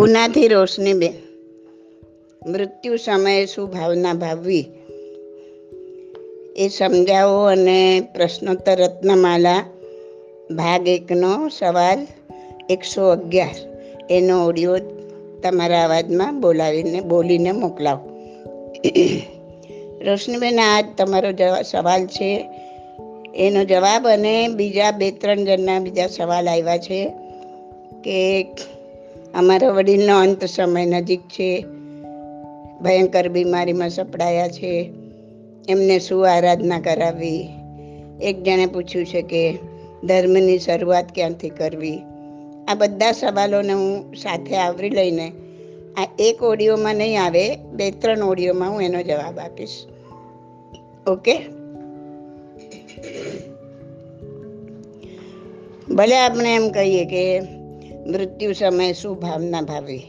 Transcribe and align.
પુનાથી 0.00 0.48
રોશનીબેન 0.48 1.12
મૃત્યુ 2.50 2.96
સમયે 2.96 3.46
શું 3.46 3.70
ભાવના 3.70 4.12
ભાવવી? 4.12 4.64
એ 6.56 6.68
સમજાવો 6.68 7.44
અને 7.44 8.00
પ્રશ્નોત્તર 8.14 8.80
રત્નમાલા, 8.80 9.64
ભાગ 10.50 10.88
એકનો 10.88 11.48
સવાલ 11.48 12.06
એકસો 12.70 13.08
અગિયાર. 13.08 13.54
એનો 14.10 14.46
ઓડિયો 14.46 14.78
તમારા 15.42 15.84
અવાજમાં 15.84 16.40
બોલાવીને, 16.40 17.00
બોલીને 17.00 17.52
મોકલાવો. 17.52 18.32
રોશનીબેન 20.00 20.60
આજ 20.60 20.84
તમારો 20.98 21.62
સવાલ 21.62 22.06
છે. 22.06 22.50
એનો 23.34 23.64
જવાબ 23.64 24.08
અને 24.08 24.48
બીજા 24.48 24.90
બે 24.90 25.10
ત્રણ 25.10 25.44
જણના 25.44 25.78
બીજા 25.78 26.06
સવાલ 26.06 26.48
આવ્યા 26.48 26.78
છે 26.78 27.12
કે 28.04 28.46
અમારા 29.34 29.68
વડીલનો 29.68 30.18
અંત 30.18 30.44
સમય 30.44 30.86
નજીક 30.86 31.20
છે. 31.20 31.64
ભયંકર 32.82 33.28
બીમારીમાં 33.28 33.90
સપડાયા 33.90 34.48
છે. 34.48 34.92
એમને 35.68 35.98
શું 35.98 36.32
આરાધના 36.32 36.80
કરાવવી 36.80 37.48
એક 38.22 38.42
જણે 38.42 38.66
પૂછ્યું 38.66 39.06
છે 39.06 39.22
કે, 39.22 39.58
ધર્મની 40.04 40.58
શરૂઆત 40.58 41.04
ક્યાંથી 41.14 41.48
કરવી? 41.48 41.98
આ 42.68 42.74
બધા 42.74 43.12
સવાલોને 43.12 43.72
હું 43.72 44.14
સાથે 44.14 44.56
આવરી 44.56 44.90
લઈને, 44.90 45.32
આ 45.96 46.08
એક 46.18 46.42
ઓડિયોમાં 46.42 46.94
નહીં 46.94 47.22
આવે, 47.22 47.56
બે 47.56 47.90
ત્રણ 47.90 48.22
ઓડિયોમાં 48.22 48.70
હું 48.70 48.82
એનો 48.82 49.02
જવાબ 49.02 49.38
આપીશ. 49.38 49.86
ઓકે? 51.06 51.38
ભલે 55.94 56.16
આપણે 56.18 56.54
એમ 56.54 56.68
કહીએ 56.68 57.04
કે 57.04 57.40
મૃત્યુ 58.06 58.52
સમયે 58.52 58.92
શું 58.92 59.20
ભાવના 59.20 59.60
ભાવવી 59.60 60.02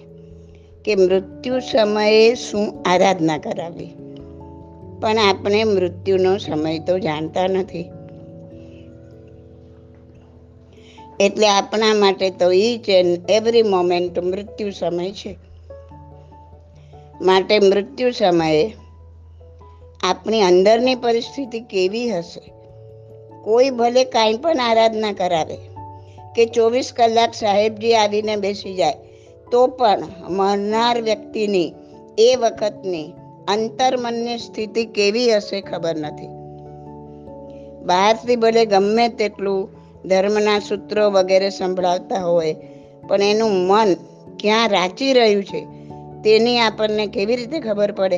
કે 0.86 0.96
મૃત્યુ 0.96 1.60
સમયે 1.60 2.36
શું 2.36 2.84
આરાધના 2.86 3.38
કરાવી? 3.38 3.90
પણ 5.02 5.18
આપણે 5.18 5.64
મૃત્યુનો 5.64 6.38
સમય 6.38 6.80
તો 6.80 7.00
જાણતા 7.00 7.48
નથી. 7.48 7.92
એટલે 11.20 11.48
આપણા 11.48 11.94
માટે 11.94 12.30
તો 12.30 12.52
ઈચ 12.52 12.90
એન્ડ 12.90 13.30
એવરી 13.30 13.64
મોમેન્ટ 13.64 14.20
મૃત્યુ 14.20 14.72
સમય 14.72 15.12
છે. 15.12 15.38
માટે 17.22 17.60
મૃત્યુ 17.60 18.12
સમયે 18.12 18.74
આપણી 20.04 20.42
અંદરની 20.42 20.96
પરિસ્થિતિ 20.96 21.60
કેવી 21.60 22.12
હશે? 22.12 22.54
કોઈ 23.42 23.70
ભલે 23.70 24.04
કાંઈ 24.04 24.38
પણ 24.38 24.60
આરાધના 24.60 25.14
કરાવે 25.14 25.71
કે 26.36 26.46
ચોવીસ 26.46 26.94
કલાક 26.94 27.34
સાહેબજી 27.34 27.94
આવીને 27.94 28.36
બેસી 28.36 28.76
જાય, 28.76 28.94
તો 29.52 29.68
પણ 29.68 30.04
મરનાર 30.30 31.02
વ્યક્તિની 31.02 31.74
એ 32.18 32.36
વખતની 32.36 33.14
અંતર્મનની 33.48 34.38
સ્થિતિ 34.38 34.86
કેવી 34.86 35.36
હશે 35.36 35.62
ખબર 35.62 35.96
નથી. 35.96 36.28
બહારથી 37.86 38.36
ભલે 38.36 38.66
ગમે 38.66 39.08
તેટલું 39.08 39.70
ધર્મના 40.08 40.60
સૂત્રો 40.60 41.12
વગેરે 41.12 41.50
સંભળાવતા 41.50 42.20
હોય, 42.20 42.56
પણ 43.08 43.22
એનું 43.22 43.52
મન 43.68 43.94
ક્યાં 44.40 44.70
રાચી 44.70 45.14
રહ્યું 45.14 45.44
છે, 45.44 45.66
તેની 46.24 46.60
આપણને 46.60 47.08
કેવી 47.08 47.36
રીતે 47.36 47.60
ખબર 47.60 47.92
પડે? 47.92 48.18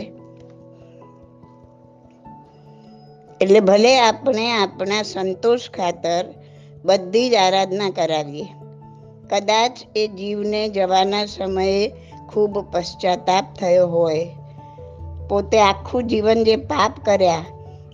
એટલે 3.41 3.59
ભલે 3.59 3.99
આપણે 3.99 4.51
આપણા 4.51 5.01
સંતોષ 5.01 5.69
ખાતર 5.69 6.25
બધી 6.85 7.29
જ 7.29 7.35
આરાધના 7.35 7.89
કરાવીએ. 7.89 8.45
કદાચ 9.29 9.71
એ 9.95 10.07
જીવને 10.07 10.69
જવાના 10.69 11.25
સમયે 11.25 11.91
ખૂબ 12.29 12.59
પશ્ચાતાપ 12.59 13.45
થયો 13.59 13.87
હોય. 13.87 14.29
પોતે 15.29 15.59
આખું 15.59 16.07
જીવન 16.07 16.43
જે 16.43 16.55
પાપ 16.55 16.93
કર્યા, 17.05 17.45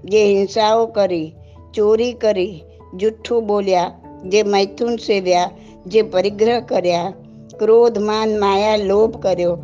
જે 0.06 0.26
હિંસાઓ 0.26 0.86
કરી, 0.86 1.34
ચોરી 1.74 2.14
કરી, 2.14 2.64
જુઠ્ઠું 2.94 3.48
બોલ્યા, 3.48 3.92
જે 4.26 4.44
મૈથુન 4.44 4.96
સેવ્યા, 4.96 5.52
જે 5.86 6.02
પરિગ્રહ 6.02 6.60
કર્યા, 6.60 7.14
ક્રોધ, 7.60 7.98
માન, 7.98 8.40
માયા, 8.40 8.76
લોભ 8.76 9.22
કર્યો, 9.22 9.58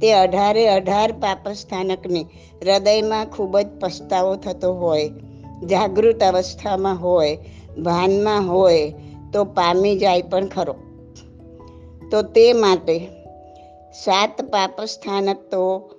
તે 0.00 0.12
અઢારે 0.12 0.68
અઢાર 0.68 1.12
પાપસ્થાનકની 1.12 2.22
હૃદયમાં 2.62 3.26
ખૂબ 3.26 3.58
જ 3.58 3.66
પસ્તાવો 3.80 4.34
થતો 4.36 4.74
હોય, 4.74 5.10
જાગૃત 5.70 6.22
અવસ્થામાં 6.22 7.02
હોય 7.02 7.38
ભાનમાં 7.82 8.48
હોય 8.48 8.94
તો 9.32 9.44
પામી 9.44 9.98
જાય 9.98 10.22
પણ 10.22 10.46
ખરો. 10.46 10.74
તો 12.10 12.22
તે 12.22 12.52
માટે 12.52 12.98
સાત 14.04 14.42
પાપસ્થાનક 14.42 15.36
તો 15.50 15.90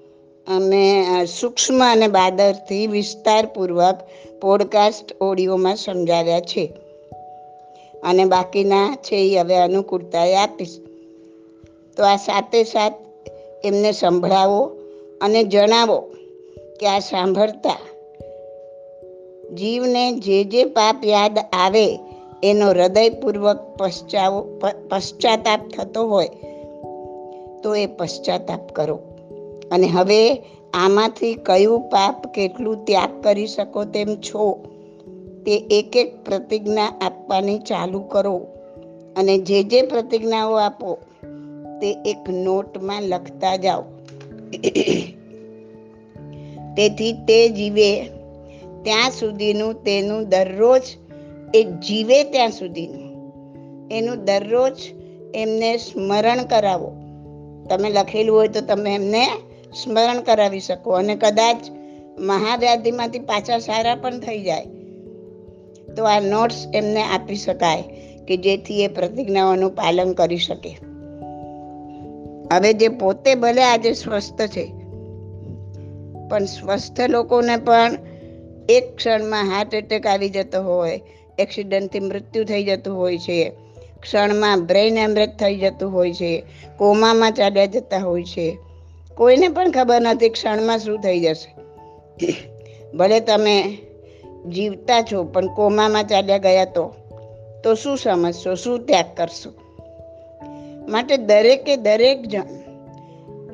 અમે 0.47 1.05
સૂક્ષ્મ 1.25 1.91
અને 1.91 2.07
બાદરથી 2.07 2.87
વિસ્તારપૂર્વક 2.87 4.07
પોડકાસ્ટ 4.41 5.21
ઓડિયોમાં 5.21 5.75
સમજાવ્યા 5.75 6.39
છે. 6.39 6.73
અને 8.03 8.25
બાકીના 8.25 8.95
છે 8.95 9.15
એ 9.15 9.39
હવે 9.39 9.55
અનુકૂળતાએ 9.55 10.35
આપીશ. 10.35 10.79
તો 11.97 12.03
આ 12.03 12.15
સાથે 12.15 12.63
સાત 12.63 12.93
એમને 13.63 13.91
સંભળાવો 13.91 14.71
અને 15.21 15.43
જણાવો 15.43 15.99
કે 16.79 16.87
આ 16.87 16.99
સાંભળતા 16.99 17.77
જીવને 19.55 20.11
જે 20.11 20.43
જે 20.43 20.65
પાપ 20.65 21.05
યાદ 21.05 21.39
આવે, 21.53 21.99
એનો 22.43 22.67
હૃદયપૂર્વક 22.67 23.75
પશ્ચાવો 23.77 24.61
પશ્ચાતાપ 24.89 25.59
થતો 25.67 26.07
હોય, 26.07 26.27
તો 27.63 27.75
એ 27.75 27.85
પશ્ચાતાપ 27.85 28.71
કરો. 28.71 28.99
અને 29.71 29.87
હવે 29.87 30.35
આમાંથી 30.73 31.33
કયું 31.33 31.79
પાપ 31.79 32.27
કેટલું 32.27 32.85
ત્યાગ 32.85 33.23
કરી 33.23 33.47
શકો 33.47 33.83
તેમ 33.83 34.15
છો, 34.15 34.63
તે 35.45 35.55
એક 35.55 35.97
એક 35.97 36.23
પ્રતિજ્ઞા 36.23 36.85
આપવાની 37.01 37.59
ચાલુ 37.59 37.99
કરો. 37.99 38.41
અને 39.17 39.37
જે 39.37 39.63
જે 39.63 39.81
પ્રતિજ્ઞાઓ 39.81 40.53
આપો, 40.53 40.97
તે 41.81 41.91
એક 41.91 42.29
નોટમાં 42.29 43.01
લખતા 43.01 43.55
જાઓ. 43.55 43.81
તેથી 46.77 47.13
તે 47.13 47.49
જીવે 47.49 48.16
ત્યાં 48.87 49.11
સુધીનું 49.11 49.83
તેનું 49.83 50.29
દરરોજ 50.29 50.81
એ 51.53 51.63
જીવે 51.63 52.23
ત્યાં 52.23 52.51
સુધીનું. 52.51 53.07
એનું 53.91 54.25
દરરોજ 54.25 54.75
એમને 55.35 55.77
સ્મરણ 55.77 56.43
કરાવો. 56.43 56.91
તમે 57.69 57.89
લખેલું 57.89 58.37
હોય 58.37 58.47
તો 58.47 58.61
તમે 58.61 58.95
એમને 58.95 59.25
સ્મરણ 59.83 60.21
કરાવી 60.21 60.59
શકો. 60.59 60.91
અને 60.91 61.15
કદાચ 61.15 61.57
મહાવ્યાધિમાંથી 62.19 63.19
પાછા 63.19 63.59
સારા 63.59 63.95
પણ 63.95 64.19
થઈ 64.19 64.43
જાય. 64.43 64.65
તો 65.97 66.03
આ 66.03 66.19
નોટ્સ 66.19 66.67
એમને 66.73 67.03
આપી 67.03 67.35
શકાય 67.35 67.83
કે 68.27 68.37
જેથી 68.37 68.83
એ 68.83 68.87
પ્રતિજ્ઞાઓનું 68.87 69.71
પાલન 69.71 70.13
કરી 70.13 70.37
શકે. 70.37 70.77
હવે 72.53 72.73
જે 72.73 72.87
પોતે 72.87 73.35
ભલે 73.35 73.63
આજે 73.63 73.93
સ્વસ્થ 73.93 74.41
છે, 74.41 74.65
પણ 76.29 76.45
સ્વસ્થ 76.45 77.01
લોકોને 77.01 77.57
પણ 77.57 77.91
એક 78.69 78.95
ક્ષણમાં 78.95 79.43
હાર્ટ 79.43 79.73
એટેક 79.73 80.07
આવી 80.07 80.29
જતો 80.29 80.63
હોય 80.63 81.01
એક્સિડન્ટથી 81.39 81.99
મૃત્યુ 81.99 82.43
થઈ 82.43 82.63
જતું 82.63 82.97
હોય 82.97 83.17
છે, 83.17 83.51
ક્ષણમાં 84.01 84.65
બ્રેઇન 84.65 84.97
એમરેજ 84.97 85.29
થઈ 85.29 85.55
જતું 85.55 85.93
હોય 85.93 86.13
છે, 86.13 86.43
કોમામાં 86.77 87.31
ચાલ્યા 87.31 87.65
જતા 87.65 87.97
હોય 87.97 88.23
છે. 88.23 88.57
કોઈને 89.15 89.47
પણ 89.47 89.71
ખબર 89.71 90.01
નથી 90.01 90.29
ક્ષણમાં 90.29 90.79
શું 90.79 90.99
થઈ 90.99 91.19
જશે. 91.19 91.55
ભલે 92.97 93.19
તમે 93.19 93.77
જીવતા 94.49 95.01
છો, 95.01 95.23
પણ 95.23 95.47
કોમામાં 95.47 96.03
ચાલ્યા 96.03 96.37
ગયા 96.37 96.65
તો 96.65 96.93
તો 97.63 97.75
શું 97.75 97.97
સમજશો, 97.97 98.55
શું 98.55 98.85
ત્યાગ 98.85 99.05
કરશો? 99.17 99.53
માટે 100.87 101.17
દરેકે 101.17 101.75
દરેક 101.75 102.21
જણ 102.21 102.47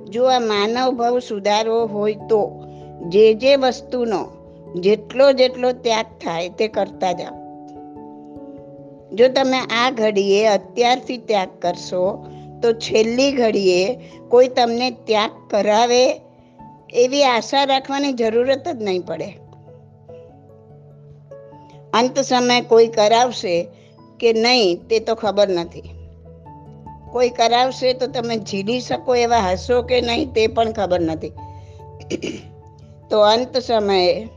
જો 0.09 0.25
આ 0.25 0.39
માનવ 0.39 0.91
ભાવ 0.91 1.19
સુધારવો 1.19 1.85
હોય 1.85 2.13
તો, 2.13 2.65
જે 3.09 3.33
જે 3.33 3.55
વસ્તુનો 3.55 4.42
જેટલો 4.75 5.31
જેટલો 5.31 5.71
ત્યાગ 5.71 6.05
થાય 6.05 6.49
તે 6.49 6.67
કરતા 6.67 7.11
જાઓ. 7.11 7.43
જો 9.13 9.27
તમે 9.27 9.59
આ 9.59 9.91
ઘડીએ 9.91 10.47
અત્યારથી 10.47 11.17
ત્યાગ 11.17 11.47
કરશો, 11.61 12.27
તો 12.61 12.73
છેલ્લી 12.73 13.31
ઘડીએ 13.31 13.99
કોઈ 14.29 14.47
તમને 14.47 14.91
ત્યાગ 14.91 15.29
કરાવે 15.49 16.21
એવી 16.93 17.23
આશા 17.23 17.63
રાખવાની 17.63 18.13
જરૂરત 18.13 18.67
જ 18.67 18.83
નહીં 18.83 19.05
પડે. 19.05 19.25
અંત 21.93 22.19
સમય 22.19 22.61
કોઈ 22.61 22.87
કરાવશે 22.87 23.67
કે 24.19 24.33
નહીં 24.33 24.79
તે 24.87 24.99
તો 24.99 25.15
ખબર 25.15 25.49
નથી. 25.49 25.83
કોઈ 27.11 27.29
કરાવશે 27.29 27.93
તો 27.93 28.07
તમે 28.07 28.37
ઝીલી 28.37 28.79
શકો 28.79 29.15
એવા 29.15 29.37
હશો 29.37 29.81
કે 29.81 30.01
નહીં 30.01 30.33
તે 30.33 30.47
પણ 30.47 30.71
ખબર 30.71 30.99
નથી. 30.99 31.31
તો 33.09 33.19
અંત 33.19 33.57
સમયે 33.57 34.27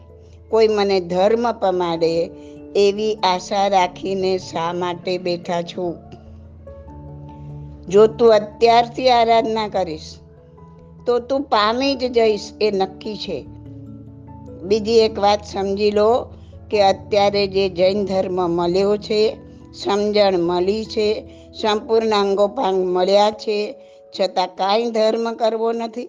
કોઈ 0.51 0.69
મને 0.69 1.01
ધર્મ 1.01 1.53
પમાડે 1.53 2.31
એવી 2.77 3.15
આશા 3.15 3.69
રાખીને 3.69 4.39
શા 4.39 4.73
માટે 4.73 5.19
બેઠા 5.19 5.63
છું? 5.63 5.97
જો 7.89 8.07
તું 8.07 8.35
અત્યારથી 8.35 9.09
આરાધના 9.09 9.69
કરીશ, 9.69 10.15
તો 11.07 11.19
તું 11.19 11.43
પામી 11.43 11.95
જ 11.95 12.13
જઈશ 12.13 12.53
એ 12.61 12.71
નક્કી 12.71 13.17
છે. 13.17 13.47
બીજી 14.63 14.99
એક 14.99 15.19
વાત 15.19 15.45
સમજી 15.45 15.91
લો 15.91 16.35
કે 16.71 16.83
અત્યારે 16.83 17.47
જે 17.47 17.69
જૈન 17.69 18.05
ધર્મ 18.05 18.51
મળ્યો 18.51 18.97
છે, 18.97 19.37
સમજણ 19.75 20.39
મળી 20.39 20.85
છે, 20.85 21.25
સંપૂર્ણ 21.63 22.11
અંગોપાંગ 22.11 22.85
મળ્યા 22.85 23.31
છે, 23.31 23.75
છતાં 24.21 24.47
કાંઈ 24.47 24.91
ધર્મ 24.91 25.35
કરવો 25.35 25.73
નથી. 25.73 26.09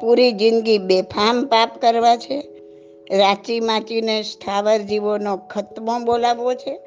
પૂરી 0.00 0.32
જિંદગી 0.32 0.78
બેફામ 0.78 1.46
પાપ 1.46 1.78
કરવા 1.80 2.16
છે. 2.16 2.49
રાચી 3.12 3.60
માચીને 3.60 4.22
સ્થાવર 4.22 4.78
જીવોનો 4.78 5.36
ખતમો 5.36 5.98
બોલાવવો 5.98 6.54
છે? 6.54 6.80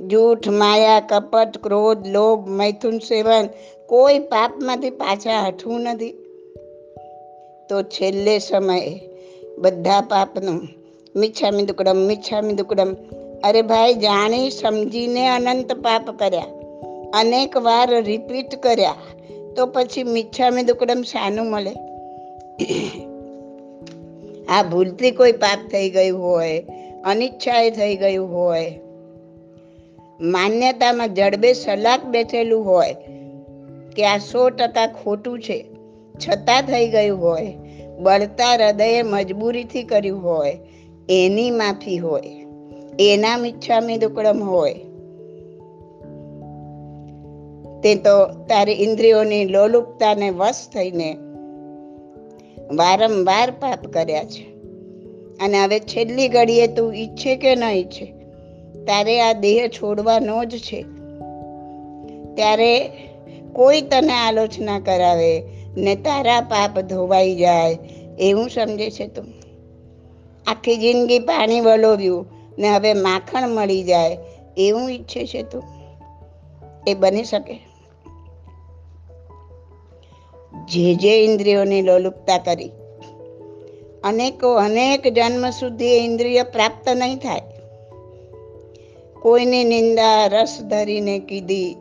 જૂઠ, 0.00 0.48
માયા, 0.48 1.00
કપટ, 1.00 1.58
ક્રોધ, 1.58 2.06
લોભ, 2.06 2.48
મૈથુન 2.48 2.98
સેવન 2.98 3.48
કોઈ 3.86 4.18
પાપમાંથી 4.18 4.90
પાછા 4.90 5.46
હઠવું 5.46 5.80
નથી. 5.80 6.10
તો 7.68 7.82
છેલ્લે 7.82 8.38
સમયે 8.38 9.00
બધા 9.58 10.00
પાપનું 10.00 10.60
મીઠામી 11.16 11.62
દુકડમ 11.62 11.96
મીઠામી 11.96 12.52
દુકડમ. 12.52 12.96
અરે 13.44 13.62
ભાઈ, 13.62 13.94
જાણી, 13.94 14.50
સમજીને 14.50 15.28
અનંત 15.28 15.72
પાપ 15.72 16.18
કર્યા. 16.18 16.44
અનેક 17.14 17.56
વાર 17.56 18.02
રિપીટ 18.02 18.54
કર્યા. 18.54 18.94
તો 19.56 19.66
પછી 19.66 20.02
મીઠામી 20.02 20.62
દુકડમ 20.62 21.02
શાનું 21.02 21.46
મળે? 21.46 21.74
આ 24.48 24.62
ભૂલથી 24.62 25.10
કોઈ 25.10 25.32
પાપ 25.32 25.58
થઈ 25.68 25.90
ગયું 25.90 26.22
હોય, 26.22 26.64
અનિચ્છાએ 27.04 27.70
થઈ 27.70 27.96
ગયું 27.96 28.34
હોય, 28.34 28.78
માન્યતામાં 30.20 31.14
જડબે 31.14 31.52
સલાક 31.52 32.04
બેઠેલું 32.04 32.64
હોય, 32.64 32.94
કે 33.96 34.06
આ 34.06 34.18
સો 34.18 34.50
ટકા 34.50 34.86
ખોટું 34.86 35.40
છે, 35.40 35.64
છતાં 36.14 36.62
થઈ 36.62 36.88
ગયું 36.88 37.22
હોય, 37.22 37.52
બળતા 38.00 38.54
હૃદયે 38.54 39.02
મજબૂરીથી 39.02 39.82
કર્યું 39.82 40.22
હોય, 40.22 40.58
એની 41.08 41.50
માફી 41.50 41.98
હોય, 41.98 42.46
એના 42.98 43.36
મિચ્છામી 43.36 43.96
દુકડમ 43.96 44.42
હોય. 44.42 44.74
તે 47.82 47.94
તો 47.94 48.26
તારી 48.26 48.72
ઇન્દ્રિયોની 48.72 49.44
લોલુપતાને 49.44 50.30
વશ 50.30 50.68
થઈને 50.74 51.16
વારંવાર 52.72 53.50
પાપ 53.50 53.86
કર્યા 53.86 54.24
છે. 54.24 54.52
અને 55.44 55.64
હવે 55.64 55.78
છેલ્લી 55.78 56.28
ઘડીએ 56.28 56.66
તું 56.66 56.96
ઈચ્છે 56.96 57.36
કે 57.36 57.54
ન 57.54 57.62
ઈચ્છે, 57.62 58.04
તારે 58.84 59.20
આ 59.20 59.32
દેહ 59.32 59.68
છોડવાનો 59.68 60.44
જ 60.44 60.58
છે. 60.58 60.82
ત્યારે 62.34 62.90
કોઈ 63.52 63.80
તને 63.80 64.12
આલોચના 64.12 64.80
કરાવે 64.80 65.42
ને 65.76 65.94
તારા 65.94 66.40
પાપ 66.40 66.80
ધોવાઈ 66.80 67.34
જાય 67.34 67.78
એવું 68.18 68.50
સમજે 68.50 68.90
છે 68.90 69.06
તું. 69.06 69.24
આખી 70.46 70.76
જિંદગી 70.76 71.18
પાણી 71.18 71.60
વલોવ્યું 71.60 72.26
ને 72.58 72.68
હવે 72.68 72.94
માખણ 72.94 73.48
મળી 73.48 73.82
જાય 73.82 74.16
એવું 74.56 74.90
ઈચ્છે 74.90 75.26
છે 75.26 75.42
તું. 75.42 75.64
એ 76.86 76.94
બની 76.94 77.24
શકે. 77.24 77.71
જે 80.72 80.94
જે 80.94 81.24
ઇન્દ્રિયોની 81.24 81.82
લોલુપતા 81.82 82.38
કરી. 82.38 82.70
અનેકો, 84.04 84.54
અનેક 84.54 85.08
જન્મ 85.08 85.50
સુધી 85.50 85.86
ઇન્દ્રિય 85.86 86.42
પ્રાપ્ત 86.42 86.88
નહીં 86.88 87.16
થાય. 87.16 87.40
કોઈની 89.22 89.64
નિંદા, 89.64 90.26
રસ 90.26 90.58
ધરીને 90.70 91.18
કીધી 91.18 91.76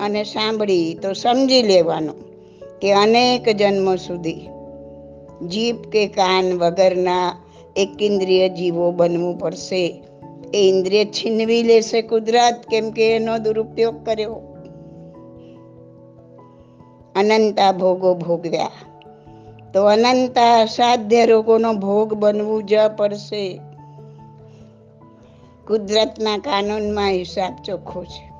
અને 0.00 0.24
સાંભળી 0.24 0.98
તો 1.02 1.12
સમજી 1.12 1.62
લેવાનું 1.62 2.14
કે 2.80 2.92
અનેક 2.92 3.48
જન્મો 3.48 3.96
સુધી 3.96 4.40
જીભ 5.48 5.76
કે 5.76 6.06
કાન 6.06 6.58
વગરના 6.58 7.44
એક 7.76 8.02
ઇન્દ્રિય 8.02 8.48
જીવો 8.48 8.90
બનવું 8.90 9.38
પડશે. 9.38 10.02
એ 10.54 10.58
ઇન્દ્રિય 10.58 11.04
છીનવી 11.04 11.62
લેશે 11.62 12.02
કુદરત, 12.02 12.66
કેમ 12.70 12.90
કે 12.90 13.16
એનો 13.16 13.38
દુરુપયોગ 13.38 14.04
કર્યો. 14.04 14.51
અનંતા 17.14 17.72
ભોગો 17.72 18.14
ભોગવ્યા. 18.14 18.70
તો 19.74 19.84
અનંતા 19.84 20.60
અસાધ્ય 20.60 21.26
રોગોનો 21.26 21.72
ભોગ 21.72 22.14
બનવું 22.14 22.64
જ 22.64 22.74
પડશે. 22.96 23.60
કુદરતના 25.66 26.38
કાનૂનમાં 26.38 27.10
હિસાબ 27.10 27.56
ચોખ્ખો 27.64 28.04
છે. 28.04 28.32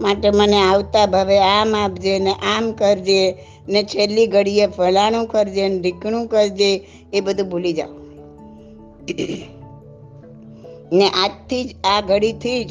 માટે 0.00 0.30
મને 0.30 0.60
આવતા 0.60 1.06
ભાવે 1.06 1.38
આમ 1.38 1.76
આપજે 1.76 2.18
ને 2.18 2.32
આમ 2.32 2.72
કરજે 2.72 3.36
ને 3.68 3.82
છેલ્લી 3.82 4.26
ઘડીએ 4.26 4.66
ફલાણું 4.66 5.26
કરજે 5.26 5.68
ને 5.68 5.78
ઢીકણું 5.78 6.26
કરજે 6.26 6.86
એ 7.12 7.20
બધું 7.20 7.48
ભૂલી 7.48 7.72
જાઓ. 7.72 8.02
ને 10.92 11.08
આજથી 11.08 11.64
જ, 11.64 11.74
આ 11.84 12.00
ઘડીથી 12.00 12.64
જ 12.64 12.70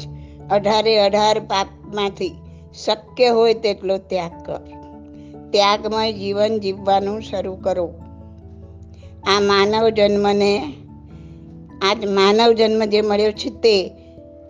અઢારે 0.50 0.98
અઢાર 0.98 1.40
પાપમાંથી 1.40 2.41
શક્ય 2.74 3.28
હોય 3.28 3.54
તેટલો 3.54 3.98
ત્યાગ 3.98 4.46
કર. 4.46 4.60
ત્યાગમય 5.50 6.12
જીવન 6.12 6.60
જીવવાનું 6.60 7.20
શરૂ 7.22 7.54
કરો. 7.54 7.94
આ 9.26 9.40
માનવ 9.40 9.88
જન્મને, 9.88 10.72
આજ 11.82 12.06
માનવ 12.06 12.52
જન્મ 12.52 12.84
જે 12.84 13.00
મળ્યો 13.00 13.32
છે 13.32 13.50
તે 13.50 13.88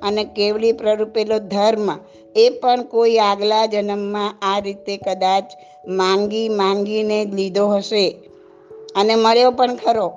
અને 0.02 0.24
કેવલી 0.24 0.72
પ્રરૂપેલો 0.72 1.38
ધર્મ, 1.38 1.98
એ 2.36 2.48
પણ 2.48 2.82
કોઈ 2.82 3.19
આગલા 3.19 3.66
જન્મમાં 3.66 4.38
આ 4.42 4.58
રીતે 4.58 4.96
કદાચ 4.96 5.44
માંગી 5.88 6.48
માંગીને 6.48 7.24
લીધો 7.24 7.69
હશે. 7.69 8.08
અને 8.96 9.14
મળ્યો 9.14 9.50
પણ 9.50 9.76
ખરો. 9.76 10.12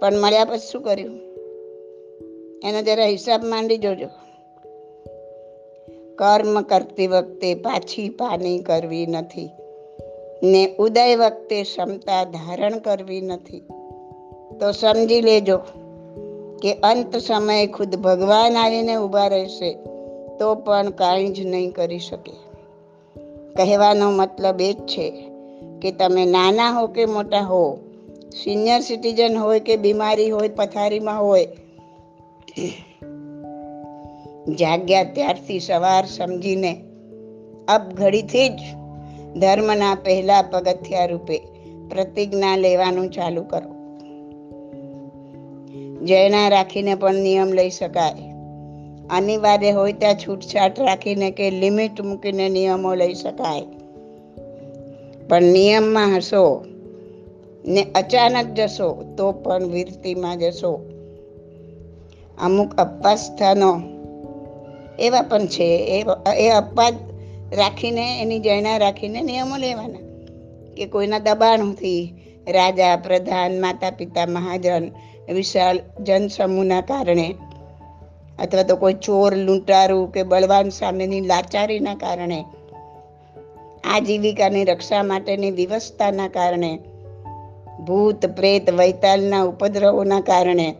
પણ 0.00 0.18
મળ્યા 0.18 0.44
પછી 0.44 0.58
શું 0.58 0.82
કર્યું? 0.82 1.20
એનો 2.64 2.82
જરા 2.82 3.06
હિસાબ 3.06 3.44
માંડી 3.44 3.76
જોજો. 3.76 4.27
કર્મ 6.18 6.60
કરતી 6.62 7.06
વખતે 7.06 7.54
પાછી 7.54 8.08
પાની 8.08 8.58
કરવી 8.58 9.06
નથી. 9.06 9.50
ને 10.42 10.76
ઉદય 10.78 11.16
વખતે 11.16 11.62
ક્ષમતા 11.62 12.24
ધારણ 12.24 12.78
કરવી 12.78 13.20
નથી. 13.20 13.60
તો 14.60 14.72
સમજી 14.72 15.20
લેજો 15.20 15.58
કે 16.62 16.72
અંત 16.72 17.16
સમયે 17.16 17.66
ખુદ 17.66 17.96
ભગવાન 17.96 18.56
આવીને 18.56 18.96
ઊભા 18.96 19.26
રહેશે 19.26 19.72
તો 20.38 20.54
પણ 20.54 20.90
કાંઈ 20.90 21.28
જ 21.28 21.46
નહીં 21.46 21.72
કરી 21.72 21.98
શકે. 21.98 22.32
કહેવાનો 23.56 24.10
મતલબ 24.10 24.60
એ 24.60 24.72
જ 24.72 24.76
છે 24.76 25.10
કે 25.82 25.92
તમે 25.92 26.24
નાના 26.24 26.70
હો 26.70 26.86
કે 26.86 27.04
મોટા 27.06 27.40
હો, 27.40 27.78
સિનિયર 28.44 28.80
સિટીઝન 28.80 29.36
હોય 29.36 29.60
કે 29.60 29.76
બીમારી 29.76 30.30
હોય, 30.30 30.48
પથારીમાં 30.48 31.22
હોય 31.22 31.48
જાગ્યા 34.58 35.04
ત્યારથી 35.04 35.60
સવાર 35.60 36.06
સમજીને 36.06 36.84
અબ 37.68 37.82
ઘડીથી 37.92 38.48
જ 38.48 38.58
ધર્મના 39.36 39.94
પહેલા 39.94 40.42
પગથિયા 40.42 41.06
રૂપે 41.06 41.38
પ્રતિજ્ઞા 41.90 42.56
લેવાનું 42.56 43.10
ચાલુ 43.10 43.42
કરો. 43.42 43.78
જયના 46.04 46.48
રાખીને 46.48 46.94
પણ 46.94 47.14
નિયમ 47.14 47.48
લઈ 47.48 47.70
શકાય. 47.70 48.32
અનિવાર્ય 49.10 49.70
હોય 49.70 49.92
ત્યાં 49.92 50.14
છૂટછાટ 50.14 50.80
રાખીને 50.80 51.30
કે 51.30 51.50
લિમિટ 51.50 52.00
મૂકીને 52.00 52.48
નિયમો 52.48 52.94
લઈ 52.94 53.14
શકાય. 53.14 53.62
પણ 55.28 55.42
નિયમમાં 55.42 56.16
હશો 56.16 56.64
ને 57.64 57.86
અચાનક 57.94 58.46
જશો 58.54 59.14
તો 59.18 59.32
પણ 59.32 59.62
વીરતીમાં 59.62 60.38
જશો. 60.38 60.90
અમુક 62.42 62.74
અપાસ્થાનો 62.74 63.97
એવા 64.98 65.22
પણ 65.22 65.46
છે. 65.46 65.64
એ 65.64 66.04
એ 66.36 66.48
અપવાદ 66.48 66.94
રાખીને, 67.52 68.22
એની 68.22 68.38
જયના 68.38 68.76
રાખીને 68.76 69.20
નિયમો 69.20 69.56
લેવાના. 69.56 69.98
કે 70.76 70.86
કોઈના 70.86 71.18
દબાણથી 71.18 72.14
રાજા, 72.48 72.96
પ્રધાન 72.96 73.60
માતા 73.60 73.90
પિતા 73.90 74.26
મહાજન, 74.26 74.90
વિશાળ 75.32 75.78
જનસમૂહના 76.00 76.80
કારણે 76.80 77.34
અથવા 78.38 78.62
તો 78.62 78.76
કોઈ 78.76 78.94
ચોર, 78.94 79.36
લૂંટારું 79.36 80.12
કે 80.12 80.22
બળવાન 80.22 80.68
સામેની 80.68 81.20
લાચારીના 81.20 81.94
કારણે, 81.94 82.44
આજીવિકાની 83.84 84.64
રક્ષા 84.64 85.02
માટેની 85.02 85.50
વિવસ્થાના 85.50 86.28
કારણે, 86.28 86.78
ભૂત, 87.86 88.26
પ્રેત, 88.26 88.70
વૈતાલના 88.70 89.42
ઉપદ્રવોના 89.42 90.20
કારણે 90.20 90.74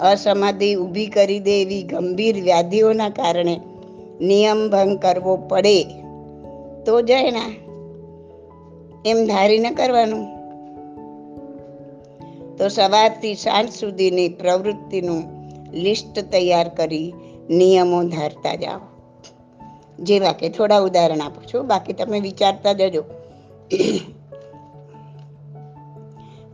અસમાધિ 0.00 0.74
ઊભી 0.74 1.06
કરી 1.06 1.40
દે 1.40 1.62
એવી 1.62 1.82
ગંભીર 1.82 2.42
વ્યાધિઓના 2.42 3.08
કારણે 3.08 3.60
નિયમ 4.20 4.70
ભંગ 4.70 4.98
કરવો 4.98 5.36
પડે. 5.36 5.84
તો 6.86 7.00
જાય 7.00 7.30
ના. 7.30 7.54
એમ 9.06 9.26
ધારીને 9.26 9.70
કરવાનું. 9.70 10.36
તો 12.56 12.68
સવારથી 12.68 13.34
સાંજ 13.34 13.72
સુધીની 13.72 14.28
પ્રવૃત્તિનું 14.28 15.22
લિસ્ટ 15.72 16.18
તૈયાર 16.18 16.68
કરી 16.68 17.14
નિયમો 17.50 18.02
ધારતા 18.02 18.54
જાઓ. 18.54 18.80
જેવા 20.00 20.32
કે 20.32 20.48
થોડા 20.48 20.78
ઉદાહરણ 20.78 21.20
આપું 21.20 21.46
છું. 21.46 21.66
બાકી 21.66 21.92
તમે 21.92 22.20
વિચારતા 22.20 22.72
જજો. 22.72 23.04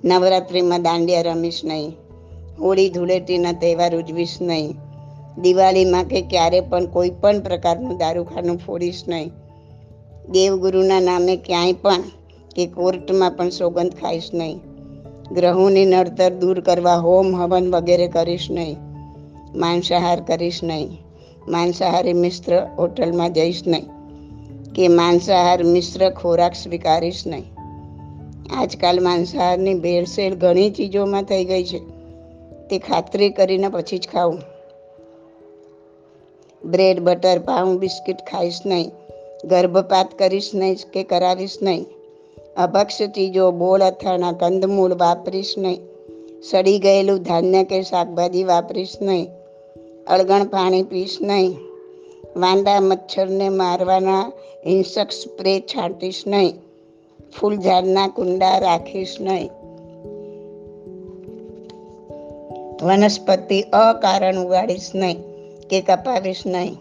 નવરાત્રિમાં 0.05 0.83
દાંડિયા 0.83 1.23
રમીશ 1.23 1.61
નહીં. 1.65 1.97
હોળી 2.63 2.91
ધૂળેટીના 2.91 3.53
તહેવાર 3.53 3.97
ઉજવીશ 3.97 4.39
નહીં. 4.41 4.75
દિવાળીમાં 5.43 6.05
કે 6.05 6.21
ક્યારે 6.21 6.61
પણ 6.61 6.87
કોઈ 6.87 7.11
પણ 7.11 7.41
પ્રકારનું 7.41 7.97
દારૂખાનું 7.97 8.59
ફોડીશ 8.59 9.03
નહીં. 9.09 9.31
દેવગુરુના 10.31 11.01
નામે 11.01 11.37
ક્યાંય 11.37 11.73
પણ 11.73 12.03
કે 12.57 12.67
કોર્ટમાં 12.67 13.31
પણ 13.31 13.49
સોગંદ 13.49 13.91
ખાઈશ 13.91 14.31
નહીં. 14.35 14.61
ગ્રહોની 15.33 15.85
નડતર 15.85 16.35
દૂર 16.35 16.61
કરવા 16.61 16.95
હોમ 16.95 17.37
હવન 17.37 17.75
વગેરે 17.75 18.09
કરીશ 18.09 18.49
નહીં. 18.51 18.77
માંસાહાર 19.55 20.21
કરીશ 20.21 20.61
નહીં. 20.63 20.89
માંસાહારી 21.49 22.13
મિશ્ર 22.13 22.69
હોટલમાં 22.79 23.33
જઈશ 23.33 23.63
નહીં. 23.67 23.85
કે 24.73 24.89
માંસાહાર 24.89 25.65
મિશ્ર 25.65 26.11
ખોરાક 26.11 26.55
સ્વીકારીશ 26.55 27.23
નહીં. 27.27 27.45
આજકાલ 28.57 29.03
માંસાહારની 29.03 29.75
ભેળસેળ 29.75 30.35
ઘણી 30.35 30.71
ચીજોમાં 30.71 31.23
થઈ 31.23 31.45
ગઈ 31.45 31.65
છે. 31.65 31.92
તે 32.73 32.79
ખાતરી 32.79 33.31
કરીને 33.31 33.69
પછી 33.69 33.99
જ 33.99 34.09
ખાવું 34.09 34.39
બ્રેડ 36.65 37.01
બટર 37.01 37.39
પાઉં, 37.39 37.79
બિસ્કિટ 37.79 38.17
ખાઈશ 38.17 38.61
નહીં. 38.67 38.91
ગર્ભપાત 39.45 40.19
કરીશ 40.19 40.51
નહીં 40.55 40.77
કે 40.93 41.03
કરાવીશ 41.03 41.59
નહીં. 41.63 41.87
અભક્ષ 42.57 43.03
ચીજો, 43.03 43.51
બોળ, 43.51 43.83
અથાણા, 43.83 44.33
કંદમૂળ 44.33 44.95
વાપરીશ 44.95 45.55
નહીં. 45.59 45.81
સડી 46.51 46.79
ગયેલું 46.79 47.23
ધાન્ય 47.23 47.65
કે 47.65 47.83
શાકભાજી 47.83 48.45
વાપરીશ 48.45 48.97
નહીં. 49.03 49.29
અળગણ 50.07 50.45
પાણી 50.45 50.83
પીશ 50.83 51.19
નહીં. 51.21 51.57
વાંદા 52.37 52.81
મચ્છરને 52.81 53.49
મારવાના 53.49 54.33
હિંસક 54.67 55.11
સ્પ્રે 55.11 55.61
છાંટીશ 55.61 56.23
નહીં. 56.27 56.55
ફૂલ 57.41 57.57
ઝાડના 57.57 58.09
કુંડા 58.09 58.59
રાખીશ 58.59 59.17
નહીં. 59.21 59.51
વનસ્પતિ 62.83 63.63
અકારણ 63.63 64.37
ઉગાડીશ 64.37 64.91
નહીં 64.95 65.17
કે 65.71 65.81
કપાવીશ 65.81 66.43
નહીં. 66.47 66.75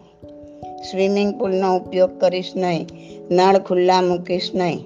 સ્વિમિંગ 0.92 1.40
પુલનો 1.40 1.78
ઉપયોગ 1.78 2.20
કરીશ 2.20 2.52
નહીં. 2.56 2.88
નળ 3.32 3.58
ખુલ્લા 3.58 4.02
મૂકીશ 4.02 4.52
નહીં. 4.56 4.80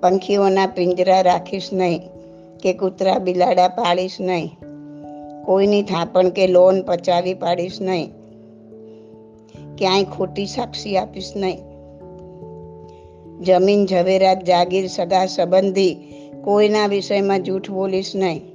પંખીઓના 0.00 0.66
પિંજરા 0.66 1.20
રાખીશ 1.20 1.68
નહીં 1.72 2.00
કે 2.62 2.72
કૂતરા 2.72 3.18
બિલાડા 3.18 3.68
પાડીશ 3.68 4.16
નહીં. 4.20 4.50
કોઈની 5.44 5.82
થાપણ 5.82 6.28
કે 6.28 6.46
લોન 6.46 6.82
પચાવી 6.82 7.34
પાડીશ 7.34 7.80
નહીં. 7.80 8.12
ક્યાંય 9.78 10.04
ખોટી 10.04 10.46
સાક્ષી 10.46 10.96
આપીશ 10.96 11.32
નહીં. 11.36 11.58
જમીન 13.40 13.86
ઝવેરાત 13.86 14.44
જાગીર 14.44 14.86
સગા 14.86 15.26
સંબંધી 15.26 15.96
કોઈના 16.44 16.86
વિષયમાં 16.86 17.42
જૂઠ 17.42 17.70
બોલીશ 17.70 18.12
નહીં. 18.14 18.53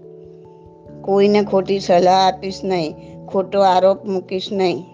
કોઈને 1.02 1.44
ખોટી 1.44 1.80
સલાહ 1.80 2.28
આપીશ 2.28 2.64
નહીં, 2.64 2.96
ખોટો 3.28 3.62
આરોપ 3.62 4.06
મૂકીશ 4.06 4.52
નહીં, 4.52 4.86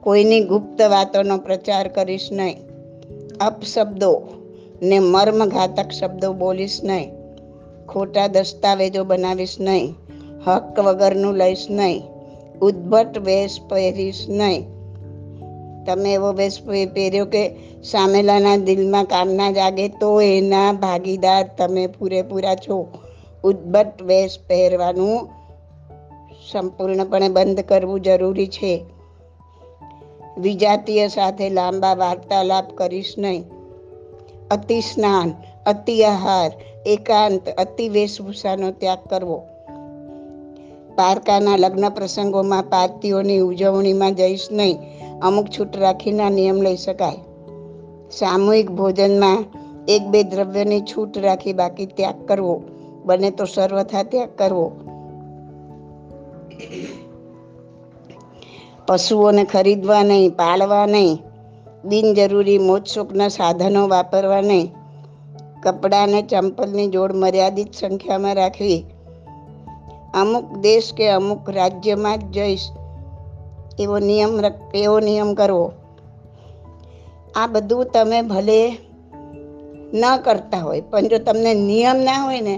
કોઈની 0.00 0.40
ગુપ્ત 0.40 0.82
વાતોનો 0.82 1.38
પ્રચાર 1.38 1.88
કરીશ 1.88 2.28
નહીં, 2.32 2.56
અપશબ્દો 3.40 4.28
ને 4.82 4.98
મર્મઘાતક 4.98 5.90
શબ્દો 5.90 6.32
બોલીશ 6.32 6.80
નહીં, 6.84 7.10
ખોટા 7.88 8.26
દસ્તાવેજો 8.26 9.04
બનાવીશ 9.04 9.56
નહીં, 9.60 9.94
હક 10.46 10.80
વગરનું 10.80 11.34
લઈશ 11.34 11.66
નહીં, 11.70 12.02
ઉદ્ભટ 12.62 13.18
વેશ 13.18 13.60
પહેરીશ 13.68 14.24
નહીં. 14.28 14.66
તમે 15.86 16.14
એવો 16.14 16.32
વેશ 16.32 16.62
પહેર્યો 16.94 17.24
કે 17.24 17.48
સામેલાના 17.82 18.56
દિલમાં 18.56 19.04
કામના 19.04 19.50
જાગે 19.50 19.88
તો 19.88 20.20
એના 20.20 20.72
ભાગીદાર 20.72 21.50
તમે 21.58 21.86
પૂરેપૂરા 21.86 22.54
છો. 22.54 23.01
ઉદ્ભટ 23.44 24.02
વેશ 24.02 24.38
પહેરવાનું 24.46 25.28
સંપૂર્ણપણે 26.52 27.28
બંધ 27.28 27.60
કરવું 27.60 28.00
જરૂરી 28.00 28.46
છે. 28.46 28.84
વિજાતીય 30.38 31.08
સાથે 31.08 31.50
લાંબા 31.50 31.94
વાર્તાલાપ 31.94 32.72
કરીશ 32.72 33.14
નહીં. 33.18 33.44
અતિ 34.50 34.80
સ્નાન, 34.80 35.34
અતિ 35.66 36.04
આહાર, 36.04 36.52
એકાંત, 36.86 37.48
અતિ 37.48 37.88
વેશભૂષાનો 37.88 38.70
ત્યાગ 38.70 38.98
કરવો. 39.10 39.42
પારકાના 40.96 41.56
લગ્ન 41.56 41.88
પ્રસંગોમાં 41.88 42.62
પાર્ટીઓની 42.62 43.38
ઉજવણીમાં 43.38 44.14
જઈશ 44.14 44.48
નહીં. 44.52 44.78
અમુક 45.22 45.46
છૂટ 45.46 45.76
રાખીના 45.76 46.30
નિયમ 46.30 46.62
લઈ 46.62 46.76
શકાય. 46.76 47.16
સામૂહિક 48.10 48.70
ભોજનમાં 48.70 49.44
એક 49.88 50.02
બે 50.02 50.22
દ્રવ્યની 50.22 50.80
છૂટ 50.80 51.18
રાખી 51.18 51.52
બાકી 51.52 51.86
ત્યાગ 51.86 52.26
કરવો. 52.26 52.62
બને 53.04 53.30
તો 53.30 53.44
સર્વથા 53.44 54.02
ત્યાગ 54.02 54.28
કરવો. 54.38 54.66
પશુઓને 58.86 59.44
ખરીદવા 59.44 60.02
નહીં, 60.02 60.30
પાળવા 60.30 60.86
નહીં, 60.86 61.18
બિનજરૂરી 61.84 62.58
મોજશોખના 62.58 63.28
સાધનો 63.28 63.88
વાપરવા 63.88 64.40
નહીં 64.40 64.72
કપડાને 65.62 66.22
ચંપલની 66.22 66.88
જોડ 66.88 67.12
મર્યાદિત 67.14 67.72
સંખ્યામાં 67.72 68.34
રાખવી. 68.34 68.84
અમુક 70.14 70.46
દેશ 70.58 70.92
કે 70.96 71.08
અમુક 71.08 71.50
રાજ્યમાં 71.50 72.18
જ 72.18 72.24
જઈશ, 72.30 72.66
એવો 73.78 73.98
નિયમ 73.98 74.32
એવો 74.74 74.98
નિયમ 75.00 75.34
કરવો. 75.34 75.72
આ 77.34 77.46
બધું 77.46 77.84
તમે 77.84 78.22
ભલે 78.22 78.60
ન 79.94 80.04
કરતા 80.24 80.58
હોય, 80.58 80.80
પણ 80.80 81.06
જો 81.06 81.18
તમને 81.18 81.54
નિયમ 81.54 81.98
ના 81.98 82.24
હોય 82.24 82.40
ને 82.40 82.56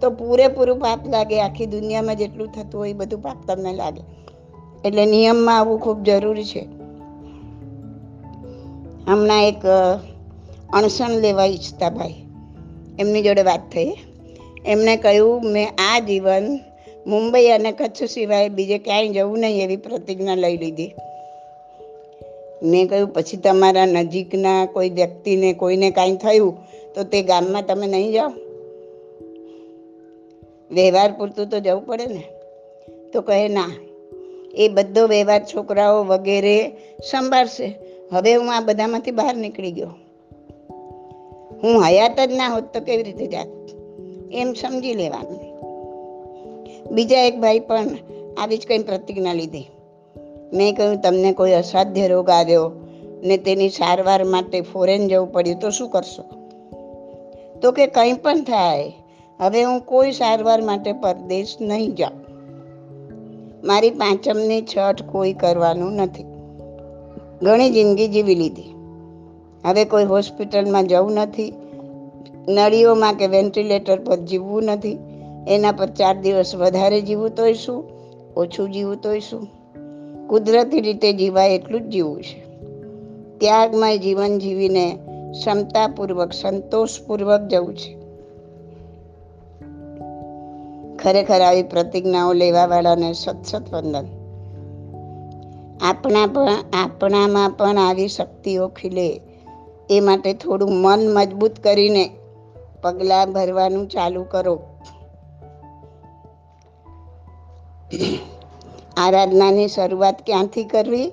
તો 0.00 0.10
પૂરેપૂરું 0.10 0.78
પાપ 0.78 1.08
લાગે, 1.08 1.40
આખી 1.40 1.66
દુનિયામાં 1.66 2.16
જેટલું 2.16 2.52
થતું 2.52 2.80
હોય 2.80 2.92
બધું 2.92 3.22
પાપ 3.22 3.46
તમને 3.46 3.72
લાગે. 3.72 4.00
એટલે 4.84 5.06
નિયમમાં 5.06 5.58
આવવું 5.58 5.80
ખૂબ 5.80 6.02
જરૂરી 6.02 6.44
છે. 6.44 6.66
હમણાં 9.06 9.44
એક 9.44 9.62
અણસણ 10.72 11.10
લેવા 11.10 11.44
ઈચ્છતા 11.44 11.90
ભાઈ. 11.90 12.14
એમની 12.98 13.22
જોડે 13.22 13.42
વાત 13.42 13.60
થઈ. 13.72 13.92
એમણે 14.66 14.96
કહ્યું, 14.96 15.42
મેં 15.44 15.68
આ 15.78 15.98
જીવન 15.98 16.60
મુંબઈ 17.06 17.46
અને 17.48 17.72
કચ્છ 17.72 18.04
સિવાય 18.04 18.48
બીજે 18.48 18.78
ક્યાંય 18.78 19.08
જવું 19.08 19.38
નહીં 19.38 19.62
એવી 19.62 19.76
પ્રતિજ્ઞા 19.76 20.34
લઈ 20.34 20.56
લીધી. 20.56 20.92
મેં 22.62 22.88
કહ્યું, 22.88 23.08
પછી 23.08 23.36
તમારા 23.36 23.86
નજીકના 23.86 24.66
કોઈ 24.66 24.90
વ્યક્તિને, 24.90 25.52
કોઈને 25.52 25.90
કાંઈ 25.90 26.16
થયું 26.16 26.56
તો 26.94 27.04
તે 27.04 27.22
ગામમાં 27.22 27.66
તમે 27.66 27.86
નહીં 27.86 28.12
જાઓ. 28.12 28.32
વ્યવહાર 30.70 31.12
પૂરતું 31.12 31.48
તો 31.48 31.60
જવું 31.60 31.86
પડે 31.86 32.06
ને? 32.06 32.22
તો 33.12 33.20
કહે, 33.20 33.48
ના, 33.48 33.70
એ 34.54 34.68
બધો 34.68 35.06
વ્યવહાર 35.06 35.44
છોકરાઓ 35.44 36.04
વગેરે 36.04 36.68
સંભાળશે. 37.10 37.78
હવે 38.12 38.34
હું 38.34 38.56
આ 38.56 38.60
બધામાંથી 38.60 39.10
બહાર 39.10 39.36
નીકળી 39.36 39.72
ગયો. 39.72 39.90
હું 41.62 41.82
હયાત 41.82 42.20
જ 42.20 42.32
ના 42.32 42.48
હોત 42.48 42.64
તો 42.74 42.80
કેવી 42.80 43.02
રીતે 43.02 43.26
જાત? 43.26 43.46
એમ 44.32 44.52
સમજી 44.52 44.94
લેવાનું. 44.94 45.50
બીજા 46.90 47.20
એક 47.20 47.40
ભાઈ 47.40 47.58
પણ 47.58 47.88
આવી 48.38 48.56
જ 48.56 48.66
કંઈ 48.66 48.78
પ્રતિજ્ઞા 48.78 49.32
લીધી. 49.32 49.66
મેં 50.52 50.76
કહ્યું, 50.76 51.00
તમને 51.00 51.32
કોઈ 51.32 51.52
અસાધ્ય 51.52 52.08
રોગ 52.08 52.30
આવ્યો 52.30 52.72
ને 53.22 53.36
તેની 53.36 53.68
સારવાર 53.68 54.24
માટે 54.24 54.60
ફોરેન 54.60 55.08
જવું 55.08 55.32
પડ્યું 55.32 55.58
તો 55.58 55.70
શું 55.70 55.90
કરશો? 55.90 56.22
તો 57.62 57.72
કે, 57.72 57.86
કંઈ 57.86 58.12
પણ 58.12 58.42
થાય 58.42 58.92
હવે 59.40 59.62
હું 59.62 59.80
કોઈ 59.80 60.12
સારવાર 60.12 60.60
માટે 60.60 60.92
પરદેશ 60.92 61.56
નહીં 61.60 61.94
જાઉં. 61.94 62.20
મારી 63.64 63.90
પાંચમની 63.90 64.62
છઠ 64.62 65.02
કોઈ 65.02 65.32
કરવાનું 65.32 65.92
નથી. 65.92 66.24
ઘણી 67.42 67.70
જિંદગી 67.70 68.08
જીવી 68.08 68.34
લીધી. 68.34 68.74
હવે 69.64 69.84
કોઈ 69.84 70.04
હોસ્પિટલમાં 70.04 70.86
જવું 70.86 71.12
નથી. 71.12 71.52
નળીઓમાં 72.48 73.14
કે 73.14 73.26
વેન્ટિલેટર 73.26 74.00
પર 74.00 74.16
જીવવું 74.16 74.64
નથી. 74.64 74.98
એના 75.48 75.72
પર 75.72 75.86
ચાર 75.86 76.20
દિવસ 76.20 76.54
વધારે 76.54 77.00
જીવવું 77.00 77.30
તોય 77.30 77.54
શું? 77.54 77.84
ઓછું 78.36 78.72
જીવવું 78.72 79.00
તોય 79.00 79.20
શું? 79.20 79.48
કુદરતી 80.28 80.80
રીતે 80.80 81.12
જીવાય 81.12 81.54
એટલું 81.54 81.80
જ 81.80 81.84
જીવવું 81.84 82.22
છે. 82.22 82.44
ત્યાગમય 83.38 83.98
જીવન 83.98 84.38
જીવીને 84.38 84.98
ક્ષમતાપૂર્વક, 85.30 86.32
સંતોષપૂર્વક 86.32 87.40
જવું 87.40 87.76
છે. 87.76 87.99
ખરેખર 91.02 91.40
આવી 91.40 91.62
પ્રતિજ્ઞાઓ 91.62 92.32
લેવાવાળાને 92.32 93.12
સતસત 93.12 93.74
વંદન. 93.74 94.06
આપણા 95.80 96.26
પણ, 96.26 96.48
આપણામાં 96.72 97.50
પણ 97.50 97.78
આવી 97.78 98.08
શક્તિઓ 98.08 98.68
ખીલે. 98.68 99.20
એ 99.90 100.00
માટે 100.00 100.32
થોડું 100.32 100.72
મન 100.72 101.14
મજબૂત 101.14 101.58
કરીને 101.58 102.10
પગલાં 102.82 103.32
ભરવાનું 103.32 103.88
ચાલુ 103.88 104.22
કરો. 104.22 104.60
આરાધનાની 108.96 109.68
શરૂઆત 109.68 110.22
ક્યાંથી 110.26 110.64
કરવી? 110.64 111.12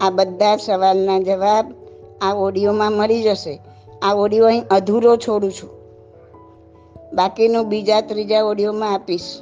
આ 0.00 0.10
બધા 0.10 0.56
સવાલના 0.56 1.18
જવાબ 1.18 1.72
આ 2.20 2.34
ઓડિયોમાં 2.34 2.92
મળી 2.92 3.22
જશે. 3.22 3.60
આ 4.02 4.14
ઓડિયો 4.14 4.46
અહીં 4.46 4.64
અધૂરો 4.70 5.16
છોડું 5.16 5.52
છું. 5.52 5.77
બાકીનું 7.12 7.68
બીજા 7.68 8.00
ત્રીજા 8.00 8.44
ઓડિયોમાં 8.44 8.94
આપીશ. 8.94 9.40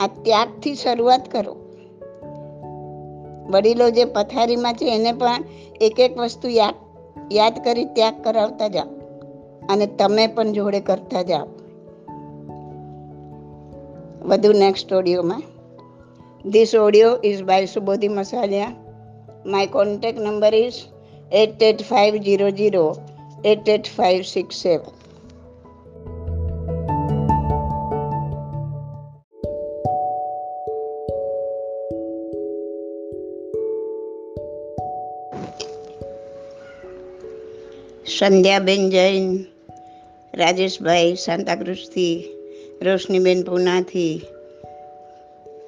આ 0.00 0.06
ત્યાગથી 0.06 0.74
શરૂઆત 0.74 1.28
કરો. 1.32 1.56
વડીલો 3.50 3.90
જે 3.90 4.04
પથારીમાં 4.04 4.74
છે 4.74 4.94
એને 4.94 5.12
પણ 5.12 5.44
એક 5.80 6.00
એક 6.00 6.18
વસ્તુ 6.18 6.48
યાદ 6.48 6.74
યાદ 7.32 7.64
કરી 7.64 7.84
ત્યાગ 7.84 8.24
કરાવતા 8.24 8.68
જાઓ 8.68 8.88
અને 9.70 9.86
તમે 9.86 10.26
પણ 10.26 10.52
જોડે 10.52 10.80
કરતા 10.80 11.22
જાઓ. 11.22 11.46
વધુ 14.22 14.52
next 14.52 14.92
ઓડિયોમાં. 14.92 15.42
This 16.44 16.74
audio 16.74 17.18
is 17.24 17.42
by 17.42 17.66
Subodhi 17.66 18.08
Masaliya 18.08 18.72
my 19.46 19.66
contact 19.66 20.20
number 20.20 20.54
is 20.54 20.72
eight 21.32 21.62
eight 21.62 21.82
five 21.82 22.16
zero 22.16 22.50
zero 22.50 22.96
eight 23.44 23.68
eight 23.68 23.84
five 23.96 24.22
six 24.22 24.56
seven 24.62 24.99
Sandhyaben 38.18 38.90
Jain, 38.90 39.44
Rajeshbhai 40.34 41.14
સાંતાક્રુઝથી, 41.14 42.24
Roshniben 42.82 43.42
પૂનાથી 43.42 44.20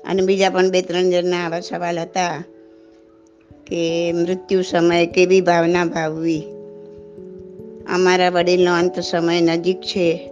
અને 0.04 0.22
બીજા 0.22 0.50
પણ 0.50 0.70
બે 0.70 0.82
ત્રણ 0.82 1.10
જણના 1.10 1.46
આવા 1.46 1.60
સવાલ 1.60 1.98
હતા 1.98 2.44
કે 3.66 4.12
મૃત્યુ 4.12 4.62
સમયે 4.62 5.06
કેવી 5.06 5.40
ભાવના 5.40 5.84
ભાવવી? 5.84 6.42
અમારા 7.94 8.28
વડીલનો 8.28 8.74
અંત 8.74 9.00
સમય 9.00 9.40
નજીક 9.40 9.80
છે, 9.80 10.30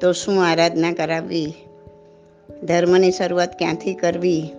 તો 0.00 0.12
શું 0.12 0.46
આરાધના 0.46 0.92
કરાવવી? 0.92 1.54
ધર્મની 2.62 3.10
શરૂઆત 3.10 3.58
ક્યાંથી 3.58 3.94
કરવી? 3.94 4.50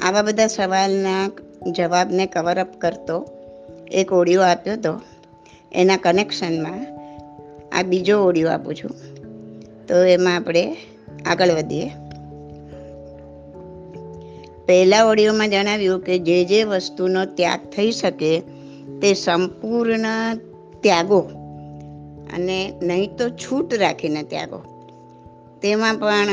આવા 0.00 0.22
બધા 0.22 0.46
સવાલના 0.46 1.30
જવાબને 1.70 2.26
કવરઅપ 2.26 2.80
કરતો, 2.80 3.24
એક 3.92 4.12
ઓડિયો 4.12 4.42
આપ્યો 4.42 4.74
હતો 4.74 5.00
એના 5.72 5.96
કનેક્શનમાં 5.96 6.96
આ 7.72 7.82
બીજો 7.82 8.18
ઓડિયો 8.18 8.48
આપું 8.48 8.74
છું. 8.74 8.90
તો 9.86 9.94
એમાં 9.94 10.36
આપણે 10.36 10.76
આગળ 11.26 11.50
વધીએ. 11.50 11.90
પહેલા 14.66 15.04
ઓડિયોમાં 15.04 15.50
જણાવ્યું 15.50 16.00
કે 16.00 16.18
જે 16.18 16.44
જે 16.44 16.62
વસ્તુનો 16.62 17.24
ત્યાગ 17.24 17.60
થઈ 17.76 17.92
શકે 17.92 18.40
તે 19.02 19.14
સંપૂર્ણ 19.14 20.36
ત્યાગો 20.80 21.20
અને 22.34 22.72
નહીં 22.82 23.16
તો 23.16 23.28
છૂટ 23.28 23.74
રાખીને 23.74 24.22
ત્યાગો. 24.22 24.62
તેમાં 25.62 25.94
પણ 25.94 26.28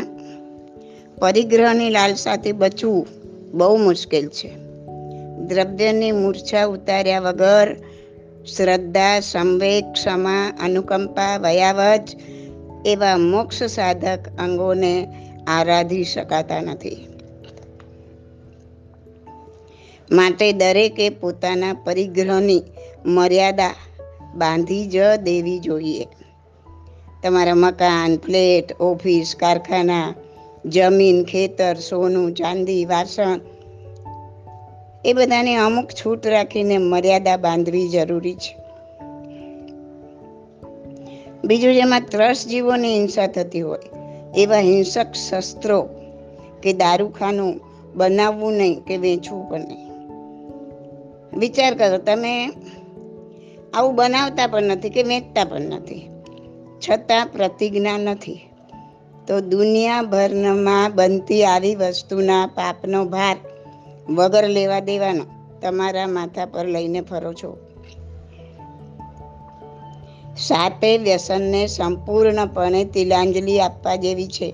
પરિગ્રહની 1.20 1.90
લાલસાથી 1.90 2.52
બચવું 2.52 3.08
બહુ 3.54 3.78
મુશ્કેલ 3.78 4.28
છે. 4.28 4.52
દ્રવ્યની 5.38 6.12
મૂર્છા 6.12 6.66
ઉતાર્યા 6.66 7.20
વગર 7.20 7.75
શ્રદ્ધા 8.44 9.20
સંવેગ 9.20 9.86
ક્ષમા 9.94 10.46
અનુકંપા 10.60 11.36
વયાવજ 11.38 12.08
એવા 12.86 13.18
મોક્ષ 13.18 13.60
સાધક 13.68 14.24
અંગોને 14.38 14.94
આરાધી 15.48 16.04
શકાતા 16.04 16.62
નથી 16.62 17.00
માટે 20.12 20.50
દરેકે 20.53 21.08
પોતાના 21.10 21.79
પરિગ્રહની 21.86 22.64
મર્યાદા 23.06 23.75
બાંધી 24.36 24.84
જ 24.86 24.98
દેવી 25.24 25.60
જોઈએ 25.60 26.06
તમારા 27.24 27.56
મકાન 27.56 28.14
ફ્લેટ 28.18 28.75
ઓફિસ 28.82 29.36
કારખાના 29.36 30.08
જમીન 30.66 31.20
ખેતર 31.24 31.75
સોનું 31.79 32.29
ચાંદી 32.34 32.84
વાસણ 32.86 33.40
એ 35.05 35.13
બધાને 35.13 35.55
અમુક 35.55 35.85
છૂટ 35.85 36.27
રાખીને 36.27 36.77
મર્યાદા 36.77 37.37
બાંધવી 37.37 37.89
જરૂરી 37.89 38.35
છે. 38.35 38.57
બીજું 41.44 41.74
જેમાં 41.74 42.01
ત્રસ 42.01 42.48
જીવોની 42.48 42.94
હિંસા 42.94 43.27
થતી 43.27 43.61
હોય, 43.61 43.79
એવા 44.37 44.59
હિંસક 44.59 45.11
શસ્ત્રો 45.29 45.89
કે 46.63 46.74
દારૂખાનું 46.74 47.59
બનાવવું 47.96 48.53
નહીં 48.53 48.79
કે 48.79 48.98
વેચવું 48.98 49.50
પણ 49.50 49.59
નહીં. 49.59 49.89
વિચાર 51.37 51.74
કરો, 51.74 51.98
તમે 51.98 52.51
આવું 53.74 53.96
બનાવતા 53.96 54.48
પણ 54.48 54.63
નથી 54.63 54.89
કે 54.89 55.03
વેચતા 55.03 55.44
પણ 55.44 55.61
નથી. 55.61 56.09
છતાં 56.89 57.27
પ્રતિજ્ઞા 57.27 57.98
નથી. 57.98 58.39
તો 59.27 59.39
દુનિયાભરમાં 59.39 60.96
બનતી 60.96 61.44
આવી 61.44 61.75
વસ્તુના 61.75 62.48
પાપનો 62.48 63.05
ભાર 63.05 63.37
વગર 64.09 64.48
લેવા 64.48 64.79
દેવાનો. 64.79 65.24
તમારા 65.61 66.07
માથા 66.07 66.46
પર 66.46 66.66
લઈને 66.66 67.01
ફરો 67.01 67.33
છો. 67.33 67.57
સાતે 70.37 70.98
વ્યસનને 70.98 71.68
સંપૂર્ણપણે 71.68 72.85
તિલાંજલિ 72.85 73.59
આપવા 73.59 73.96
જેવી 73.96 74.27
છે. 74.27 74.53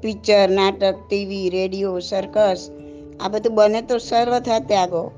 પિક્ચર, 0.00 0.48
નાટક, 0.48 0.94
ટીવી, 1.08 1.50
રેડિયો 1.50 1.98
સર્કસ 1.98 2.70
આ 3.20 3.28
બધું 3.28 3.54
બને 3.54 3.82
તો 3.82 3.98
સર્વથા 3.98 4.58
ત્યાગો. 4.58 5.10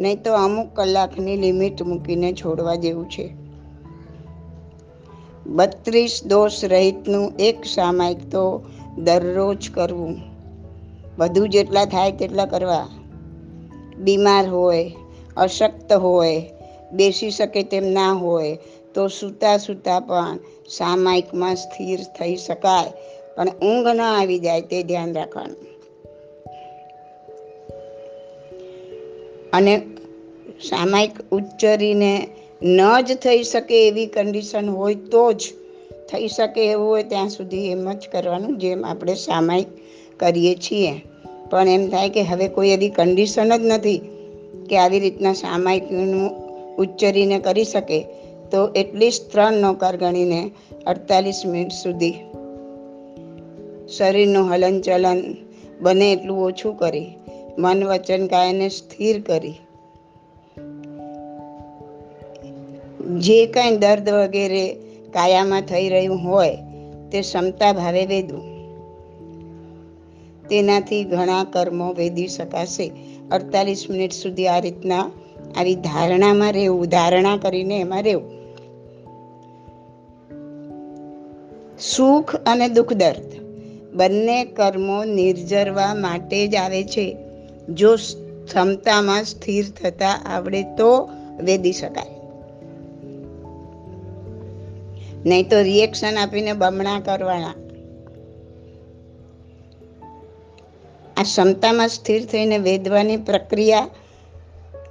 નહીં 0.00 0.22
તો 0.22 0.34
અમુક 0.34 0.68
કલાકની 0.74 1.36
લિમિટ 1.36 1.82
મૂકીને 1.82 2.32
છોડવા 2.32 2.74
જેવું 2.74 3.10
છે. 3.10 3.34
બત્રીસ 5.46 6.20
દોષ 6.26 6.64
રહિતનું 6.64 7.32
એક 7.38 7.64
સામાયિક 7.64 8.30
તો 8.30 8.62
દરરોજ 8.98 9.70
કરવું. 9.70 10.33
વધુ 11.18 11.46
જેટલા 11.46 11.84
થાય 11.84 12.12
તેટલા 12.12 12.44
કરવા. 12.44 12.88
બીમાર 13.98 14.48
હોય, 14.48 14.92
અશક્ત 15.36 15.92
હોય, 15.92 16.50
બેસી 16.92 17.30
શકે 17.30 17.62
તેમ 17.62 17.84
ના 17.84 18.12
હોય, 18.12 18.58
તો 18.94 19.08
સૂતા 19.08 19.58
સૂતા 19.58 20.00
પણ 20.00 20.38
સામાયિકમાં 20.68 21.56
સ્થિર 21.56 21.98
થઈ 21.98 22.36
શકાય. 22.36 22.92
પણ 23.36 23.48
ઊંઘ 23.48 23.86
ન 23.86 24.00
આવી 24.00 24.38
જાય 24.38 24.60
તે 24.60 24.82
ધ્યાન 24.82 25.14
રાખવાનું. 25.14 25.74
અને 29.52 29.82
સામાયિક 30.68 31.10
ઉચ્ચરીને 31.30 32.28
ન 32.62 33.00
જ 33.00 33.16
થઈ 33.16 33.42
શકે 33.42 33.88
એવી 33.88 34.06
કન્ડિશન 34.06 34.70
હોય 34.70 34.94
તો 34.94 35.32
જ 35.32 35.42
થઈ 36.12 36.28
શકે 36.28 36.70
એવું 36.70 36.88
હોય 36.88 37.02
ત્યાં 37.02 37.28
સુધી 37.28 37.70
એમ 37.70 37.92
જ 37.92 38.08
કરવાનું, 38.12 38.58
જેમ 38.58 38.86
આપણે 38.86 39.14
સામાયિક 39.14 39.66
કરીએ 40.16 40.54
છીએ. 40.54 40.92
પણ 41.50 41.68
એમ 41.68 41.88
થાય 41.88 42.08
કે 42.08 42.22
હવે 42.22 42.48
કોઈ 42.48 42.68
એવી 42.68 42.88
કન્ડિશન 42.88 43.56
જ 43.56 43.60
નથી 43.64 43.98
કે 44.70 44.78
આવી 44.78 45.00
રીતના 45.00 45.32
સામાયિકનું 45.32 46.30
ઉચ્ચરીને 46.76 47.38
કરી 47.38 47.64
શકે. 47.64 48.02
તો 48.50 48.68
એટલીસ્ટ 48.76 49.32
ત્રણ 49.32 49.52
નોકાર 49.52 49.96
ગણીને 49.96 50.50
અડતાલીસ 50.86 51.42
મિનિટ 51.46 51.72
સુધી 51.72 52.14
શરીરનું 53.98 54.52
હલનચલન 54.52 55.36
બને 55.80 56.12
એટલું 56.12 56.44
ઓછું 56.44 56.76
કરી, 56.76 57.06
મન 57.58 57.84
વચન 57.84 58.26
કાયને 58.26 58.68
સ્થિર 58.68 59.20
કરી. 59.20 59.54
જે 63.18 63.46
કાંઈ 63.46 63.76
દર્દ 63.76 64.10
વગેરે 64.10 64.74
કાયામાં 65.12 65.60
થઈ 65.60 65.88
રહ્યું 65.88 66.16
હોય 66.16 66.56
તે 67.12 67.20
ક્ષમતા 67.20 67.72
ભાવે 67.72 68.06
વેદવું 68.06 68.53
તેનાથી 70.50 71.04
ઘણા 71.04 71.44
કર્મો 71.44 71.92
વેદી 71.92 72.28
શકાશે. 72.28 72.92
અડતાલીસ 73.30 73.86
મિનિટ 73.90 74.12
સુધી 74.12 74.48
આ 74.48 74.58
રીતના, 74.58 75.10
આવી 75.56 75.74
ધારણામાં 75.74 76.52
રહેવું, 76.52 76.86
ધારણા 76.86 77.36
કરીને 77.36 77.80
એમાં 77.80 78.02
રહેવું. 78.02 78.44
સુખ 81.80 82.36
અને 82.36 82.68
દુઃખ 82.68 82.92
દર્દ. 82.92 83.44
બંને 83.94 84.44
કર્મો 84.44 85.04
નિર્જરવા 85.04 85.94
માટે 85.94 86.48
જ 86.48 86.54
આવે 86.54 86.84
છે. 86.84 87.16
જો 87.68 87.96
ક્ષમતામાં 88.44 89.24
સ્થિર 89.24 89.64
થતા 89.70 90.08
આવડે 90.08 90.62
તો 90.62 91.08
વેદી 91.44 91.72
શકાય. 91.72 92.14
નહીં 95.26 95.48
તો 95.48 95.62
રિએક્શન 95.62 96.16
આપીને 96.16 96.52
બમણા 96.52 97.00
કરવાના. 97.00 97.63
આ 101.16 101.22
ક્ષમતામાં 101.22 101.88
સ્થિર 101.88 102.26
થઈને 102.26 102.58
વેદવાની 102.58 103.16
પ્રક્રિયા 103.16 103.88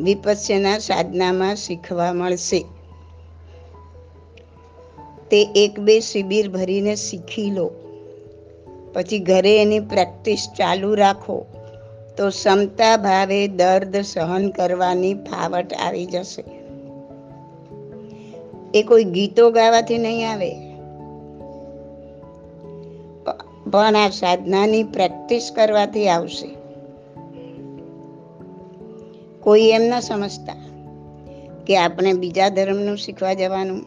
વિપસ્યના 0.01 0.77
સાધનામાં 0.77 1.55
શીખવા 1.55 2.13
મળશે. 2.13 2.65
તે 5.31 5.49
એક 5.55 5.79
બે 5.79 5.99
શિબિર 5.99 6.49
ભરીને 6.49 6.95
શીખી 6.95 7.51
લો. 7.51 7.71
પછી 8.93 9.19
ઘરે 9.19 9.61
એની 9.61 9.79
પ્રેક્ટિસ 9.79 10.47
ચાલુ 10.57 10.95
રાખો 10.95 11.45
તો 12.17 12.29
ક્ષમતા 12.29 12.97
ભાવે 12.97 13.47
દર્દ 13.47 13.97
સહન 13.97 14.49
કરવાની 14.49 15.13
ફાવટ 15.13 15.73
આવી 15.73 16.05
જશે. 16.05 16.43
એ 18.79 18.83
કોઈ 18.83 19.03
ગીતો 19.03 19.51
ગાવાથી 19.51 19.97
નહીં 19.97 20.31
આવે. 20.31 20.72
પણ 23.71 23.95
આ 23.95 24.09
સાધનાની 24.09 24.83
પ્રેક્ટિસ 24.83 25.51
કરવાથી 25.55 26.09
આવશે. 26.09 26.47
કોઈ 29.39 29.61
એમ 29.61 29.81
ન 29.81 29.99
સમજતા 29.99 30.55
કે 31.67 31.77
આપણે 31.77 32.13
બીજા 32.13 32.49
ધર્મનું 32.49 32.97
શીખવા 32.97 33.33
જવાનું. 33.33 33.85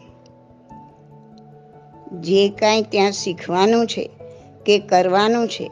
જે 2.21 2.49
કાંઈ 2.49 2.81
ત્યાં 2.81 3.11
શીખવાનું 3.11 3.87
છે 3.87 4.09
કે 4.65 4.79
કરવાનું 4.79 5.47
છે 5.47 5.71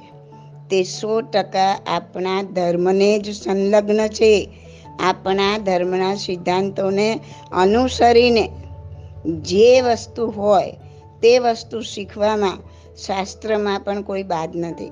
તે 0.69 0.83
સો 0.83 1.21
ટકા 1.21 1.79
આપણા 1.87 2.43
ધર્મને 2.43 3.19
જ 3.19 3.35
સંલગ્ન 3.35 4.07
છે. 4.07 4.49
આપણા 4.99 5.57
ધર્મના 5.57 6.15
સિદ્ધાંતોને 6.15 7.19
અનુસરીને 7.51 8.49
જે 9.25 9.81
વસ્તુ 9.81 10.27
હોય 10.27 10.71
તે 11.21 11.39
વસ્તુ 11.39 11.81
શીખવામાં 11.81 12.57
શાસ્ત્રમાં 12.97 13.79
પણ 13.79 14.01
કોઈ 14.01 14.23
બાદ 14.23 14.55
નથી. 14.55 14.91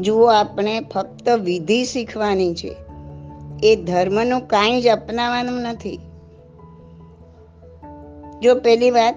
જુઓ, 0.00 0.26
આપણે 0.26 0.80
ફક્ત 0.80 1.28
વિધિ 1.28 1.84
શીખવાની 1.84 2.54
છે. 2.54 2.76
એ 3.62 3.76
ધર્મનું 3.76 4.48
કાંઈ 4.48 4.82
જ 4.82 4.88
અપનાવવાનું 4.88 5.62
નથી. 5.62 6.00
જો 8.42 8.54
પહેલી 8.54 8.90
વાત, 8.90 9.14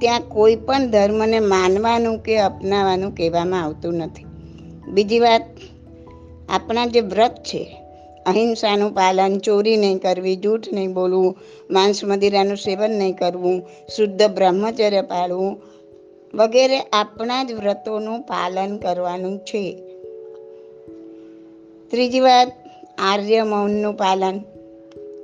ત્યાં 0.00 0.20
કોઈ 0.28 0.56
પણ 0.56 0.86
ધર્મને 0.86 1.40
માનવાનું 1.40 2.18
કે 2.18 2.38
અપનાવવાનું 2.38 3.14
કહેવામાં 3.14 3.62
આવતું 3.62 3.94
નથી. 3.94 4.24
બીજી 4.88 5.20
વાત, 5.20 5.42
આપણા 6.48 6.86
જે 6.86 7.00
વ્રત 7.00 7.34
છે, 7.34 7.82
અહિંસાનું 8.26 8.94
પાલન, 8.94 9.38
ચોરી 9.38 9.76
નહીં 9.76 9.98
કરવી, 9.98 10.36
જૂઠ 10.36 10.64
નહીં 10.72 10.94
બોલવું 10.94 11.36
માંસ 11.70 12.04
મદિરાનું 12.04 12.56
સેવન 12.56 12.90
નહીં 12.90 13.16
કરવું, 13.16 13.62
શુદ્ધ 13.96 14.22
બ્રહ્મચર્ય 14.22 15.02
પાળવું 15.02 15.71
વગેરે 16.34 16.80
આપણા 16.80 17.44
જ 17.44 17.52
વ્રતોનું 17.52 18.20
પાલન 18.20 18.76
કરવાનું 18.76 19.38
છે. 19.38 19.82
ત્રીજી 21.90 22.20
વાત, 22.20 22.52
આર્ય 22.98 23.42
મૌનનું 23.42 23.96
પાલન. 23.96 24.40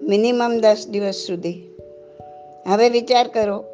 મિનિમમ 0.03 0.59
દસ 0.59 0.87
દિવસ 0.91 1.15
સુધી. 1.15 1.63
હવે 2.67 2.89
વિચાર 2.89 3.29
કરો, 3.29 3.65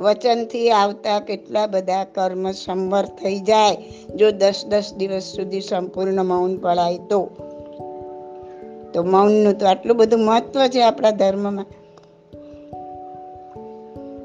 વચનથી 0.00 0.70
આવતા 0.70 1.20
કેટલા 1.20 1.66
બધા 1.66 2.04
કર્મ 2.04 2.50
સંવર 2.50 3.04
થઈ 3.04 3.38
જાય, 3.38 3.76
જો 4.14 4.30
દસ 4.30 4.64
દસ 4.68 4.94
દિવસ 4.96 5.22
સુધી 5.22 5.60
સંપૂર્ણ 5.60 6.24
મૌન 6.24 6.56
પડાય 6.56 6.98
તો? 6.98 7.30
તો 8.94 9.02
મૌનનું 9.02 9.58
તો 9.58 9.66
આટલું 9.66 9.96
બધું 9.96 10.20
મહત્વ 10.20 10.66
છે 10.66 10.82
આપણા 10.82 11.10
ધર્મમાં. 11.10 11.66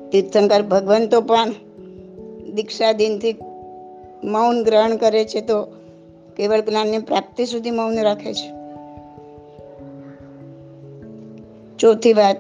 તીર્થંકર 0.09 0.61
ભગવંતો 0.61 1.21
પણ 1.21 1.66
દીક્ષા 2.57 2.91
દિનથી 2.91 3.35
મૌન 4.23 4.63
ગ્રહણ 4.63 4.95
કરે 4.95 5.25
છે 5.25 5.41
તો 5.41 5.57
કેવળ 6.37 6.61
જ્ઞાનની 6.61 6.97
પ્રાપ્તિ 6.97 7.45
સુધી 7.45 7.71
મૌન 7.71 8.01
રાખે 8.01 8.33
છે. 8.33 8.49
ચોથી 11.79 12.13
વાત, 12.13 12.37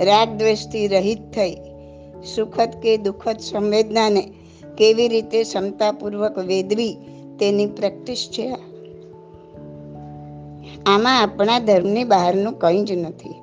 રાગ 0.00 0.28
દ્વેષથી 0.28 0.88
રહિત 0.88 1.22
થઈ, 1.34 1.54
સુખદ 2.34 2.70
કે 2.82 2.96
દુઃખદ 2.96 3.38
સંવેદનાને 3.40 4.22
કેવી 4.78 5.08
રીતે 5.08 5.42
ક્ષમતાપૂર્વક 5.42 6.38
વેદવી 6.38 6.96
તેની 7.40 7.66
પ્રેક્ટિસ 7.66 8.28
છે 8.32 8.56
આમાં 10.86 11.22
આપણા 11.22 11.58
ધર્મની 11.58 12.04
બહારનું 12.04 12.58
કંઈ 12.58 12.84
જ 12.84 12.92
નથી. 12.92 13.34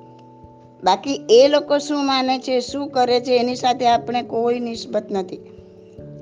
બાકી 0.84 1.20
એ 1.30 1.48
લોકો 1.48 1.78
શું 1.78 2.06
માને 2.06 2.38
છે, 2.38 2.60
શું 2.60 2.88
કરે 2.88 3.20
છે, 3.20 3.36
એની 3.36 3.56
સાથે 3.56 3.86
આપણે 3.86 4.22
કોઈ 4.22 4.60
નિસ્બત 4.60 5.06
નથી. 5.10 5.55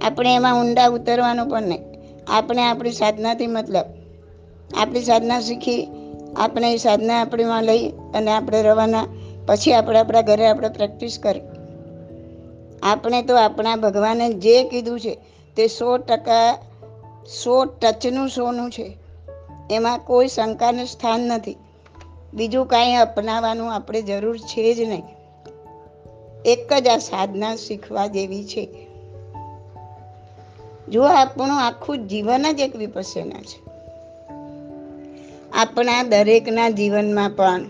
આપણે 0.04 0.34
એમાં 0.34 0.60
ઊંડા 0.60 0.86
ઉતરવાનું 0.86 1.48
પણ 1.48 1.62
નહીં. 1.62 1.82
આપણે 2.28 2.62
આપણી 2.62 2.92
સાધનાથી 2.92 3.46
મતલબ. 3.46 3.84
આપણી 4.76 5.02
સાધના 5.02 5.40
શીખી, 5.40 5.88
આપણે 6.36 6.72
એ 6.72 6.76
સાધના 6.76 7.20
આપણીમાં 7.20 7.64
લઈ 7.64 7.88
અને 7.88 8.30
આપણે 8.30 8.62
રવાના, 8.62 9.06
પછી 9.46 9.72
આપણે 9.72 9.98
આપણા 9.98 10.20
ઘરે 10.20 10.46
આપણે 10.46 10.68
પ્રેક્ટિસ 10.68 11.18
કરી. 11.18 11.40
આપણે 12.82 13.22
તો 13.22 13.36
આપણા 13.36 13.76
ભગવાને 13.76 14.32
જે 14.32 14.64
કીધું 14.64 15.00
છે 15.00 15.18
તે 15.56 15.66
સો 15.66 15.96
ટકા, 15.96 16.58
સો 17.44 17.64
ટચનું 17.64 18.28
સોનું 18.28 18.70
છે. 18.70 18.96
એમાં 19.70 19.98
કોઈ 19.98 20.28
શંકાનું 20.28 20.86
સ્થાન 20.86 21.20
નથી. 21.20 21.56
બીજું 22.34 22.66
કાંઈ 22.66 22.94
અપનાવવાનું 22.94 23.74
આપણે 23.74 24.02
જરૂર 24.02 24.38
છે 24.38 24.74
જ 24.74 24.80
નહીં. 24.80 25.02
એક 26.44 26.72
જ 26.72 26.88
આ 26.88 26.96
સાધના 26.96 27.56
શીખવા 27.56 28.06
જેવી 28.06 28.44
છે. 28.44 28.93
જો 30.88 31.02
આપણું 31.02 31.66
આખું 31.66 32.08
જીવન 32.08 32.52
જ 32.52 32.60
એક 32.60 32.76
વિપસ્યના 32.76 33.42
છે. 33.42 33.64
આપણા 35.52 36.02
દરેકના 36.02 36.68
જીવનમાં 36.70 37.30
પણ 37.30 37.64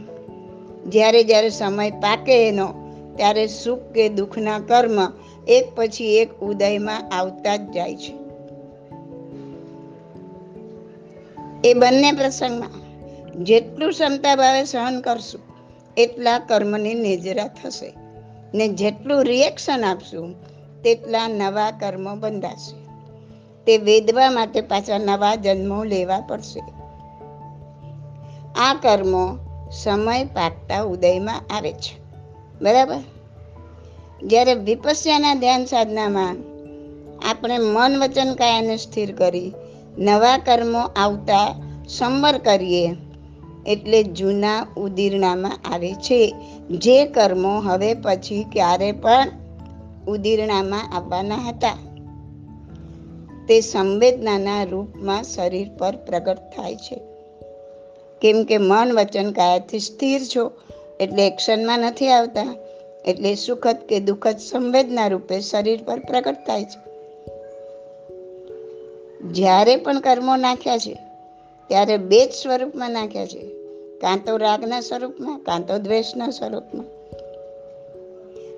જ્યારે 0.86 1.24
જ્યારે 1.24 1.50
સમય 1.50 1.90
પાકે 1.90 2.48
એનો, 2.48 2.68
ત્યારે 3.16 3.46
સુખ 3.46 3.78
કે 3.78 4.08
દુઃખના 4.08 4.58
કર્મ 4.58 5.12
એક 5.48 5.64
પછી 5.74 6.16
એક 6.16 6.32
ઉદયમાં 6.40 7.10
આવતા 7.10 7.56
જ 7.56 7.70
જાય 7.70 7.96
છે. 7.96 8.12
એ 11.64 11.74
બંને 11.74 12.12
પ્રસંગમાં 12.12 12.84
જેટલું 13.44 13.90
ક્ષમતા 13.90 14.36
ભાવે 14.36 14.64
સહન 14.64 15.00
કરશું, 15.00 15.40
એટલા 15.96 16.38
કર્મની 16.38 16.94
નેજરા 16.94 17.46
થશે 17.46 17.94
ને 18.54 18.68
જેટલું 18.68 19.24
રિએક્શન 19.24 19.84
આપશું, 19.84 20.34
તેટલા 20.82 21.28
નવા 21.28 21.70
કર્મો 21.70 22.16
બંધાશે. 22.16 22.83
તે 23.66 23.76
વેદવા 23.76 24.30
માટે 24.30 24.60
પાછા 24.60 24.98
નવા 24.98 25.34
જન્મો 25.34 25.84
લેવા 25.84 26.20
પડશે. 26.20 26.60
આ 28.58 28.74
કર્મો 28.74 29.38
સમય 29.70 30.24
પાકતા 30.24 30.82
ઉદયમાં 30.82 31.54
આવે 31.56 31.72
છે. 31.72 31.98
બરાબર? 32.62 32.96
જ્યારે 34.22 34.54
વિપસ્યાના 34.54 35.34
ધ્યાન 35.34 35.64
સાધનામાં 35.64 36.36
આપણે 37.30 37.58
મન 37.58 38.02
વચન 38.02 38.34
કાયાને 38.34 38.76
સ્થિર 38.76 39.16
કરી 39.16 39.52
નવા 39.98 40.38
કર્મો 40.38 40.78
આવતા 40.78 41.54
સંવર 41.88 42.38
કરીએ, 42.38 42.96
એટલે 43.66 44.02
જૂના 44.02 44.66
ઉદીરણામાં 44.76 45.72
આવે 45.72 45.92
છે. 45.92 46.34
જે 46.70 47.06
કર્મો 47.06 47.60
હવે 47.60 47.94
પછી 47.94 48.46
ક્યારે 48.52 48.92
પણ 48.92 49.28
ઉદીરણામાં 50.08 50.96
આવવાના 50.96 51.34
હતા. 51.34 51.93
તે 53.48 53.60
સંવેદનાના 53.60 54.64
રૂપમાં 54.64 55.22
શરીર 55.22 55.70
પર 55.78 55.96
પ્રગટ 55.96 56.36
થાય 56.36 56.76
છે. 56.76 57.00
કેમ 58.20 58.44
કે 58.44 58.58
મન 58.58 58.98
વચન 58.98 59.32
કાયાથી 59.32 59.78
સ્થિર 59.78 60.20
છો, 60.36 60.52
એટલે 61.00 61.26
એક્શનમાં 61.26 61.78
નથી 61.78 62.08
આવતા, 62.08 62.56
એટલે 63.04 63.34
સુખદ 63.34 63.76
કે 63.88 64.00
દુઃખદ 64.00 64.36
સંવેદના 64.38 65.06
રૂપે 65.06 65.40
શરીર 65.40 65.82
પર 65.82 65.98
પ્રગટ 65.98 66.34
થાય 66.46 66.64
છે. 66.64 66.84
જ્યારે 69.32 69.76
પણ 69.76 70.00
કર્મો 70.00 70.36
નાખ્યા 70.36 70.78
છે, 70.78 70.94
ત્યારે 71.68 71.96
બે 71.96 72.26
જ 72.26 72.32
સ્વરૂપમાં 72.32 72.90
નાખ્યા 72.90 73.26
છે, 73.26 73.46
કાં 74.00 74.24
તો 74.24 74.36
રાગના 74.36 74.80
સ્વરૂપમાં, 74.80 75.38
કાં 75.38 75.66
તો 75.66 75.78
દ્વેષના 75.78 76.30
સ્વરૂપમાં. 76.30 76.86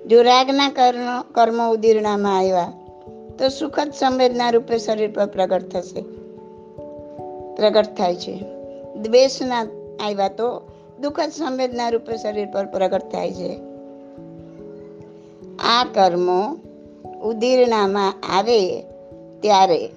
જો 0.07 0.21
રાગના 0.21 0.69
કર્મ 0.69 1.21
કર્મો 1.21 1.71
ઉદીરણામાં 1.71 2.37
આવ્યા 2.37 2.73
તો 3.39 3.49
સુખદ 3.49 3.91
સંવેદના 3.99 4.49
રૂપે 4.49 4.77
શરીર 4.77 5.11
પર 5.11 5.25
પ્રગટ 5.25 5.69
થશે. 5.69 6.01
પ્રગટ 7.55 7.85
થાય 7.85 8.15
છે. 8.15 8.43
દ્વેષના 8.95 9.67
આવ્યા 10.05 10.27
તો 10.27 10.61
દુઃખદ 11.01 11.29
સંવેદના 11.29 11.89
રૂપે 11.89 12.17
શરીર 12.17 12.47
પર 12.53 12.65
પ્રગટ 12.65 13.01
થાય 13.11 13.31
છે. 13.31 13.59
આ 15.59 15.83
કર્મો 15.93 16.57
ઉદીરણામાં 17.23 18.13
આવે 18.37 18.81
ત્યારે 19.41 19.89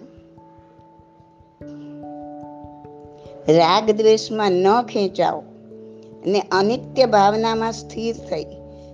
રાગ 3.48 3.90
દ્વેષમાં 3.90 4.52
ન 4.52 4.82
ખેંચાવો 4.82 5.42
ને 6.26 6.40
અનિત્ય 6.52 7.06
ભાવનામાં 7.06 7.72
સ્થિર 7.72 8.16
થઈ, 8.16 8.44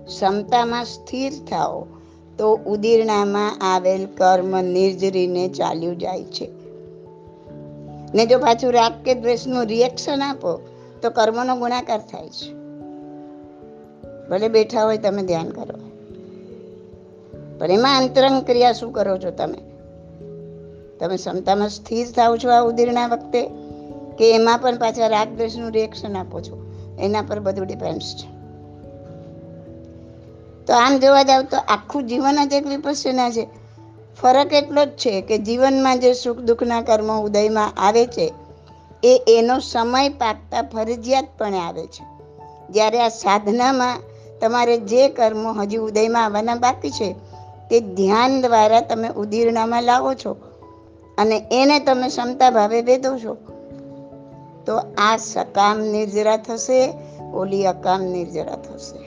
ક્ષમતામાં 0.05 0.85
સ્થિર 0.85 1.31
થાઓ. 1.49 1.85
તો 2.37 2.53
ઉદીરણામાં 2.53 3.57
આવેલ 3.61 4.05
કર્મ 4.05 4.61
નિર્જરીને 4.61 5.49
ચાલ્યું 5.49 5.97
જાય 5.97 6.23
છે. 6.23 6.49
ને 8.15 8.25
જો 8.25 8.39
પાછું 8.39 8.71
રાગ 8.71 8.93
કે 9.05 9.13
દ્વેષનું 9.13 9.65
રિએક્શન 9.65 10.21
આપો, 10.21 10.67
તો 11.01 11.09
કર્મનો 11.09 11.55
ગુણાકાર 11.55 11.99
થાય 11.99 12.29
છે. 12.29 12.53
ભલે 14.29 14.47
બેઠા 14.47 14.83
હોય 14.83 14.97
તમે 14.97 15.23
ધ્યાન 15.23 15.49
કરો. 15.49 15.79
પણ 17.57 17.71
એમાં 17.71 17.97
અંતરંગ 17.97 18.45
ક્રિયા 18.45 18.73
શું 18.73 18.91
કરો 18.91 19.17
છો 19.17 19.31
તમે? 19.31 19.57
તમે 20.99 21.15
ક્ષમતામાં 21.15 21.69
સ્થિર 21.69 22.07
થાવ 22.07 22.37
છો 22.37 22.49
આ 22.49 22.61
ઉદીરના 22.61 23.07
વખતે? 23.07 23.49
કે 24.17 24.31
એમાં 24.31 24.59
પણ 24.59 24.77
પાછા 24.77 25.07
રાગ 25.07 25.27
દ્વેષનું 25.37 25.71
રિએક્શન 25.71 26.15
આપો 26.17 26.41
છો? 26.41 26.73
એના 26.99 27.21
પર 27.21 27.39
બધું 27.39 27.65
ડિપેન્ડ્સ 27.65 28.15
છે. 28.15 28.36
તો 30.67 30.73
આમ 30.73 30.97
જોવા 30.97 31.23
જાવ 31.23 31.41
તો 31.43 31.57
આખું 31.57 32.07
જીવન 32.07 32.47
જ 32.49 32.53
એક 32.53 32.67
વિપસ્યના 32.67 33.29
છે. 33.31 33.47
ફરક 34.21 34.53
એટલો 34.53 34.85
જ 34.85 34.89
છે 34.89 35.21
કે 35.21 35.37
જીવનમાં 35.37 35.99
જે 35.99 36.13
સુખ 36.13 36.37
દુઃખના 36.37 36.81
કર્મો 36.81 37.21
ઉદયમાં 37.21 37.73
આવે 37.77 38.05
છે, 38.05 38.33
એ 39.03 39.23
એનો 39.27 39.59
સમય 39.59 40.09
પાકતા 40.09 40.61
ફરજિયાતપણે 40.61 41.59
આવે 41.59 41.85
છે. 41.85 42.03
જ્યારે 42.69 43.01
આ 43.01 43.07
સાધનામાં 43.07 43.97
તમારે 44.41 44.77
જે 44.77 45.07
કર્મો 45.09 45.53
હજી 45.53 45.77
ઉદયમાં 45.77 46.25
આવવાના 46.25 46.55
બાકી 46.55 46.91
છે, 46.91 47.15
તે 47.69 47.79
ધ્યાન 47.79 48.41
દ્વારા 48.41 48.81
તમે 48.81 49.09
ઉદીર્ણામાં 49.09 49.83
લાવો 49.83 50.13
છો 50.13 50.35
અને 51.17 51.43
એને 51.51 51.79
તમે 51.79 52.07
ક્ષમતા 52.07 52.49
ભાવે 52.49 52.81
વેદો 52.81 53.17
છો. 53.17 53.37
તો 54.65 54.77
આ 54.97 55.17
સકામ 55.17 55.79
નિર્જરા 55.79 56.37
થશે, 56.37 56.93
ઓલી 57.33 57.65
અકામ 57.65 58.01
નિર્જરા 58.03 58.55
થશે. 58.55 59.06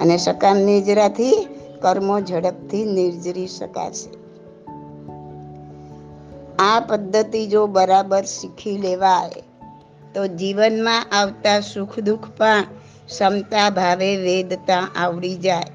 અને 0.00 0.16
સકામ 0.16 0.58
નિજરાથી, 0.58 1.48
કર્મો 1.82 2.20
ઝડપથી 2.20 2.84
નિર્જરી 2.84 3.46
શકાશે. 3.46 4.20
આ 6.58 6.80
પદ્ધતિ 6.80 7.46
જો 7.46 7.66
બરાબર 7.66 8.22
શીખી 8.22 8.78
લેવાય, 8.78 9.42
તો 10.14 10.26
જીવનમાં 10.26 11.06
આવતા 11.12 11.60
સુખ 11.60 12.00
દુઃખ 12.00 12.24
પણ 12.36 12.62
ક્ષમતા 13.06 13.70
ભાવે 13.70 14.16
વેદતા 14.16 14.88
આવડી 14.96 15.34
જાય. 15.34 15.70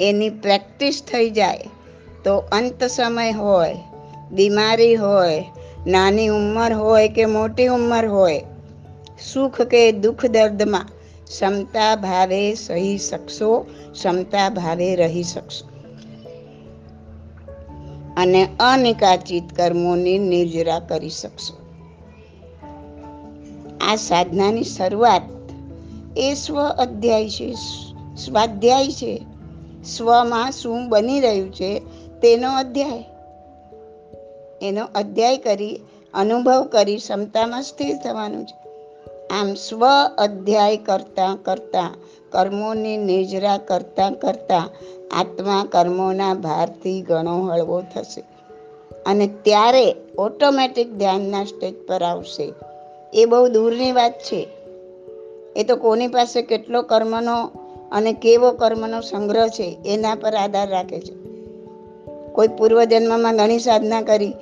એની 0.00 0.30
પ્રેક્ટિસ 0.30 1.02
થઈ 1.12 1.30
જાય, 1.30 1.68
તો 2.24 2.36
અંત 2.36 2.84
સમય 2.84 3.30
હોય, 3.30 3.76
બીમારી 4.32 4.94
હોય, 4.94 5.44
નાની 5.86 6.28
ઉંમર 6.28 6.72
હોય 6.72 7.08
કે 7.08 7.26
મોટી 7.26 7.66
ઉંમર 7.66 8.06
હોય, 8.06 8.44
સુખ 9.32 9.62
કે 9.62 9.92
દુઃખ 9.92 10.26
દર્દમાં 10.26 10.86
ક્ષમતા 11.32 11.96
ભાવે 11.96 12.54
સહી 12.54 12.98
શકશો, 12.98 13.66
ક્ષમતા 13.92 14.48
ભાવે 14.48 14.96
રહી 14.96 15.22
શકશો. 15.22 15.68
અને 18.16 18.48
અનિકાચિત 18.60 19.56
કર્મોની 19.56 20.18
નિર્જરા 20.18 20.78
કરી 20.78 21.08
શકશો. 21.08 21.56
આ 23.80 23.96
સાધનાની 23.96 24.64
શરૂઆત 24.64 25.22
એ 26.16 26.34
સ્વ 26.34 26.62
અધ્યાય 26.62 27.30
છે, 27.30 27.54
સ્વાધ્યાય 28.16 28.88
છે. 28.88 29.24
સ્વમાં 29.84 30.52
શું 30.52 30.88
બની 30.88 31.20
રહ્યું 31.20 31.52
છે 31.52 31.78
તેનો 32.22 32.50
અધ્યાય. 32.50 33.04
એનો 34.62 34.84
અધ્યાય 34.94 35.38
કરી, 35.38 35.80
અનુભવ 36.14 36.62
કરી, 36.62 36.96
ક્ષમતામાં 36.96 37.62
સ્થિર 37.62 37.96
થવાનું 37.96 38.46
છે. 38.46 38.61
આમ 39.32 39.54
સ્વ 39.54 39.86
અધ્યાય 40.18 40.76
કરતાં 40.76 41.36
કરતાં, 41.42 41.94
કર્મોની 42.30 42.96
નિજરા 42.96 43.58
કરતાં 43.58 44.14
કરતાં, 44.14 44.70
આત્મા 45.18 45.66
કર્મોના 45.72 46.34
ભારથી 46.34 47.00
ઘણો 47.00 47.42
હળવો 47.42 47.80
થશે. 47.80 48.24
અને 49.06 49.26
ત્યારે 49.26 49.94
ઓટોમેટિક 50.18 50.92
ધ્યાનના 50.92 51.44
સ્ટેજ 51.44 51.74
પર 51.88 52.02
આવશે. 52.02 52.52
એ 53.14 53.24
બહુ 53.24 53.48
દૂરની 53.48 53.92
વાત 53.92 54.12
છે. 54.12 54.48
એ 55.56 55.64
તો 55.64 55.76
કોની 55.76 56.08
પાસે 56.08 56.42
કેટલો 56.42 56.82
કર્મનો 56.82 57.50
અને 57.92 58.12
કેવો 58.12 58.50
કર્મનો 58.50 59.00
સંગ્રહ 59.00 59.48
છે, 59.48 59.78
એના 59.86 60.14
પર 60.14 60.34
આધાર 60.34 60.68
રાખે 60.68 61.00
છે. 61.00 61.14
કોઈ 62.32 62.48
પૂર્વજન્મમાં 62.48 63.36
ઘણી 63.36 63.58
સાધના 63.58 64.02
કરી, 64.02 64.34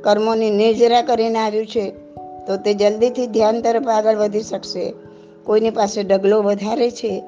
કર્મોની 0.00 0.50
નિર્જરા 0.50 1.02
કરીને 1.02 1.38
આવ્યું 1.38 1.66
છે 1.66 2.07
તો 2.48 2.56
તે 2.56 2.74
જલ્દીથી 2.74 3.26
ધ્યાન 3.26 3.60
તરફ 3.60 3.88
આગળ 3.88 4.16
વધી 4.16 4.42
શકશે. 4.42 4.92
કોઈની 5.44 5.70
પાસે 5.70 6.02
ડગલો 6.02 6.42
વધારે 6.42 6.90
છે, 6.90 7.22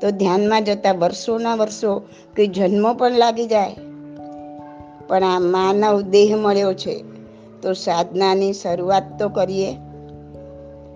તો 0.00 0.10
ધ્યાનમાં 0.10 0.64
જતા 0.64 0.92
વર્ષોના 0.92 1.54
વર્ષો 1.54 2.02
કે 2.36 2.46
જન્મો 2.46 2.94
પણ 2.94 3.12
લાગી 3.12 3.46
જાય. 3.46 3.74
પણ 5.08 5.24
આ 5.24 5.38
માનવ 5.38 6.00
દેહ 6.00 6.36
મળ્યો 6.36 6.74
છે, 6.74 7.04
તો 7.62 7.72
સાધનાની 7.72 8.52
શરૂઆત 8.52 9.02
તો 9.18 9.28
કરીએ. 9.28 9.72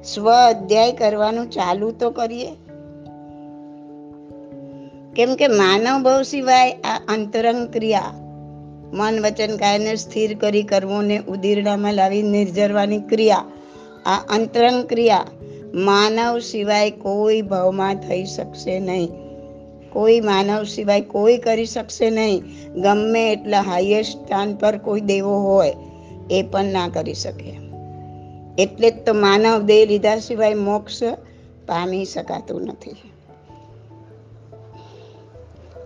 સ્વ 0.05 0.31
અધ્યાય 0.31 0.93
કરવાનું 0.93 1.51
ચાલુ 1.51 1.91
તો 1.91 2.11
કરીએ. 2.11 2.53
કેમ 5.17 5.35
કે 5.35 5.49
માનવ 5.49 6.03
ભાવ 6.03 6.23
સિવાય 6.23 6.73
આ 6.73 7.01
અંતરંગ 7.09 7.73
ક્રિયા, 7.73 8.13
મન 8.93 9.21
વચન 9.25 9.57
કાયને 9.57 9.97
સ્થિર 9.97 10.39
કરી 10.39 10.63
કર્મોને 10.63 11.19
ઉદીરણામાં 11.19 11.95
લાવી 11.95 12.23
નિર્જરવાની 12.23 13.01
ક્રિયા 13.01 13.45
આ 14.07 14.17
અંતરંગ 14.29 14.89
ક્રિયા 14.89 15.27
માનવ 15.75 16.39
સિવાય 16.39 16.91
કોઈ 16.91 17.43
ભાવમાં 17.43 17.95
થઈ 17.95 18.25
શકશે 18.25 18.81
નહીં. 18.81 19.09
કોઈ 19.93 20.21
માનવ 20.21 20.63
સિવાય 20.63 21.01
કોઈ 21.01 21.39
કરી 21.39 21.67
શકશે 21.67 22.11
નહીં. 22.11 22.43
ગમે 22.83 23.33
એટલા 23.33 23.61
હાઈએસ્ટ 23.61 24.25
સ્થાન 24.25 24.55
પર 24.55 24.79
કોઈ 24.79 25.01
દેવો 25.01 25.39
હોય, 25.41 25.75
એ 26.31 26.43
પણ 26.43 26.65
ના 26.65 26.89
કરી 26.89 27.15
શકે. 27.15 27.59
એટલે 28.59 28.91
જ 28.91 29.05
તો 29.07 29.15
માનવ 29.15 29.63
દેહ 29.63 29.87
લીધા 29.89 30.19
સિવાય 30.19 30.55
મોક્ષ 30.55 31.03
પામી 31.67 32.05
શકાતું 32.05 32.63
નથી. 32.63 32.97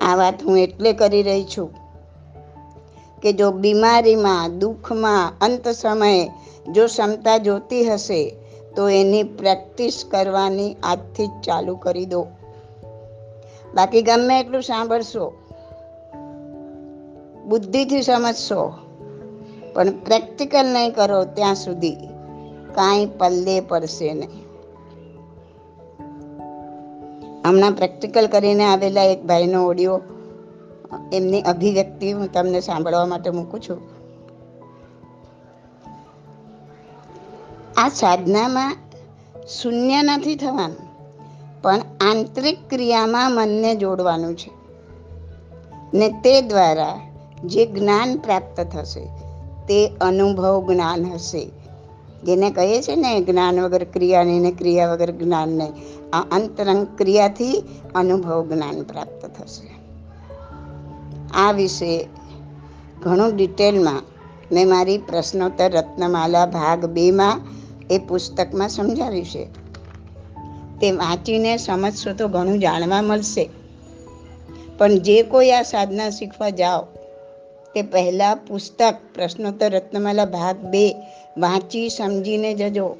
આ 0.01 0.17
વાત 0.17 0.43
હું 0.43 0.59
એટલે 0.59 0.93
કરી 0.93 1.23
રહી 1.23 1.45
છું 1.45 1.71
કે 3.23 3.33
જો 3.33 3.51
બીમારીમાં, 3.51 4.59
દુઃખમાં, 4.59 5.33
અંત 5.41 5.69
સમયે 5.69 6.31
જો 6.67 6.87
ક્ષમતા 6.87 7.37
જોતી 7.39 7.85
હશે, 7.85 8.37
તો 8.77 8.89
એની 8.89 9.23
પ્રેક્ટિસ 9.23 10.05
કરવાની 10.11 10.77
આજથી 10.83 11.27
જ 11.27 11.31
ચાલુ 11.45 11.77
કરી 11.77 12.07
દો. 12.07 12.27
બાકી 13.75 14.03
ગમે 14.03 14.41
એટલું 14.41 14.63
સાંભળશો, 14.63 15.33
બુદ્ધિથી 17.49 18.03
સમજશો, 18.03 18.73
પણ 19.75 19.91
પ્રેક્ટિકલ 19.91 20.67
નહીં 20.67 20.95
કરો 20.95 21.25
ત્યાં 21.25 21.55
સુધી, 21.55 21.97
કાંઈ 22.75 23.07
પલ્લે 23.07 23.61
પડશે 23.61 24.15
નહીં. 24.15 24.41
હમણાં 27.47 27.73
પ્રેક્ટિકલ 27.73 28.27
કરીને 28.27 28.65
આવેલા 28.65 29.03
એક 29.03 29.25
ભાઈનો 29.25 29.67
ઓડિયો, 29.67 30.01
એમની 31.13 31.43
અભિવ્યક્તિ 31.43 32.13
હું 32.13 32.33
તમને 32.33 32.61
સાંભળવા 32.61 33.07
માટે 33.07 33.31
મૂકું 33.31 33.61
છું. 33.61 34.00
આ 37.81 37.89
સાધનામાં 37.89 38.77
શૂન્ય 39.63 40.03
નથી 40.03 40.37
થવાનું, 40.37 40.85
પણ 41.63 41.81
આંતરિક 42.01 42.59
ક્રિયામાં 42.71 43.33
મનને 43.33 43.75
જોડવાનું 43.75 44.35
છે. 44.37 44.51
ને 45.95 46.09
તે 46.09 46.43
દ્વારા 46.43 46.99
જે 47.45 47.67
જ્ઞાન 47.67 48.17
પ્રાપ્ત 48.17 48.61
થશે, 48.61 49.05
તે 49.69 49.89
અનુભવ 50.01 50.73
જ્ઞાન 50.73 51.07
હશે. 51.07 51.51
જેને 52.25 52.51
કહીએ 52.51 52.83
છે 52.83 52.97
ને, 52.97 53.21
જ્ઞાન 53.21 53.61
વગર 53.61 53.85
ક્રિયા 53.85 54.25
નહીં 54.25 54.43
ને 54.43 54.51
ક્રિયા 54.51 54.93
વગર 54.93 55.11
જ્ઞાન 55.11 55.49
નહીં. 55.49 55.73
આ 56.13 56.21
અંતરંગ 56.21 56.87
ક્રિયાથી 56.99 57.65
અનુભવ 57.95 58.49
જ્ઞાન 58.49 58.83
પ્રાપ્ત 58.83 59.23
થશે. 59.27 59.69
આ 61.35 61.53
વિશે 61.53 62.09
ઘણું 63.03 63.37
ડિટેલમાં 63.37 64.03
મેં 64.53 64.69
મારી 64.69 64.99
પ્રશ્નોત્તર 64.99 65.71
રત્નમાલા 65.71 66.47
ભાગ 66.47 66.87
બેમાં 66.87 67.60
એ 67.91 67.99
પુસ્તકમાં 67.99 68.69
સમજાવ્યું 68.69 69.25
છે. 69.25 69.45
તે 70.81 70.91
વાંચીને 70.91 71.57
સમજશો 71.57 72.13
તો 72.13 72.29
ઘણું 72.29 72.59
જાણવા 72.59 73.03
મળશે. 73.03 73.49
પણ 74.79 74.93
જે 74.93 75.23
કોઈ 75.23 75.51
આ 75.51 75.63
સાધના 75.63 76.11
શીખવા 76.11 76.51
જાઓ, 76.51 76.83
તે 77.75 77.83
પહેલાં 77.83 78.37
પુસ્તક, 78.37 78.95
પ્રશ્નોત્તર, 79.15 79.71
રત્નમાલા, 79.71 80.25
ભાગ 80.25 80.57
બે, 80.57 80.93
વાંચી 81.39 81.89
સમજીને 81.89 82.55
જજો. 82.55 82.97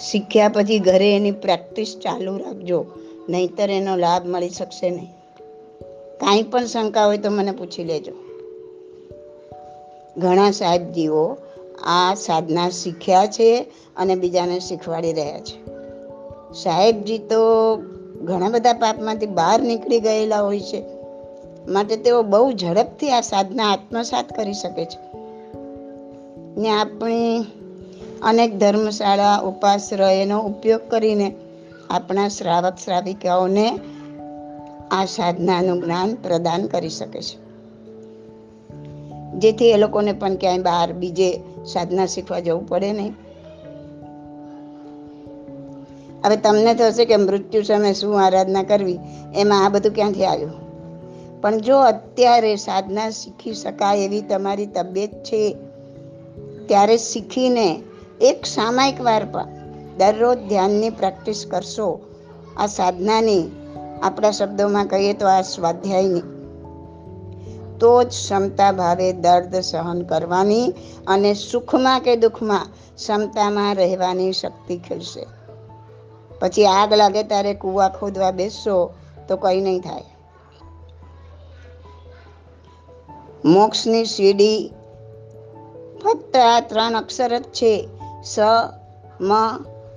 શીખ્યા 0.00 0.48
પછી 0.48 0.78
ઘરે 0.78 1.16
એની 1.16 1.30
પ્રેક્ટિસ 1.30 1.96
ચાલુ 2.02 2.36
રાખજો, 2.36 2.86
નહીતર 3.28 3.70
એનો 3.70 3.96
લાભ 3.96 4.26
મળી 4.26 4.48
શકશે 4.48 4.90
નહીં. 4.90 5.08
કાંઈ 6.20 6.42
પણ 6.42 6.66
શંકા 6.66 7.06
હોય 7.06 7.18
તો 7.18 7.30
મને 7.30 7.50
પૂછી 7.50 7.84
લેજો. 7.84 8.12
ઘણા 10.16 10.50
સાહેબજીઓ 10.50 11.36
આ 11.84 12.14
સાધના 12.14 12.70
શીખ્યા 12.70 13.26
છે 13.26 13.72
અને 13.96 14.14
બીજાને 14.14 14.60
શીખવાડી 14.60 15.12
રહ્યા 15.12 15.40
છે. 15.40 15.66
સાહેબજી 16.62 17.18
તો 17.18 17.76
ઘણા 18.22 18.48
બધા 18.48 18.72
પાપમાંથી 18.72 19.26
બહાર 19.26 19.62
નીકળી 19.62 20.00
ગયેલા 20.00 20.40
હોય 20.40 20.60
છે. 20.60 20.82
માટે 21.68 21.96
તેઓ 21.96 22.22
બહુ 22.22 22.52
ઝડપથી 22.52 23.10
આ 23.10 23.20
સાધના 23.20 23.72
આત્મસાત 23.72 24.36
કરી 24.36 24.52
શકે 24.52 24.84
છે. 24.84 25.16
ને 26.60 26.70
આપણી 26.70 27.46
અનેક 28.22 28.58
ધર્મશાળા 28.58 29.38
ઉપાશ્રયનો 29.38 30.40
ઉપયોગ 30.40 30.80
કરીને 30.88 31.34
આપણા 31.90 32.28
શ્રાવક 32.28 32.74
શ્રાવિકાઓને 32.84 33.78
આ 34.90 35.04
સાધનાનું 35.04 35.82
જ્ઞાન 35.82 36.14
પ્રદાન 36.14 36.66
કરી 36.66 36.88
શકે 36.88 37.20
છે. 37.20 37.48
જેથી 39.34 39.70
એ 39.70 39.76
લોકોને 39.76 40.12
પણ 40.12 40.34
ક્યાંય 40.34 40.58
બહાર 40.58 40.92
બીજે 40.92 41.40
સાધના 41.72 42.06
શીખવા 42.06 42.40
જવું 42.40 42.68
પડે 42.68 42.92
નહીં. 42.92 43.14
હવે 46.24 46.36
તમને 46.36 46.74
થશે 46.74 47.04
કે 47.04 47.16
મૃત્યુ 47.16 47.62
સામે 47.62 47.92
શું 47.94 48.22
આરાધના 48.22 48.62
કરવી, 48.62 48.98
એમાં 49.36 49.64
આ 49.64 49.68
બધું 49.68 49.92
ક્યાંથી 49.92 50.26
આવ્યું? 50.26 50.50
પણ 51.40 51.58
જો 51.58 51.78
અત્યારે 51.78 52.56
સાધના 52.56 53.10
શીખી 53.10 53.54
શકાય 53.54 53.98
એવી 53.98 54.20
તમારી 54.20 54.66
તબિયત 54.66 55.12
છે, 55.24 55.56
ત્યારે 56.66 56.96
શીખીને 56.96 57.82
એક 58.20 58.46
સામાયિક 58.46 59.00
વાર 59.00 59.24
પણ 59.24 59.48
દરરોજ 59.98 60.38
ધ્યાનની 60.38 60.90
પ્રેક્ટિસ 60.90 61.46
કરશો. 61.50 62.00
આ 62.56 62.66
સાધનાની 62.66 63.44
આપણા 64.02 64.30
શબ્દોમાં 64.30 64.86
કહીએ 64.86 65.12
તો 65.12 65.26
આ 65.26 65.42
સ્વાધ્યાયની 65.42 66.22
તો 67.80 68.02
જ 68.02 68.08
ક્ષમતા 68.08 68.72
ભાવે 68.72 69.12
દર્દ 69.12 69.56
સહન 69.56 70.02
કરવાની 70.02 70.74
અને 71.06 71.34
સુખમાં 71.34 72.00
કે 72.00 72.16
દુઃખમાં 72.16 72.66
ક્ષમતામાં 72.96 73.74
રહેવાની 73.74 74.32
શક્તિ 74.32 74.78
ખીલશે. 74.78 75.26
પછી 76.40 76.66
આગ 76.66 76.92
લાગે 76.92 77.22
ત્યારે 77.22 77.54
કૂવા 77.54 77.88
ખોદવા 77.88 78.30
બેસશો 78.30 78.94
તો 79.28 79.36
કંઈ 79.36 79.60
નહીં 79.60 79.80
થાય. 79.80 80.04
મોક્ષની 83.44 84.04
સીડી 84.04 84.72
ફક્ત 86.04 86.36
આ 86.36 86.60
ત્રણ 86.60 86.94
અક્ષર 86.94 87.38
જ 87.38 87.42
છે. 87.42 87.88
સ, 88.24 88.36
મ, 89.20 89.56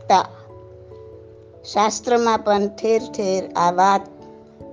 તા. 0.09 0.25
શાસ્ત્રમાં 1.73 2.39
પણ 2.39 2.67
ઠેર 2.67 3.01
ઠેર 3.13 3.53
આ 3.55 3.71
વાત 3.71 4.01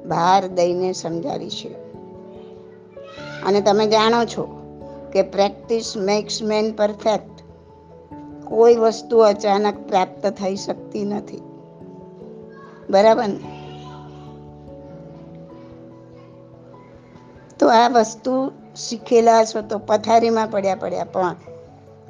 ભાર 0.07 0.47
દઈને 0.47 0.93
સમજાવી 0.93 1.51
છે. 1.51 1.88
અને 3.47 3.61
તમે 3.61 3.87
જાણો 3.87 4.25
છો 4.25 4.55
કે 5.13 5.23
પ્રેક્ટિસ 5.23 5.93
મેક્સ 5.97 6.43
મેન 6.43 6.73
પરફેક્ટ. 6.73 7.39
કોઈ 8.45 8.77
વસ્તુ 8.77 9.19
અચાનક 9.19 9.89
પ્રાપ્ત 9.89 10.27
થઈ 10.27 10.57
શકતી 10.57 11.05
નથી. 11.05 11.43
બરાબર 12.91 13.25
ને? 13.29 13.59
તો 17.59 17.69
આ 17.69 17.89
વસ્તુ 17.89 18.53
શીખેલા 18.77 19.45
છો 19.45 19.63
તો 19.63 19.79
પથારીમાં 19.79 20.49
પડ્યા 20.49 20.75
પડ્યા 20.75 21.05
પણ 21.05 21.37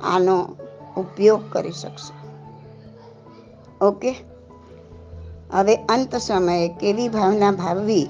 આનો 0.02 0.56
ઉપયોગ 0.96 1.52
કરી 1.52 1.72
શકશો. 1.72 2.28
ઓકે? 3.86 4.14
હવે 5.52 5.74
અંત 5.74 6.16
સમયે 6.16 6.68
કેવી 6.68 7.08
ભાવના 7.08 7.50
ભાવવી 7.50 8.08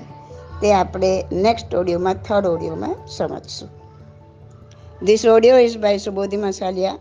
તે 0.62 0.74
આપણે 0.74 1.24
નેક્સ્ટ 1.32 1.74
ઓડિયોમાં 1.74 2.14
થર્ડ 2.14 2.46
ઓડિયોમાં 2.46 2.96
સમજશું. 3.06 3.68
This 5.06 5.26
audio 5.26 5.58
is 5.58 5.78
by 5.78 5.98
Subodhi 5.98 6.36
Masaliya 6.36 6.98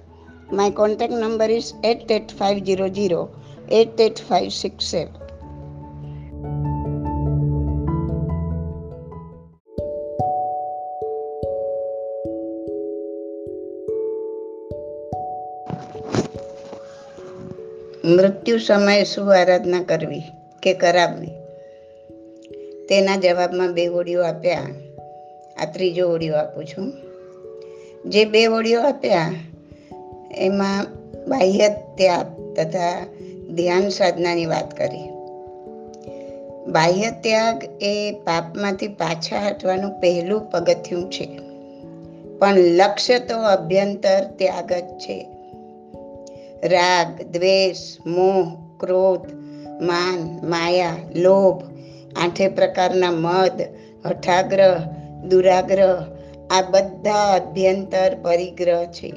my 0.54 0.72
contact 0.72 1.14
number 1.14 1.52
is 1.52 1.74
eight 1.84 2.12
eight 2.12 2.28
five 2.28 2.58
zero 2.58 2.88
zero 2.88 3.30
eight 3.72 4.02
eight 4.02 4.16
five 4.30 4.50
six 4.50 4.86
seven 4.92 5.08
મૃત્યુ 18.16 18.58
સમયે 18.58 19.04
શું 19.04 19.36
આરાધના 19.40 19.82
કરવી 19.82 20.22
કે 20.64 20.74
કરાવવી? 20.74 21.37
તેના 22.90 23.16
જવાબમાં 23.16 23.74
બે 23.74 23.86
હોડીઓ 23.86 24.24
આપ્યા. 24.24 24.62
આ 25.58 25.66
ત્રીજો 25.66 26.10
હોડીઓ 26.10 26.36
આપું 26.36 26.66
છું. 26.66 26.94
જે 28.06 28.26
બે 28.26 28.46
હોડીઓ 28.46 28.82
આપ્યા, 28.82 29.34
એમાં 30.32 30.86
બાહ્ય 31.28 31.70
ત્યાગ 31.96 32.54
તથા 32.56 33.08
ધ્યાન 33.54 33.90
સાધનાની 33.90 34.46
વાત 34.46 34.78
કરી. 34.78 35.10
બાહ્ય 36.68 37.12
ત્યાગ 37.22 37.64
એ 37.82 38.12
પાપમાંથી 38.12 38.88
પાછા 38.88 39.48
હટવાનું 39.48 40.02
પહેલું 40.02 40.42
પગથિયું 40.42 41.12
છે. 41.12 41.40
પણ 42.40 42.58
લક્ષ્ય 42.58 43.20
તો 43.20 43.38
અભ્યંતર 43.38 44.24
ત્યાગ 44.36 44.74
જ 44.74 44.86
છે. 44.86 45.28
રાગ, 46.64 47.22
દ્વેષ, 47.22 47.98
મોહ, 48.06 48.54
ક્રોધ, 48.80 49.32
માન, 49.82 50.40
માયા, 50.48 50.96
લોભ 51.16 51.77
આઠે 52.18 52.48
પ્રકારના 52.48 53.12
મદ, 53.12 53.62
હઠાગ્રહ, 54.06 54.78
દુરાગ્રહ, 55.30 55.96
આ 56.50 56.62
બધા 56.62 57.36
અભ્યંતર 57.36 58.16
પરિગ્રહ 58.22 58.86
છે. 58.86 59.14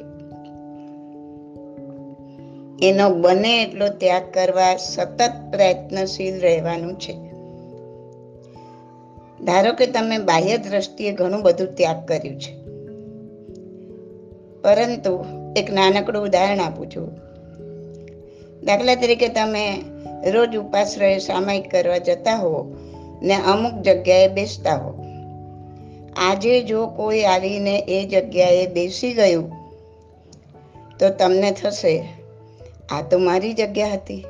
એનો 2.83 3.11
બને 3.11 3.63
એટલો 3.63 3.89
ત્યાગ 3.89 4.23
કરવા 4.35 4.77
સતત 4.77 5.33
પ્રયત્નશીલ 5.51 6.41
રહેવાનું 6.41 6.99
છે. 6.99 7.13
ધારો 9.45 9.73
કે 9.73 9.87
તમે 9.87 10.19
બાહ્ય 10.19 10.57
દ્રષ્ટિએ 10.57 11.13
ઘણું 11.13 11.43
બધું 11.43 11.75
ત્યાગ 11.75 12.07
કર્યું 12.07 12.41
છે. 12.41 12.61
પરંતુ 14.63 15.25
એક 15.57 15.73
નાનકડું 15.73 16.23
ઉદાહરણ 16.23 16.59
આપું 16.59 16.91
છું. 16.91 17.31
દાખલા 18.63 18.95
તરીકે 18.95 19.29
તમે 19.29 19.85
રોજ 20.31 20.57
ઉપાશ્રય 20.57 21.19
સામાયિક 21.19 21.71
કરવા 21.71 21.99
જતા 21.99 22.37
હો 22.37 22.77
ને 23.23 23.35
અમુક 23.35 23.73
જગ્યાએ 23.83 24.29
બેસતા 24.29 24.75
હો. 24.75 24.91
આજે 26.17 26.63
જો 26.63 26.87
કોઈ 26.87 27.25
આવીને 27.25 27.79
એ 27.79 28.05
જગ્યાએ 28.07 28.67
બેસી 28.67 29.13
ગયું, 29.13 29.51
તો 30.99 31.09
તમને 31.09 31.51
થશે, 31.51 32.09
આ 32.93 33.03
તો 33.03 33.19
મારી 33.19 33.53
જગ્યા 33.53 33.89
હતી. 33.89 34.25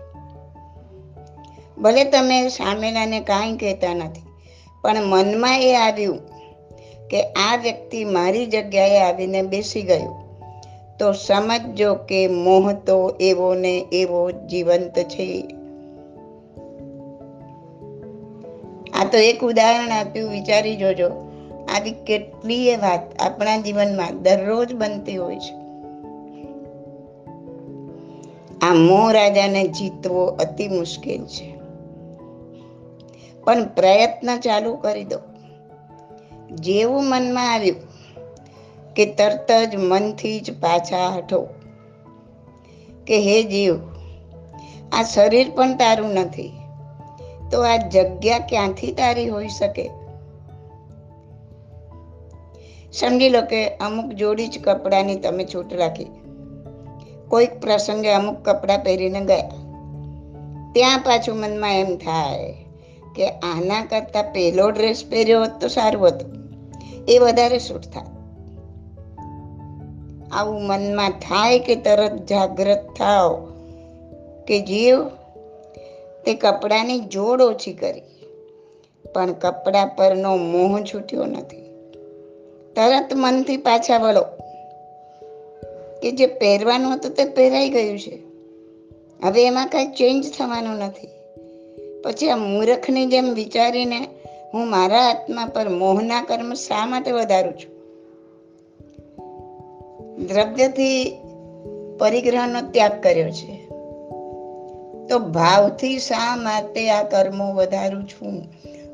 ભલે 1.78 2.04
તમે 2.04 2.48
સામેલાને 2.48 3.20
કાંઈ 3.20 3.56
કહેતા 3.56 3.94
નથી, 3.94 4.26
પણ 4.82 5.04
મનમાં 5.04 5.60
એ 5.60 5.74
આવ્યું 5.74 6.18
કે 7.08 7.22
આ 7.22 7.56
વ્યક્તિ 7.56 8.04
મારી 8.04 8.46
જગ્યાએ 8.46 8.98
આવીને 8.98 9.42
બેસી 9.42 9.82
ગયું. 9.82 10.30
તો 10.98 11.12
સમજજો 11.12 11.94
કે 11.94 12.26
મોહ 12.26 12.72
તો 12.72 13.16
એવો 13.20 13.54
ને 13.54 13.74
એવો 13.92 14.30
જીવંત 14.30 14.98
છે. 14.98 15.26
આ 19.00 19.04
તો 19.04 19.18
એક 19.18 19.44
ઉદાહરણ 19.44 19.88
આપ્યું, 19.88 20.30
વિચારી 20.30 20.76
જોજો. 20.76 21.10
આવી 21.74 21.90
કેટલીય 21.90 22.76
વાત 22.76 23.22
આપણા 23.22 23.56
જીવનમાં 23.56 24.22
દરરોજ 24.22 24.74
બનતી 24.74 25.16
હોય 25.16 25.36
છે. 25.36 25.54
આ 28.66 28.74
મોહ 28.74 29.12
રાજાને 29.12 29.68
જીતવો 29.68 30.26
અતિ 30.26 30.68
મુશ્કેલ 30.68 31.24
છે. 31.24 31.56
પણ 33.44 33.66
પ્રયત્ન 33.66 34.40
ચાલુ 34.40 34.76
કરી 34.76 35.04
દો. 35.04 35.18
જેવું 36.50 37.04
મનમાં 37.04 37.52
આવ્યું 37.52 37.76
કે 38.94 39.06
તરત 39.06 39.52
જ 39.72 39.76
મનથી 39.76 40.40
જ 40.40 40.60
પાછા 40.60 41.08
હઠો 41.16 41.48
કે 43.06 43.18
હે 43.18 43.42
જીવ, 43.42 43.76
આ 44.92 45.02
શરીર 45.02 45.50
પણ 45.50 45.76
તારું 45.76 46.14
નથી. 46.14 46.59
તો 47.50 47.62
આ 47.62 47.76
જગ્યા 47.76 48.38
ક્યાંથી 48.38 48.92
તારી 48.92 49.28
હોઈ 49.28 49.48
શકે? 49.48 49.90
સમજી 52.92 53.28
લો 53.28 53.40
કે 53.40 53.76
અમુક 53.76 54.12
જોડી 54.12 54.48
જ 54.48 54.60
કપડાની 54.64 55.16
તમે 55.16 55.44
છૂટ 55.44 55.74
રાખી. 55.74 56.06
કોઈક 57.28 57.60
પ્રસંગે 57.60 58.12
અમુક 58.12 58.36
કપડાં 58.36 58.84
પહેરીને 58.84 59.20
ગયા. 59.20 59.48
ત્યાં 60.72 60.98
પાછું 60.98 61.36
મનમાં 61.36 61.78
એમ 61.78 61.96
થાય 61.96 62.54
કે 63.16 63.28
આના 63.28 63.84
કરતાં 63.84 64.32
પહેલો 64.32 64.70
ડ્રેસ 64.70 65.04
પહેર્યો 65.10 65.40
હોત 65.40 65.60
તો 65.60 65.68
સારું 65.68 66.06
હતું. 66.06 66.40
એ 67.08 67.18
વધારે 67.18 67.58
સૂટ 67.58 67.82
થાય 67.82 68.04
આવું 70.32 70.66
મનમાં 70.66 71.10
થાય 71.10 71.58
કે 71.58 71.74
તરત 71.76 72.26
જાગૃત 72.26 72.78
થાવ 72.98 73.52
કે 74.46 74.60
જીવ 74.60 75.06
તે 76.24 76.34
કપડાની 76.34 76.98
જોડ 76.98 77.42
ઓછી 77.42 77.72
કરી. 77.72 78.02
પણ 79.14 79.32
કપડા 79.32 79.84
પરનો 79.84 80.36
મોહ 80.36 80.80
છૂટ્યો 80.80 81.26
નથી. 81.26 81.62
તરત 82.76 83.14
મનથી 83.14 83.56
પાછા 83.56 83.98
વળો 83.98 84.22
કે 86.02 86.12
જે 86.12 86.26
પહેરવાનું 86.26 86.94
હતું 86.94 87.12
તે 87.12 87.24
પહેરાઈ 87.24 87.68
ગયું 87.68 87.98
છે. 87.98 88.18
હવે 89.24 89.46
એમાં 89.46 89.66
કાંઈ 89.66 89.86
ચેન્જ 89.86 90.24
થવાનું 90.38 90.76
નથી. 90.76 91.08
પછી 92.02 92.30
આ 92.30 92.36
મૂર્ખની 92.36 93.06
જેમ 93.06 93.32
વિચારીને 93.32 94.08
હું 94.54 94.70
મારા 94.70 95.02
આત્મા 95.02 95.46
પર 95.46 95.68
મોહના 95.68 96.22
કર્મ 96.22 96.54
શા 96.54 96.86
માટે 96.86 97.10
વધારું 97.10 97.52
છું? 97.52 97.80
દ્રવ્યથી 100.26 101.18
પરિગ્રહનો 101.98 102.70
ત્યાગ 102.70 103.02
કર્યો 103.02 103.30
છે. 103.30 103.59
તો 105.10 105.18
ભાવથી 105.18 105.98
શા 105.98 106.36
માટે 106.36 106.90
આ 106.90 107.02
કર્મો 107.02 107.52
વધારું 107.52 108.08
છું? 108.08 108.42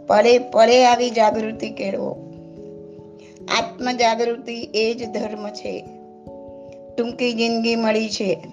પળે 0.07 0.39
પળે 0.39 0.85
આવી 0.85 1.11
જાગૃતિ 1.11 1.71
કેળવો. 1.71 2.11
આત્મ 3.59 3.91
જાગૃતિ 3.91 4.69
એ 4.75 4.95
જ 4.95 5.09
ધર્મ 5.09 5.49
છે. 5.49 5.85
ટૂંકી 6.97 7.33
જિંદગી 7.33 7.77
મળી 7.77 8.09
છે. 8.09 8.47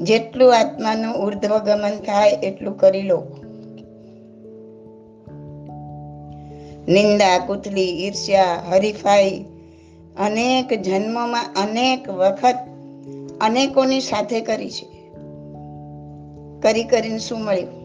જેટલું 0.00 0.56
આત્માનું 0.56 1.16
ઉર્ધ્વગમન 1.16 1.96
થાય, 1.96 2.30
એટલું 2.30 2.78
કરી 2.78 3.02
લો. 3.02 3.22
નિંદા 6.88 7.38
કુથલી 7.38 8.06
ઈર્ષ્યા, 8.06 8.62
હરીફાઈ, 8.70 9.44
અનેક 10.20 10.82
જન્મમાં 10.82 11.44
અનેક 11.56 12.08
વખત 12.08 12.54
અનેકોની 13.40 14.00
સાથે 14.00 14.40
કરી 14.40 14.70
છે. 14.70 14.93
કરી 16.64 16.84
કરીને 16.84 17.18
શું 17.18 17.44
મળ્યું? 17.44 17.84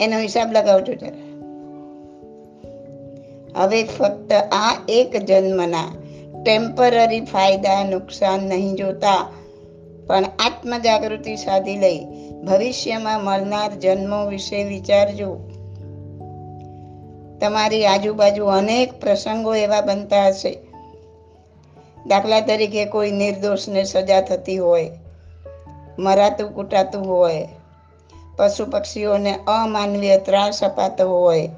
એનો 0.00 0.18
હિસાબ 0.18 0.52
લગાવજો 0.52 0.94
જરા. 0.94 1.28
હવે 3.56 3.84
ફક્ત 3.84 4.32
આ 4.32 4.84
એક 4.88 5.16
જન્મના 5.16 5.84
ટેમ્પરરી 6.44 7.20
ફાયદા, 7.20 7.84
નુકસાન 7.84 8.40
નહીં 8.40 8.74
જોતા, 8.74 9.30
પણ 10.06 10.24
આત્મ 10.24 10.78
જાગૃતિ 10.78 11.36
સાધી 11.36 11.76
લઈ 11.76 12.04
ભવિષ્યમાં 12.44 13.24
મળનાર 13.24 13.74
જન્મો 13.74 14.26
વિશે 14.26 14.64
વિચારજો. 14.64 15.36
તમારી 17.40 17.86
આજુબાજુ 17.86 18.46
અનેક 18.46 19.00
પ્રસંગો 19.00 19.54
એવા 19.54 19.80
બનતા 19.80 20.28
હશે. 20.28 20.58
દાખલા 22.06 22.40
તરીકે 22.40 22.84
કોઈ 22.84 23.10
નિર્દોષને 23.10 23.84
સજા 23.84 24.20
થતી 24.20 24.58
હોય 24.58 24.90
મરાતું 25.98 26.54
કૂટાતું 26.54 27.06
હોય, 27.06 27.48
પશુ 28.36 28.66
પક્ષીઓને 28.70 29.38
અમાનવીય 29.46 30.18
ત્રાસ 30.18 30.64
અપાતો 30.64 31.10
હોય 31.10 31.50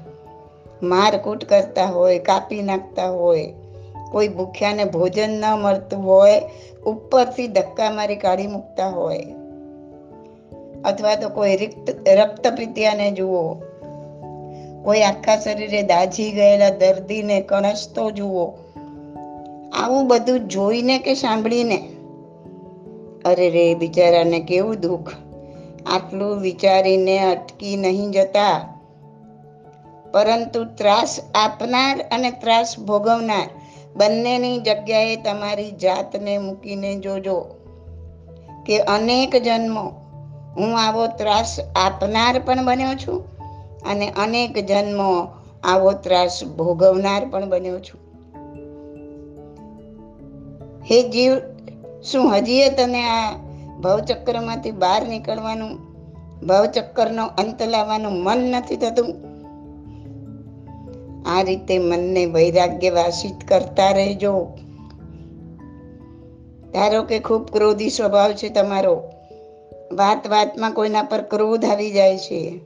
મારકૂટ 0.83 1.45
કરતા 1.45 1.85
હોય, 1.85 2.19
કાપી 2.19 2.61
નાખતા 2.61 3.09
હોય, 3.09 3.53
કોઈ 4.11 4.27
ભૂખ્યાને 4.27 4.85
ભોજન 4.85 5.29
ન 5.29 5.45
મળતું 5.45 6.05
હોય, 6.05 6.41
ઉપરથી 6.85 7.47
ધક્કા 7.47 7.91
મારી 7.91 8.15
કાઢી 8.15 8.47
મૂકતા 8.47 8.89
હોય. 8.89 9.25
અથવા 10.85 11.15
તો 11.15 11.29
કોઈ 11.29 11.55
રિક્ત 11.55 12.09
રક્તપિત્યાને 12.09 13.11
જુઓ. 13.11 13.53
કોઈ 14.83 15.01
આખા 15.01 15.37
શરીરે 15.37 15.81
દાઝી 15.81 16.31
ગયેલા 16.31 16.69
દર્દીને 16.69 17.41
કણસતો 17.41 18.11
જુઓ. 18.11 18.53
આવું 19.73 20.07
બધું 20.07 20.39
જોઈને 20.39 20.99
કે 20.99 21.13
સાંભળીને? 21.13 21.87
અરે 23.25 23.49
રે, 23.49 23.75
બિચારાને 23.75 24.39
કેવું 24.39 24.79
દુઃખ? 24.79 25.11
આટલું 25.85 26.41
વિચારીને 26.41 27.19
અટકી 27.19 27.77
નહીં 27.77 28.11
જતા. 28.11 28.79
પરંતુ 30.11 30.63
ત્રાસ 30.63 31.19
આપનાર 31.35 32.05
અને 32.11 32.31
ત્રાસ 32.31 32.79
ભોગવનાર 32.79 33.49
બંનેની 33.95 34.59
જગ્યાએ 34.59 35.15
તમારી 35.15 35.71
જાતને 35.71 36.37
મૂકીને 36.37 36.95
જોજો 36.95 37.45
કે 38.65 38.79
અનેક 38.79 39.35
જન્મો 39.35 39.83
હું 40.57 40.79
આવો 40.79 41.07
ત્રાસ 41.07 41.57
આપનાર 41.75 42.41
પણ 42.45 42.65
બન્યો 42.65 42.93
છું 42.93 43.23
અને 43.81 44.09
અનેક 44.09 44.65
જન્મો 44.65 45.27
આવો 45.63 45.91
ત્રાસ 45.91 46.43
ભોગવનાર 46.45 47.25
પણ 47.25 47.49
બન્યો 47.49 47.79
છું. 47.79 47.99
હે 50.83 51.09
જીવ 51.09 51.50
શું 52.03 52.37
હજીએ 52.37 52.69
તને 52.69 53.03
આ 53.03 53.37
ભવચક્રમાંથી 53.81 54.71
બહાર 54.71 55.07
નીકળવાનું? 55.07 55.91
ભવચક્કરનો 56.47 57.25
અંત 57.25 57.61
લાવવાનું 57.61 58.23
મન 58.23 58.37
નથી 58.37 58.75
થતું. 58.75 59.31
આ 61.29 61.41
રીતે 61.41 61.77
મનને 61.77 62.25
વૈરાગ્ય 62.25 62.89
વાસિત 62.89 63.47
કરતા 63.47 63.91
રહેજો. 63.91 64.47
ધારો 66.73 67.03
કે 67.03 67.19
ખૂબ 67.19 67.51
ક્રોધી 67.51 67.89
સ્વભાવ 67.89 68.31
છે 68.31 68.49
તમારો. 68.49 69.03
વાત 69.91 70.27
વાતમાં 70.27 70.71
કોઈના 70.71 71.03
પર 71.03 71.21
ક્રોધ 71.21 71.65
આવી 71.65 71.91
જાય 71.91 72.17
છે. 72.17 72.59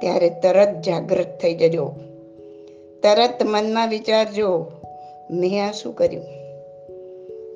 ત્યારે 0.00 0.30
તરત 0.30 0.82
જાગૃત 0.82 1.38
થઈ 1.42 1.54
જજો. 1.54 1.92
તરત 3.02 3.42
મનમાં 3.42 3.88
વિચારજો, 3.88 4.70
મેં 5.30 5.68
આ 5.68 5.70
શું 5.70 5.94
કર્યું? 5.94 6.39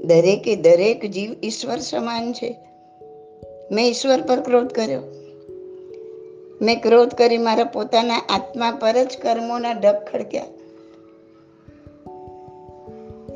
દરેકે 0.07 0.57
દરેક 0.57 1.11
જીવ 1.11 1.35
ઈશ્વર 1.43 1.79
સમાન 1.79 2.33
છે. 2.33 2.57
મેં 3.71 3.87
ઈશ્વર 3.87 4.23
પર 4.23 4.41
ક્રોધ 4.41 4.67
કર્યો. 4.67 5.01
મેં 6.63 6.83
ક્રોધ 6.83 7.09
કરી 7.09 7.39
મારા 7.39 7.65
પોતાના 7.65 8.15
આત્મા 8.15 8.71
પર 8.71 9.05
જ 9.05 9.19
કર્મોના 9.23 9.73
ઢગ 9.73 9.95
ખડક્યા. 10.13 10.45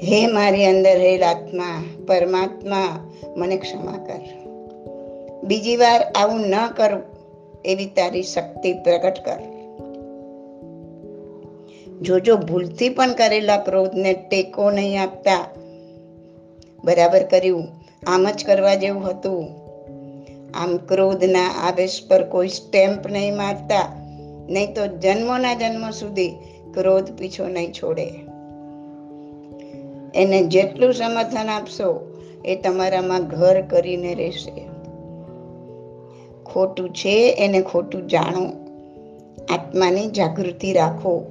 હે 0.03 0.27
મારી 0.27 0.65
અંદર 0.65 0.99
રહેલ 0.99 1.23
આત્મા, 1.23 1.85
પરમાત્મા, 2.07 3.11
મને 3.37 3.57
ક્ષમા 3.57 4.05
કર. 4.07 4.49
બીજી 5.45 5.77
વાર 5.77 6.03
આવું 6.15 6.41
ન 6.41 6.67
કરું 6.77 7.03
એવી 7.65 7.87
તારી 7.87 8.23
શક્તિ 8.23 8.73
પ્રગટ 8.73 9.25
કર. 9.25 9.39
જોજો, 12.03 12.37
ભૂલથી 12.37 12.89
પણ 12.89 13.13
કરેલા 13.13 13.57
ક્રોધને 13.57 14.13
ટેકો 14.15 14.71
નહીં 14.71 15.03
આપતા. 15.03 15.47
બરાબર 16.85 17.23
કર્યું. 17.23 17.69
આમ 18.07 18.31
જ 18.31 18.45
કરવા 18.45 18.75
જેવું 18.75 19.11
હતું. 19.11 19.69
આમ 20.55 20.77
ક્રોધના 20.77 21.49
આવેશ 21.49 22.03
પર 22.09 22.25
કોઈ 22.25 22.49
સ્ટેમ્પ 22.49 23.07
નહીં 23.07 23.37
મારતા, 23.37 24.07
નહીં 24.49 24.75
તો 24.75 24.87
જન્મોના 24.87 25.55
જન્મ 25.55 25.91
સુધી 25.91 26.29
ક્રોધ 26.75 27.05
પીછો 27.05 27.49
નહીં 27.49 27.73
છોડે. 27.73 28.07
એને 30.15 30.43
જેટલું 30.43 30.95
સમર્થન 30.95 31.49
આપશો, 31.49 32.19
એ 32.45 32.57
તમારામાં 32.57 33.25
ઘર 33.25 33.63
કરીને 33.63 34.15
રહેશે. 34.15 34.69
ખોટું 36.45 36.91
છે 36.91 37.37
એને 37.39 37.63
ખોટું 37.63 38.09
જાણો. 38.09 38.47
આત્માની 39.55 40.07
જાગૃતિ 40.07 40.73
રાખો. 40.73 41.25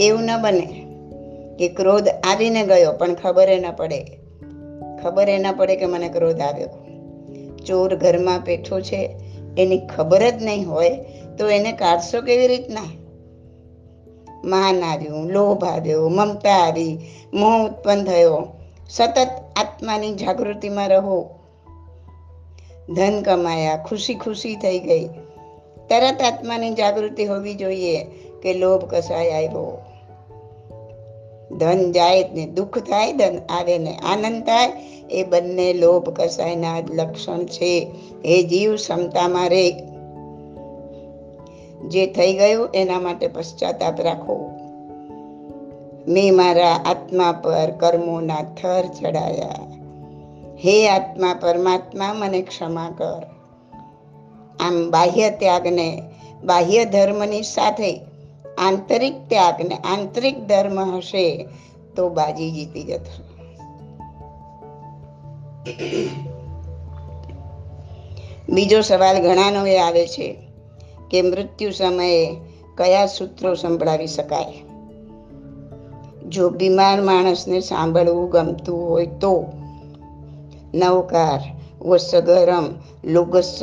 એવું 0.00 0.22
ન 0.22 0.42
બને. 0.42 0.87
કે 1.58 1.68
ક્રોધ 1.68 2.08
આવીને 2.08 2.66
ગયો, 2.66 2.92
પણ 2.92 3.14
ખબર 3.14 3.48
ન 3.48 3.72
પડે. 3.76 4.04
ખબર 5.02 5.28
ન 5.28 5.46
પડે 5.56 5.76
કે 5.76 5.86
મને 5.86 6.08
ક્રોધ 6.08 6.40
આવ્યો. 6.40 6.68
ચોર 7.66 7.96
ઘરમાં 7.96 8.42
બેઠો 8.42 8.80
છે, 8.80 9.10
એની 9.58 9.78
ખબર 9.78 10.30
જ 10.30 10.42
નહીં 10.42 10.70
હોય 10.70 10.90
તો 11.38 11.48
એને 11.48 11.72
કાઢશો 11.72 12.20
કેવી 12.20 12.46
રીતના? 12.46 12.80
માન 14.44 14.84
આવ્યું, 14.84 15.30
લોભ 15.30 15.64
આવ્યો, 15.64 16.08
મમતા 16.08 16.50
આવી, 16.50 16.98
મોહ 17.34 17.68
ઉત્પન્ન 17.68 18.04
થયો. 18.04 18.46
સતત 18.88 19.28
આત્માની 19.56 20.14
જાગૃતિમાં 20.14 20.88
રહો. 20.88 21.28
ધન 22.94 23.22
કમાયા, 23.22 23.76
ખુશી 23.76 24.14
ખુશી 24.14 24.56
થઈ 24.56 24.78
ગઈ. 24.78 25.08
તરત 25.88 26.22
આત્માની 26.22 26.70
જાગૃતિ 26.70 27.24
હોવી 27.24 27.54
જોઈએ 27.54 28.04
કે 28.42 28.54
લોભ 28.54 28.94
કસાય 28.94 29.30
આવ્યો. 29.30 29.87
ધન 31.56 31.92
જાય 31.92 32.28
ને 32.34 32.46
દુઃખ 32.46 32.78
થાય, 32.78 33.12
ધન 33.12 33.38
આવે 33.48 33.78
ને 33.78 33.96
આનંદ 33.96 34.42
થાય, 34.42 34.72
એ 35.10 35.22
બંને 35.22 35.72
લોભ 35.72 36.10
કસાયના 36.10 36.80
લક્ષણ 36.80 37.44
છે. 37.44 37.90
એ 38.24 38.42
જીવ 38.42 38.76
ક્ષમતામાં 38.76 39.48
રે. 39.48 39.70
જે 41.88 42.06
થઈ 42.06 42.32
ગયું 42.32 42.68
એના 42.74 43.00
માટે 43.00 43.26
પશ્ચાતાપ 43.26 44.00
રાખો. 44.00 44.50
મેં 46.08 46.36
મારા 46.36 46.72
આત્મા 46.72 47.32
પર 47.32 47.70
કર્મોના 47.70 48.42
થર 48.42 48.84
ચડાયા. 49.00 49.54
હે 50.64 50.88
આત્મા 50.88 51.34
પરમાત્મા, 51.40 52.14
મને 52.14 52.42
ક્ષમા 52.42 52.94
કર. 52.98 53.22
આમ 54.60 54.90
બાહ્ય 54.90 55.30
ત્યાગને 55.30 56.02
બાહ્ય 56.44 56.84
ધર્મની 56.84 57.42
સાથે 57.42 58.07
આંતરિક 58.58 59.28
ત્યાગ 59.28 59.54
ને 59.60 59.74
આંતરિક 59.74 60.46
ધર્મ 60.46 60.96
હશે 60.96 61.48
તો 61.96 62.08
બાજી 62.08 62.50
જીતી 62.50 62.82
જશે. 62.82 63.28
બીજો 68.48 68.80
સવાલ 68.80 69.22
ઘણાનો 69.22 69.66
એ 69.66 69.78
આવે 69.78 70.06
છે 70.06 70.36
કે 71.10 71.22
મૃત્યુ 71.22 71.70
સમયે 71.70 72.36
કયા 72.76 73.06
સૂત્રો 73.06 73.54
સંભળાવી 73.54 74.06
શકાય? 74.06 74.54
જો 76.28 76.50
બીમાર 76.50 77.02
માણસને 77.02 77.60
સાંભળવું 77.60 78.30
ગમતું 78.30 78.90
હોય 78.90 79.06
તો 79.06 79.46
નવકાર 80.74 81.40
વસગરમ 81.82 82.66
લોગસ્સ, 83.04 83.60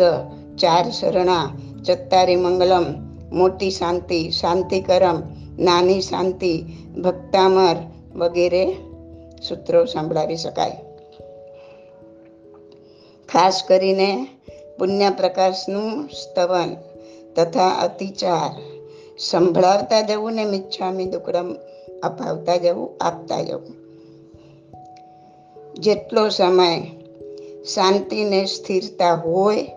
ચાર 0.57 0.91
શરણા, 0.91 1.51
ચત્તારી 1.85 2.35
મંગલમ 2.35 3.04
મોટી 3.35 3.71
શાંતિ 3.71 4.29
શાંતિકરમ 4.29 5.23
નાની 5.59 6.01
શાંતિ, 6.01 6.63
ભક્તામર 7.03 7.75
વગેરે 8.15 8.73
સૂત્રો 9.47 9.85
સંભળાવી 9.85 10.37
શકાય. 10.37 10.71
ખાસ 13.29 13.63
કરીને 13.67 14.27
પુણ્ય 14.79 15.09
પ્રકાશનું 15.09 16.07
સ્તવન 16.07 16.75
તથા 17.35 17.67
અતિચાર 17.69 18.61
સંભળાવતા 19.19 20.01
જવું 20.01 20.33
ને 20.33 20.45
મિચ્છામી 20.45 21.05
દુકડમ 21.05 21.55
અપાવતા 22.03 22.55
જવું, 22.55 22.97
આપતા 23.01 23.41
જવું. 23.41 23.75
જેટલો 25.73 26.29
સમય 26.29 26.81
શાંતિ 27.63 28.23
ને 28.23 28.45
સ્થિરતા 28.45 29.13
હોય, 29.13 29.67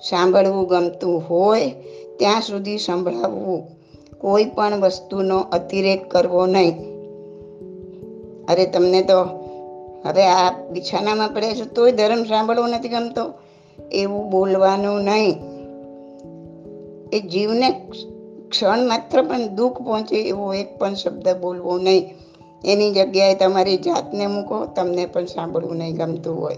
સાંભળવું 0.00 0.68
ગમતું 0.68 1.30
હોય 1.30 1.74
ત્યાં 2.16 2.40
સુધી 2.40 2.78
સંભળાવવું 2.78 3.66
કોઈ 4.18 4.44
પણ 4.44 4.80
વસ્તુનો 4.80 5.38
અતિરેક 5.38 6.10
કરવો 6.10 6.46
નહીં. 6.46 6.78
અરે 8.48 8.66
તમને 8.66 9.02
તો 9.02 9.46
હવે 10.04 10.26
આ 10.26 10.68
બિછાનામાં 10.70 11.28
પડે 11.28 11.54
છે 11.54 11.64
તોય 11.64 11.92
ધર્મ 11.92 12.24
સાંભળવો 12.24 12.66
નથી 12.66 12.88
ગમતો. 12.88 13.32
એવું 13.92 14.30
બોલવાનું 14.30 15.02
નહીં. 15.02 15.38
એ 17.12 17.20
જીવને 17.20 17.70
ક્ષણ 18.48 18.88
માત્ર 18.88 19.22
પણ 19.22 19.48
દુઃખ 19.48 19.72
પહોંચે 19.72 20.28
એવો 20.28 20.54
એક 20.54 20.78
પણ 20.78 20.94
શબ્દ 20.94 21.28
બોલવો 21.40 21.78
નહીં. 21.78 22.14
એની 22.64 22.92
જગ્યાએ 22.92 23.34
તમારી 23.34 23.76
જાતને 23.76 24.26
મૂકો, 24.26 24.66
તમને 24.66 25.06
પણ 25.06 25.24
સાંભળવું 25.24 25.76
નહીં 25.76 25.96
ગમતું 25.96 26.40
હોય. 26.40 26.56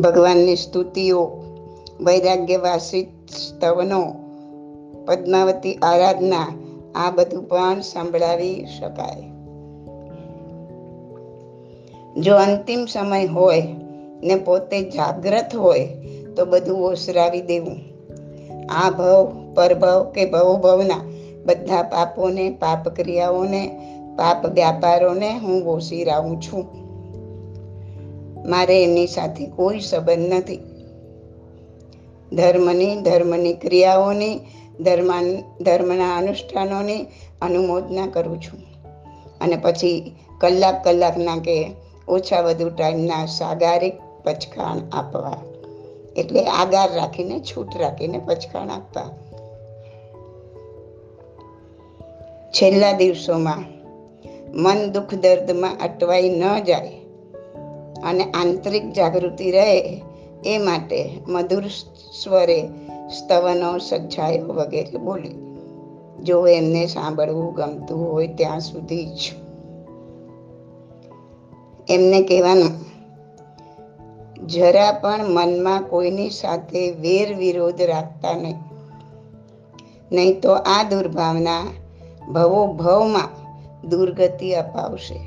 ભગવાનની 0.00 0.56
સ્તુતિઓ 0.56 1.42
વૈરાગ્યવાસી 2.00 3.02
સ્તવનો 3.28 4.14
પદ્માવતી 5.06 5.74
આરાધના 5.74 6.62
આ 6.94 7.10
બધું 7.10 7.48
પણ 7.48 7.80
સંભળાવી 7.80 8.66
શકાય. 8.78 9.22
જો 12.20 12.36
અંતિમ 12.36 12.86
સમય 12.86 13.26
હોય 13.26 13.62
ને 14.22 14.34
પોતે 14.34 14.90
જાગ્રત 14.90 15.56
હોય 15.56 15.86
તો 16.36 16.44
બધું 16.44 16.78
ઓસરાવી 16.78 17.40
દેવું. 17.40 17.76
આ 18.68 18.90
ભવ, 18.90 19.32
પરભવ 19.54 20.04
કે 20.04 20.30
ભવ 20.30 20.56
ભવના 20.56 21.12
બધા 21.46 21.82
પાપોને 21.82 22.50
પાપ 22.50 22.88
ક્રિયાઓને 22.88 23.68
પાપ 24.16 24.46
વ્યાપારોને 24.46 25.38
હું 25.38 25.64
ઓસી 25.64 26.04
રહું 26.04 26.40
છું. 26.40 26.66
મારે 28.48 28.84
એની 28.84 29.06
સાથે 29.06 29.46
કોઈ 29.46 29.80
સંબંધ 29.80 30.34
નથી. 30.34 30.75
ધર્મની 32.32 33.00
ધર્મની 33.00 33.52
ક્રિયાઓની, 33.52 34.40
ધર્માન, 34.80 35.42
ધર્મના 35.60 36.16
અનુષ્ઠાનોની 36.16 37.06
અનુમોદના 37.42 38.06
કરું 38.06 38.42
છું. 38.42 38.60
અને 39.40 39.56
પછી 39.56 40.16
કલાક 40.40 40.84
કલાકના 40.84 41.36
કે 41.36 41.70
ઓછા 42.08 42.40
વધુ 42.40 42.70
ટાઈમના 42.70 43.26
સાગારિક 43.26 43.94
પચખાણ 44.24 44.78
આપવા. 44.92 45.42
એટલે 46.16 46.44
આગાર 46.44 46.94
રાખીને, 46.94 47.40
છૂટ 47.40 47.76
રાખીને 47.76 48.18
પચખાણ 48.18 48.68
આપવા. 48.68 49.10
છેલ્લા 52.50 52.92
દિવસોમાં 52.92 53.76
મન 54.62 54.90
દુઃખ 54.90 55.14
દર્દમાં 55.14 55.76
અટવાઈ 55.80 56.28
ન 56.28 56.64
જાય 56.64 56.92
અને 58.02 58.24
આંતરિક 58.24 58.92
જાગૃતિ 58.92 59.50
રહે 59.50 60.02
એ 60.46 60.58
માટે 60.58 61.10
મધુર 61.28 61.62
સ્વરે 62.22 62.68
સ્તવનો 63.18 63.78
સજ્જાયો 63.78 64.46
વગેરે 64.46 64.98
બોલી. 64.98 65.46
જો 66.22 66.46
એમને 66.46 66.86
સાંભળવું 66.86 67.54
ગમતું 67.54 68.12
હોય 68.12 68.26
ત્યાં 68.26 68.60
સુધી 68.60 69.06
જ. 69.06 69.32
એમને 71.88 72.22
કહેવાનું, 72.22 72.86
જરા 74.46 74.92
પણ 74.92 75.24
મનમાં 75.28 75.82
કોઈની 75.82 76.30
સાથે 76.30 76.90
વેર 76.90 77.34
વિરોધ 77.34 77.82
રાખતા 77.82 78.32
નહીં. 78.42 78.56
નહીં 80.12 80.40
તો 80.40 80.52
આ 80.52 80.82
દુર્ભાવના 80.82 81.64
ભવો 82.32 82.66
ભવમાં 82.66 83.46
દુર્ગતિ 83.88 84.52
અપાવશે. 84.52 85.20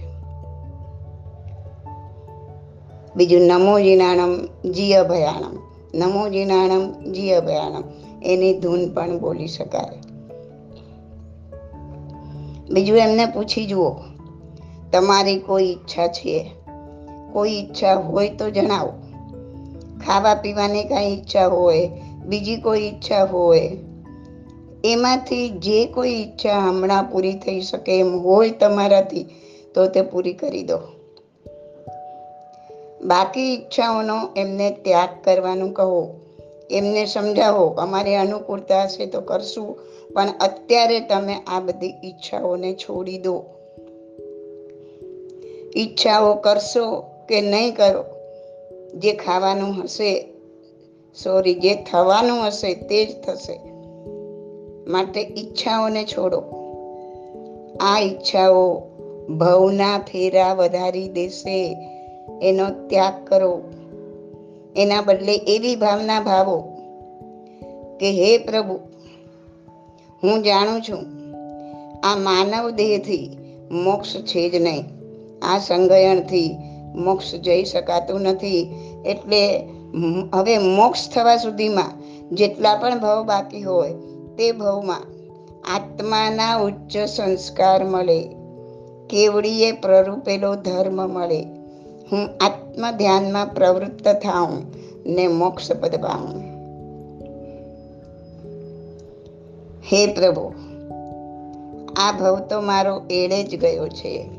બીજું 3.16 3.42
નમો 3.42 3.80
જીનાણમ 3.80 4.36
જીય 4.72 5.04
ભયાણમ 5.04 5.69
નમો 5.94 6.30
જીનાણમ 6.30 7.12
જી 7.12 7.32
અભયાણમ 7.32 7.84
એની 8.24 8.60
ધૂન 8.60 8.94
પણ 8.94 9.20
બોલી 9.20 9.48
શકાય. 9.48 10.02
બીજું 12.70 12.98
એમને 12.98 13.26
પૂછી 13.26 13.66
જુઓ. 13.66 13.96
તમારી 14.92 15.40
કોઈ 15.40 15.64
ઈચ્છા 15.64 16.08
છે? 16.08 16.52
કોઈ 17.34 17.52
ઈચ્છા 17.52 17.96
હોય 17.96 18.30
તો 18.30 18.50
જણાવો. 18.50 18.94
ખાવા 20.06 20.34
પીવાની 20.34 20.84
કાંઈ 20.84 21.14
ઈચ્છા 21.14 21.48
હોય, 21.48 21.92
બીજી 22.26 22.58
કોઈ 22.58 22.80
ઈચ્છા 22.80 23.24
હોય, 23.24 23.78
એમાંથી 24.84 25.50
જે 25.50 25.86
કોઈ 25.86 26.10
ઈચ્છા 26.10 26.60
હમણાં 26.60 27.12
પૂરી 27.12 27.34
થઈ 27.34 27.62
શકે 27.62 28.00
એમ 28.00 28.20
હોય 28.20 28.50
તમારાથી, 28.50 29.26
તો 29.76 29.88
તે 29.88 30.02
પૂરી 30.02 30.34
કરી 30.34 30.64
દો. 30.64 30.99
બાકી 33.02 33.54
ઈચ્છાઓનો 33.54 34.16
એમને 34.38 34.72
ત્યાગ 34.72 35.10
કરવાનું 35.24 35.74
કહો, 35.74 36.20
એમને 36.72 37.06
સમજાવો, 37.06 37.66
અમારી 37.66 38.16
અનુકૂળતા 38.16 38.84
હશે 38.84 39.06
તો 39.06 39.22
કરશું, 39.22 39.78
પણ 40.14 40.30
અત્યારે 40.42 41.00
તમે 41.00 41.36
આ 41.48 41.60
બધી 41.60 41.90
ઈચ્છાઓને 42.04 42.74
છોડી 42.74 43.18
દો. 43.18 43.46
ઈચ્છાઓ 45.78 46.34
કરશો 46.34 47.04
કે 47.30 47.42
નહીં 47.42 47.76
કરો, 47.76 48.06
જે 48.94 49.14
ખાવાનું 49.14 49.84
હશે, 49.84 50.32
સોરી, 51.24 51.56
જે 51.56 51.76
થવાનું 51.76 52.48
હશે 52.48 52.74
તે 52.74 53.06
જ 53.06 53.22
થશે. 53.22 53.60
માટે 54.88 55.22
ઈચ્છાઓને 55.22 56.04
છોડો. 56.04 56.44
આ 57.82 58.00
ઈચ્છાઓ 58.00 58.82
ભવના 59.30 60.00
ફેરા 60.00 60.54
વધારી 60.54 61.10
દેશે. 61.10 61.78
એનો 62.42 62.88
ત્યાગ 62.88 63.28
કરો. 63.28 63.62
એના 64.76 65.02
બદલે 65.02 65.36
એવી 65.36 65.76
ભાવના 65.76 66.20
ભાવો 66.22 66.58
કે, 68.00 68.12
હે 68.12 68.38
પ્રભુ, 68.38 68.80
હું 70.24 70.44
જાણું 70.44 70.82
છું, 70.82 71.02
આ 72.04 72.16
માનવ 72.16 72.70
દેહથી 72.70 73.38
મોક્ષ 73.72 74.16
છે 74.16 74.50
જ 74.50 74.56
નહીં. 74.56 74.84
આ 75.42 75.60
સંગયણથી 75.60 76.58
મોક્ષ 76.96 77.36
જઈ 77.36 77.64
શકાતું 77.64 78.22
નથી. 78.22 78.70
એટલે 79.06 79.42
હવે 80.34 80.58
મોક્ષ 80.58 81.10
થવા 81.10 81.38
સુધીમાં 81.38 81.92
જેટલા 82.36 82.76
પણ 82.76 83.00
ભાવ 83.00 83.24
બાકી 83.26 83.64
હોય, 83.64 83.94
તે 84.38 84.52
ભાવમાં 84.52 85.02
આત્માના 85.76 86.56
ઉચ્ચ 86.56 86.98
સંસ્કાર 86.98 87.84
મળે. 87.84 88.20
કેવડીએ 89.10 89.72
પ્રરૂપેલો 89.72 90.56
ધર્મ 90.56 91.10
મળે. 91.10 91.42
હું 92.12 92.30
આત્મ 92.42 92.92
ધ્યાનમાં 92.92 93.48
પ્રવૃત્ત 93.48 94.08
થાઉં 94.08 94.64
ને 95.06 95.28
મોક્ષ 95.28 95.72
પદ 95.72 95.96
પાઉં 95.96 96.40
હે 99.84 100.08
પ્રભુ, 100.14 100.54
આ 101.98 102.12
ભવ 102.12 102.40
તો 102.40 102.62
મારો 102.62 103.02
એડે 103.10 103.44
જ 103.44 103.62
ગયો 103.62 103.88
છે. 103.88 104.30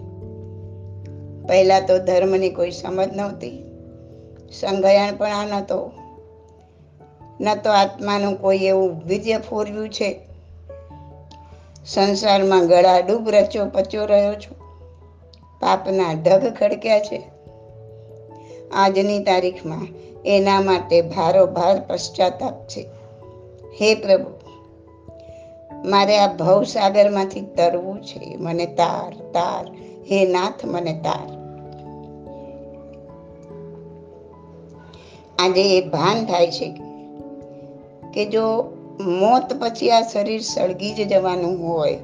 પહેલાં 1.49 1.87
તો 1.87 1.99
ધર્મની 1.99 2.51
કોઈ 2.51 2.71
સમજ 2.71 3.17
નહોતી 3.17 3.63
સંગયણ 4.61 5.17
પણ 5.17 5.27
આ 5.27 5.47
નહોતો. 5.47 5.93
ન 7.41 7.55
તો 7.55 7.71
આત્માનું 7.71 8.41
કોઈ 8.41 8.59
એવું 8.59 9.03
વિજય 9.07 9.37
ફોરવ્યું 9.37 9.89
છે. 9.89 10.21
સંસારમાં 11.87 12.67
ગળા 12.67 12.99
ડૂબ 12.99 13.29
રચો 13.29 13.65
પચ્યો 13.65 14.07
રહ્યો 14.07 14.35
છું. 14.35 14.59
પાપના 15.61 16.13
ઢગ 16.13 16.55
ખડક્યા 16.55 17.01
છે. 17.01 17.30
આજની 18.73 19.25
તારીખમાં 19.25 19.87
એના 20.25 20.61
માટે 20.61 21.03
ભારોભાર 21.03 21.81
પશ્ચાતાપ 21.81 22.69
છે. 22.69 22.81
હે 23.81 23.95
પ્રભુ, 23.95 24.31
મારે 25.85 26.19
આ 26.19 26.33
ભવસાગરમાંથી 26.33 27.41
તરવું 27.41 28.03
છે. 28.03 28.37
મને 28.37 28.67
તાર 28.67 29.15
તાર. 29.33 29.71
હે 30.13 30.27
નાથ, 30.27 30.65
મને 30.65 31.01
તાર. 31.05 31.41
આજે 35.39 35.79
એ 35.79 35.81
ભાન 35.89 36.27
થાય 36.27 36.51
છે 36.51 36.75
કે 38.15 38.25
જો 38.25 38.77
મોત 39.01 39.63
પછી 39.63 39.91
આ 39.91 40.01
શરીર 40.01 40.41
સળગી 40.41 40.95
જ 40.95 41.09
જવાનું 41.09 41.69
હોય, 41.69 41.99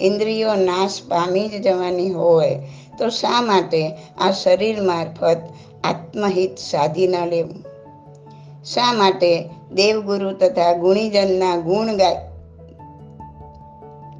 ઇન્દ્રિયો 0.00 0.54
નાશ 0.54 1.02
પામી 1.08 1.48
જ 1.48 1.62
જવાની 1.62 2.10
હોય, 2.10 2.62
તો 2.98 3.08
શા 3.08 3.40
માટે 3.40 3.96
આ 4.18 4.30
શરીર 4.30 4.82
મારફત 4.82 5.36
આત્મહિત 5.84 6.58
સાધી 6.58 7.08
ન 7.08 7.14
લેવું. 7.26 7.64
શા 8.64 8.92
માટે 8.92 9.50
દેવગુરુ 9.72 10.32
તથા 10.32 10.72
ગુણીજનના 10.72 11.56
ગુણ 11.56 11.86
ગાય? 11.86 12.30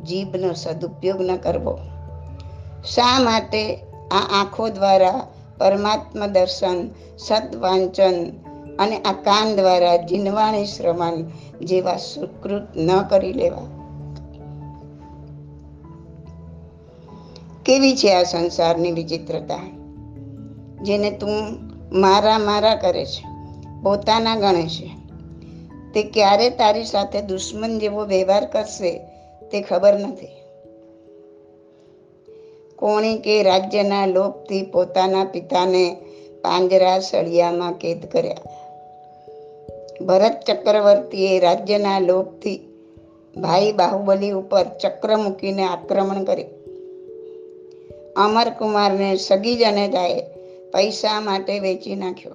જીભનો 0.05 0.53
સદુપયોગ 0.53 1.21
ન 1.21 1.37
કરવો. 1.37 1.79
શા 2.85 3.21
માટે 3.21 3.75
આ 4.11 4.41
આંખો 4.41 4.69
દ્વારા 4.69 5.27
પરમાત્મા 5.59 6.27
દર્શન, 6.27 6.89
સદવાંચન 7.19 8.31
અને 8.79 8.97
આ 8.97 9.13
કાન 9.13 9.57
દ્વારા 9.57 9.97
જીનવાણી 9.97 10.67
શ્રવણ 10.67 11.23
જેવા 11.65 11.97
સુકૃત 11.97 12.77
ન 12.77 13.03
કરી 13.03 13.33
લેવા? 13.33 13.63
કેવી 17.65 17.97
છે 17.97 18.15
આ 18.15 18.23
સંસારની 18.23 18.93
વિચિત્રતા? 18.93 19.80
જેને 20.83 21.11
તું 21.11 21.33
મારા 21.93 22.39
મારા 22.39 22.75
કરે 22.75 23.05
છે, 23.05 23.25
પોતાના 23.83 24.37
ગણે 24.37 24.67
છે. 24.67 25.01
તે 25.95 26.03
ક્યારે 26.03 26.51
તારી 26.51 26.85
સાથે 26.85 27.23
દુશ્મન 27.23 27.79
જેવો 27.79 28.05
વ્યવહાર 28.05 28.45
કરશે 28.45 28.99
તે 29.53 29.61
ખબર 29.61 29.95
નથી. 29.95 30.29
કોણે 32.77 33.17
કે 33.17 33.43
રાજ્યના 33.43 34.07
લોભથી 34.07 34.63
પોતાના 34.63 35.25
પિતાને 35.25 35.97
પાંજરા 36.43 36.99
સળિયામાં 36.99 37.73
કેદ 37.73 38.07
કર્યા. 38.07 38.37
ભરત 40.07 40.41
ચક્રવર્તીએ 40.47 41.41
રાજ્યના 41.41 41.99
લોભથી 41.99 42.61
ભાઈ 43.37 43.73
બાહુબલી 43.73 44.31
ઉપર 44.31 44.65
ચક્ર 44.65 45.17
મૂકીને 45.17 45.63
આક્રમણ 45.63 46.25
કર્યું. 46.25 46.51
અમરકુમારને 48.17 49.17
સગી 49.17 49.57
જનેતાએ 49.57 50.40
પૈસા 50.73 51.21
માટે 51.21 51.59
વેચી 51.59 51.97
નાખ્યો. 51.97 52.35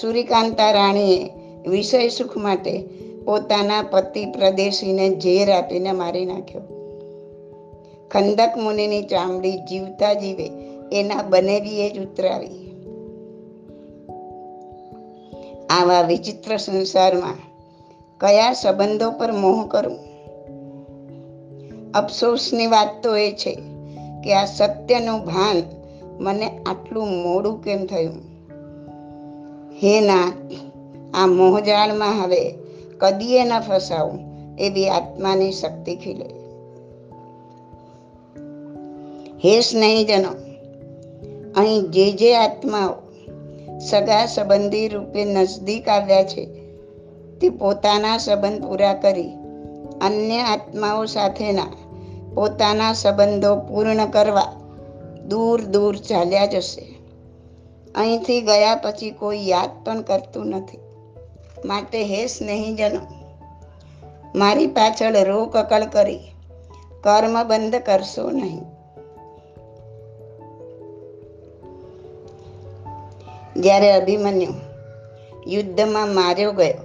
સૂર્યકાંતા 0.00 0.70
રાણીએ 0.70 1.30
વિષય 1.68 2.08
સુખ 2.08 2.36
માટે 2.36 2.84
પોતાના 3.24 3.82
પતિ 3.82 4.26
પ્રદેશીને 4.26 5.20
ઝેર 5.20 5.50
આપીને 5.50 5.92
મારી 5.92 6.26
નાખ્યો. 6.26 6.60
ખંદક 8.10 8.50
મુનિની 8.56 9.02
ચામડી 9.02 9.58
જીવતા 9.58 10.14
જીવે 10.14 10.50
એના 10.92 11.22
બનેવીએ 11.22 11.90
જ 11.90 11.98
ઉતરાવી. 11.98 12.66
આવા 15.70 16.02
વિચિત્ર 16.02 16.56
સંસારમાં 16.56 17.34
કયા 18.20 18.52
સંબંધો 18.52 19.10
પર 19.10 19.32
મોહ 19.32 19.66
કરું? 19.66 19.98
અફસોસની 21.94 22.66
વાત 22.66 23.02
તો 23.02 23.16
એ 23.16 23.32
છે 23.32 23.58
કે 24.24 24.34
આ 24.34 24.44
સત્યનું 24.44 25.24
ભાન 25.24 25.75
મને 26.20 26.58
આટલું 26.66 27.06
મોડું 27.06 27.62
કેમ 27.62 27.86
થયું? 27.86 28.14
હે 29.82 30.00
નાથ 30.00 30.32
આ 31.14 31.26
મોહજાળમાં 31.26 32.22
હવે 32.22 32.54
કદીએ 32.98 33.44
ન 33.44 33.60
ફસાવું 33.60 34.18
એવી 34.58 34.88
આત્માની 34.88 35.52
શક્તિ 35.52 35.96
ખીલે. 35.96 36.24
હે 39.44 39.60
સ્નેહીજનો, 39.60 40.30
અહીં 41.56 41.90
જે 41.90 42.12
જે 42.12 42.36
આત્માઓ 42.36 42.94
સગા 43.78 44.26
સંબંધી 44.26 44.88
રૂપે 44.88 45.24
નજદીક 45.24 45.88
આવ્યા 45.88 46.22
છે, 46.22 46.46
તે 47.40 47.48
પોતાના 47.48 48.18
સંબંધ 48.18 48.64
પૂરા 48.64 48.94
કરી 48.94 49.30
અન્ય 50.00 50.40
આત્માઓ 50.40 51.04
સાથેના 51.04 51.66
પોતાના 52.34 52.92
સંબંધો 52.92 53.56
પૂર્ણ 53.56 54.06
કરવા 54.06 54.55
દૂર 55.28 55.64
દૂર 55.64 55.96
ચાલ્યા 55.96 56.46
જશે. 56.46 56.84
અહીંથી 57.94 58.40
ગયા 58.40 58.74
પછી 58.74 59.10
કોઈ 59.10 59.48
યાદ 59.48 59.84
પણ 59.84 60.02
કરતું 60.02 60.46
નથી. 60.46 60.78
માટે 61.64 62.02
હે 62.04 62.26
સ્નેહીજનો, 62.26 63.00
મારી 64.34 64.66
પાછળ 64.66 65.24
રોકકળ 65.24 65.84
કરી, 65.92 66.18
કર્મ 67.00 67.42
બંધ 67.48 67.76
કરશો 67.76 68.30
નહીં. 68.30 68.64
જ્યારે 73.56 73.92
અભિમન્યુ 73.92 74.52
યુદ્ધમાં 75.46 76.08
માર્યો 76.08 76.52
ગયો, 76.52 76.82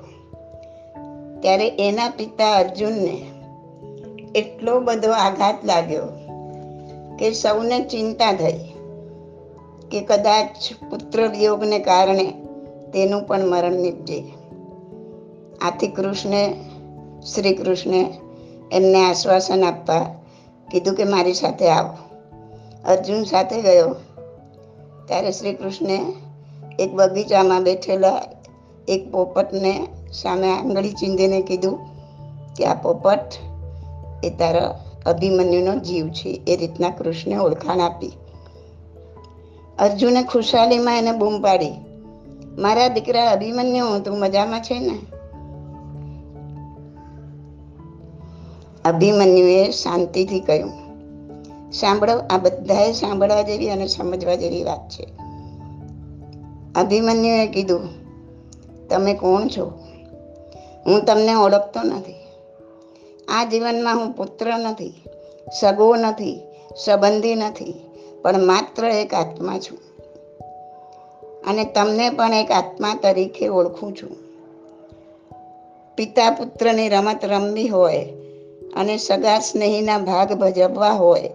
ત્યારે 1.41 1.67
એના 1.79 2.09
પિતા 2.09 2.51
અર્જુનને 2.53 3.15
એટલો 4.35 4.79
બધો 4.79 5.11
આઘાત 5.11 5.65
લાગ્યો 5.65 6.20
કે 7.21 7.33
સૌને 7.33 7.79
ચિંતા 7.79 8.33
થઈ 8.33 8.57
કે 9.91 10.01
કદાચ 10.01 10.47
પુત્ર 10.89 11.27
વિયોગને 11.27 11.79
કારણે 11.79 12.23
તેનું 12.93 13.27
પણ 13.27 13.47
મરણ 13.47 13.71
નીપજે. 13.71 14.23
આથી 15.61 15.87
કૃષ્ણે, 15.87 16.53
શ્રી 17.33 17.53
કૃષ્ણે 17.55 18.13
એમને 18.71 19.09
આશ્વાસન 19.09 19.63
આપવા 19.63 19.99
કીધું 20.71 20.95
કે 20.95 21.03
મારી 21.03 21.33
સાથે 21.33 21.69
આવો. 21.69 22.17
અર્જુન 22.87 23.23
સાથે 23.23 23.61
ગયો. 23.61 23.95
ત્યારે 25.07 25.31
શ્રી 25.31 25.53
કૃષ્ણે 25.53 25.99
એક 26.79 26.93
બગીચામાં 26.93 27.63
બેઠેલા 27.63 28.21
એક 28.87 29.11
પોપટને 29.11 29.87
સામે 30.13 30.51
આંગળી 30.51 30.91
ચીંધીને 30.91 31.41
કીધું 31.41 31.79
કે 32.55 32.65
આ 32.65 32.73
પોપટ 32.73 33.29
એ 34.23 34.29
તારા 34.29 34.79
અભિમન્યુનો 35.05 35.79
જીવ 35.79 36.09
છે. 36.09 36.41
એ 36.47 36.55
રીતના 36.55 36.89
કૃષ્ણે 36.89 37.37
ઓળખાણ 37.37 37.79
આપી. 37.79 38.11
અર્જુને 39.79 40.23
ખુશાલીમાં 40.23 40.97
એને 40.97 41.11
બૂમ 41.11 41.41
પાડી. 41.41 41.71
મારા 42.57 42.87
દીકરા, 42.87 43.31
અભિમન્યુ 43.31 43.99
તું 43.99 44.19
મજામાં 44.19 44.61
છે 44.61 44.79
ને? 44.79 44.99
અભિમન્યુએ 48.85 49.69
શાંતિથી 49.69 50.39
કહ્યું. 50.39 50.69
સાંભળો, 51.71 52.17
આ 52.17 52.37
બધાએ 52.37 52.91
સાંભળવા 52.91 53.41
જેવી 53.41 53.69
અને 53.69 53.87
સમજવા 53.87 54.35
જેવી 54.35 54.63
વાત 54.63 54.89
છે. 54.89 55.05
અભિમન્યુએ 56.75 57.47
કીધું, 57.47 57.89
તમે 58.87 59.13
કોણ 59.13 59.47
છો? 59.47 59.71
હું 60.85 61.05
તમને 61.05 61.33
ઓળખતો 61.33 61.83
નથી. 61.83 62.20
આ 63.31 63.43
જીવનમાં 63.45 63.97
હું 63.97 64.11
પુત્ર 64.11 64.47
નથી, 64.57 64.93
સગો 65.61 65.95
નથી, 65.95 66.39
સંબંધી 66.85 67.35
નથી, 67.35 67.73
પણ 68.21 68.45
માત્ર 68.45 68.85
એક 68.85 69.13
આત્મા 69.13 69.59
છું. 69.59 69.79
અને 71.47 71.63
તમને 71.65 72.09
પણ 72.09 72.33
એક 72.33 72.51
આત્મા 72.51 72.95
તરીકે 72.95 73.47
ઓળખું 73.47 73.93
છું. 73.95 74.13
પિતા 75.97 76.29
પુત્રની 76.31 76.89
રમત 76.89 77.25
રમવી 77.25 77.67
હોય 77.67 78.05
અને 78.75 78.97
સગા 78.97 79.39
સ્નેહીના 79.39 79.97
ભાગ 79.97 80.33
ભજવવા 80.33 80.93
હોય 80.93 81.29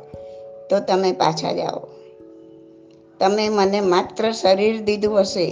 તો 0.71 0.81
તમે 0.81 1.13
પાછા 1.13 1.53
જાઓ. 1.53 1.83
તમે 3.21 3.49
મને 3.49 3.81
માત્ર 3.81 4.33
શરીર 4.33 4.81
દીધું 4.81 5.21
હશે, 5.21 5.47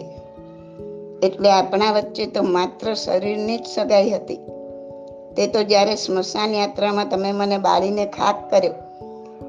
એટલે 1.23 1.51
આપણા 1.51 1.93
વચ્ચે 1.93 2.27
તો 2.27 2.43
માત્ર 2.43 2.95
શરીરની 2.95 3.59
જ 3.59 3.67
સગાઈ 3.75 4.11
હતી. 4.11 4.39
તે 5.37 5.47
તો 5.47 5.63
જ્યારે 5.63 5.97
સ્મશાન 5.97 6.55
યાત્રામાં 6.55 7.09
તમે 7.09 7.33
મને 7.33 7.59
બાળીને 7.59 8.07
ખાક 8.07 8.51
કર્યો, 8.51 8.75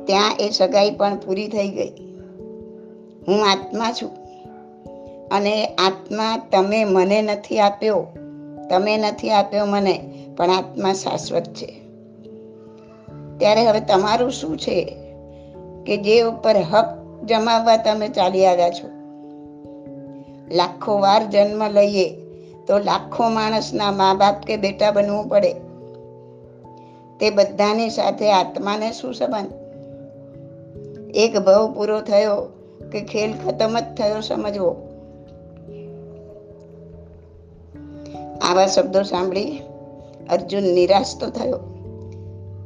ત્યાં 0.05 0.35
એ 0.39 0.49
સગાઈ 0.49 0.91
પણ 0.91 1.17
પૂરી 1.17 1.47
થઈ 1.47 1.69
ગઈ. 1.69 1.89
હું 3.27 3.45
આત્મા 3.49 3.91
છું 3.91 4.11
અને 5.31 5.65
આત્મા 5.65 6.37
તમે 6.51 6.83
મને 6.85 7.21
નથી 7.21 7.59
આપ્યો, 7.59 8.07
તમે 8.69 8.97
નથી 8.97 9.29
આપ્યો 9.29 9.65
મને, 9.65 10.01
પણ 10.37 10.49
આત્મા 10.49 10.93
શાશ્વત 10.93 11.43
છે. 11.43 11.79
ત્યારે 13.37 13.65
હવે 13.65 13.79
તમારું 13.79 14.31
શું 14.31 14.57
છે 14.57 14.97
કે 15.85 15.97
જે 15.97 16.21
ઉપર 16.21 16.55
હક 16.55 16.85
જમાવવા 17.25 17.77
તમે 17.77 18.09
ચાલી 18.09 18.45
આવ્યા 18.45 18.69
છો? 18.69 18.87
લાખો 20.51 20.99
વાર 20.99 21.23
જન્મ 21.25 21.67
લઈએ 21.67 22.09
તો 22.67 22.77
લાખો 22.77 23.29
માણસના 23.29 23.91
મા 23.91 24.13
બાપ 24.13 24.43
કે 24.43 24.57
બેટા 24.57 24.91
બનવું 24.91 25.27
પડે. 25.27 25.64
તે 27.19 27.29
બધાની 27.29 27.89
સાથે 27.89 28.31
આત્માને 28.31 28.91
શું 28.91 29.13
સંબંધ? 29.13 29.51
એક 31.15 31.37
ભવ 31.37 31.73
પૂરો 31.73 32.01
થયો 32.01 32.41
કે 32.91 33.01
ખેલ 33.01 33.33
ખતમ 33.45 33.79
જ 33.79 33.83
થયો 33.83 34.21
સમજવો? 34.21 34.75
આવા 38.41 38.67
શબ્દો 38.67 39.03
સાંભળી 39.03 39.61
અર્જુન 40.29 40.63
નિરાશ 40.63 41.19
તો 41.19 41.29
થયો. 41.29 41.59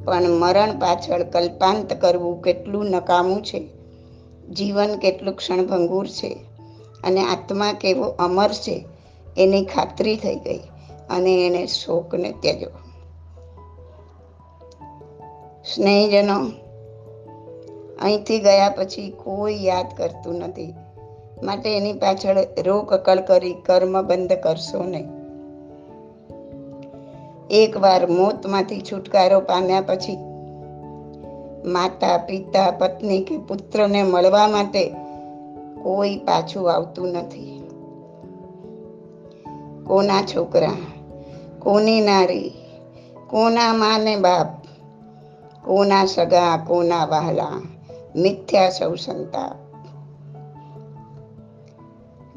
પણ 0.05 0.23
મરણ 0.23 0.79
પાછળ 0.79 1.23
કલ્પાંત 1.23 1.93
કરવું 1.93 2.41
કેટલું 2.41 2.85
નકામું 2.85 3.41
છે. 3.41 3.69
જીવન 4.49 4.97
કેટલું 4.97 5.35
ક્ષણભંગુર 5.35 6.07
છે 6.07 6.37
અને 7.03 7.21
આત્મા 7.21 7.73
કેવો 7.73 8.03
અમર 8.03 8.49
છે 8.49 8.85
એની 9.37 9.65
ખાતરી 9.65 10.15
થઈ 10.15 10.35
ગઈ 10.35 10.59
અને 11.09 11.47
એને 11.47 11.67
શોકને 11.67 12.33
ત્યજો. 12.39 12.88
સ્નેહીજનો, 15.65 16.35
અહીંથી 18.01 18.39
ગયા 18.39 18.69
પછી 18.69 19.09
કોઈ 19.23 19.65
યાદ 19.65 19.85
કરતું 19.97 20.35
નથી. 20.35 20.73
માટે 21.43 21.77
એની 21.77 21.93
પાછળ 21.93 22.37
રોક 22.65 22.93
અકળ 22.93 23.19
કરી 23.19 23.53
કર્મ 23.53 24.01
બંધ 24.01 24.33
કરશો 24.33 24.83
નહીં. 24.83 25.07
એકવાર 27.49 28.07
મોતમાંથી 28.07 28.81
છુટકારો 28.81 29.39
પામ્યા 29.39 29.81
પછી 29.81 30.17
માતા 31.65 32.17
પિતા 32.17 32.71
પત્ની 32.71 33.23
કે 33.23 33.37
પુત્રને 33.37 34.03
મળવા 34.03 34.47
માટે 34.47 34.89
કોઈ 35.83 36.17
પાછું 36.17 36.73
આવતું 36.73 37.07
નથી. 37.07 37.63
કોના 39.87 40.21
છોકરા, 40.21 40.71
કોની 41.59 42.01
નારી, 42.01 42.51
કોના 43.29 43.73
માને 43.73 44.15
બાપ 44.15 44.58
કોના 45.69 46.05
સગા 46.05 46.57
કોના 46.57 47.05
વહાલા, 47.05 47.61
મિથ્યા 48.15 48.69
સૌ 48.69 48.95
સંતાપ. 48.95 49.51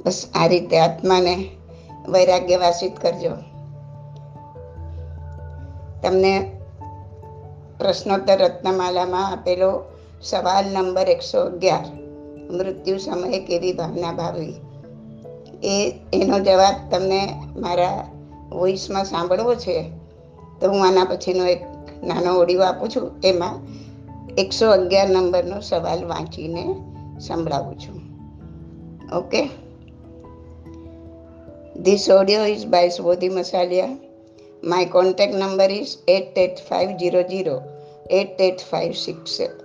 બસ 0.04 0.26
આ 0.34 0.46
રીતે 0.46 0.78
આત્માને 0.78 1.48
વૈરાગ્ય 2.08 2.56
વાસિત 2.56 2.98
કરજો. 2.98 3.30
તમને 6.02 6.52
પ્રશ્નોત્તર 7.78 8.38
રત્નમાલામાં 8.38 9.32
આપેલો 9.32 9.84
સવાલ 10.22 10.64
નંબર 10.66 11.08
એકસો 11.08 11.40
અગિયાર, 11.40 11.84
મૃત્યુ 12.50 12.98
સમયે 12.98 13.38
કેવી 13.38 13.72
ભાવના 13.72 14.12
ભાવવી? 14.12 14.54
એ, 15.62 15.94
એનો 16.12 16.38
જવાબ 16.38 16.90
તમને 16.90 17.34
મારા 17.56 18.08
વોઇસમાં 18.48 19.04
સાંભળવો 19.04 19.54
છે, 19.54 19.90
તો 20.60 20.70
હું 20.70 20.86
આના 20.86 21.04
પછીનો 21.04 21.46
એક 21.46 21.71
નાનો 22.02 22.38
ઓડિયો 22.38 22.62
આપું 22.62 22.88
છું 22.88 23.10
એમાં 23.24 23.56
એકસો 24.38 24.70
અગિયાર 24.70 25.10
નંબરનો 25.10 25.60
સવાલ 25.60 26.04
વાંચીને 26.04 26.64
સંભળાવું 27.20 27.76
છું 27.78 27.98
okay 29.16 29.42
This 31.76 32.08
audio 32.10 32.40
is 32.44 32.64
by 32.64 32.88
Swodhi 32.88 33.28
Masalia. 33.30 33.98
My 34.62 34.84
contact 34.84 35.34
number 35.34 35.64
is 35.64 35.98
88500 36.06 37.62
88567. 38.10 39.61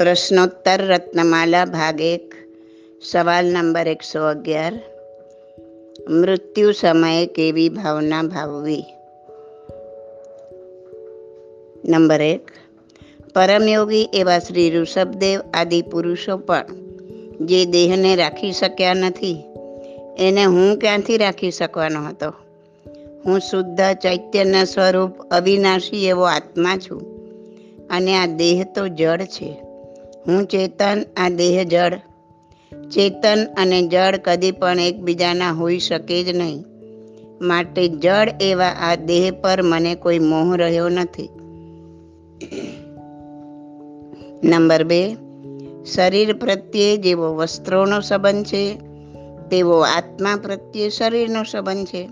પ્રશ્નોત્તર 0.00 0.80
રત્નમાલા 0.80 1.64
ભાગ 1.64 2.00
એક 2.00 2.34
સવાલ 3.02 3.46
નંબર 3.46 3.88
એકસો 3.88 4.24
અગિયાર 4.24 4.72
મૃત્યુ 6.08 6.72
સમયે 6.72 7.26
કેવી 7.26 7.68
ભાવના 7.68 8.22
ભાવવી 8.22 8.84
નંબર 11.84 12.22
એક 12.22 12.50
પરમયોગી 13.34 14.08
એવા 14.14 14.38
શ્રી 14.38 14.70
ઋષભદેવ 14.70 15.40
આદિ 15.54 15.82
પુરુષો 15.82 16.36
પણ 16.36 16.64
જે 17.40 17.64
દેહને 17.64 18.16
રાખી 18.16 18.52
શક્યા 18.52 18.94
નથી 18.94 19.44
એને 20.18 20.44
હું 20.44 20.78
ક્યાંથી 20.78 21.16
રાખી 21.16 21.50
શકવાનો 21.50 22.04
હતો? 22.04 22.34
હું 23.24 23.40
શુદ્ધ 23.40 23.80
ચૈત્યના 24.02 24.64
સ્વરૂપ 24.64 25.20
અવિનાશી 25.20 26.06
એવો 26.06 26.22
આત્મા 26.22 26.76
છું 26.76 27.02
અને 27.90 28.16
આ 28.16 28.26
દેહ 28.26 28.64
તો 28.74 28.88
જળ 28.88 29.20
છે. 29.24 29.69
હું 30.28 30.46
ચેતન, 30.46 31.02
આ 31.16 31.28
દેહ 31.28 31.64
જળ. 31.64 32.00
ચેતન 32.88 33.46
અને 33.56 33.82
જળ 33.82 34.16
કદી 34.16 34.52
પણ 34.52 34.80
એકબીજાના 34.80 35.50
હોઈ 35.50 35.78
શકે 35.78 36.24
જ 36.24 36.36
નહીં. 36.36 36.64
માટે 37.40 37.88
જળ 37.88 38.28
એવા 38.40 38.66
આ 38.66 38.94
દેહ 38.94 39.32
પર 39.40 39.62
મને 39.62 39.94
કોઈ 39.94 40.18
મોહ 40.18 40.56
રહ્યો 40.56 40.88
નથી. 40.88 41.28
નંબર 44.44 44.84
બે. 44.84 45.16
શરીર 45.84 46.36
પ્રત્યે 46.36 46.96
જેવો 46.96 47.34
વસ્ત્રોનો 47.34 48.00
સંબંધ 48.00 48.46
છે, 48.46 48.74
તેવો 49.50 49.80
આત્મા 49.80 50.36
પ્રત્યે 50.36 50.90
શરીરનો 50.90 51.42
સંબંધ 51.42 51.86
છે. 51.86 52.08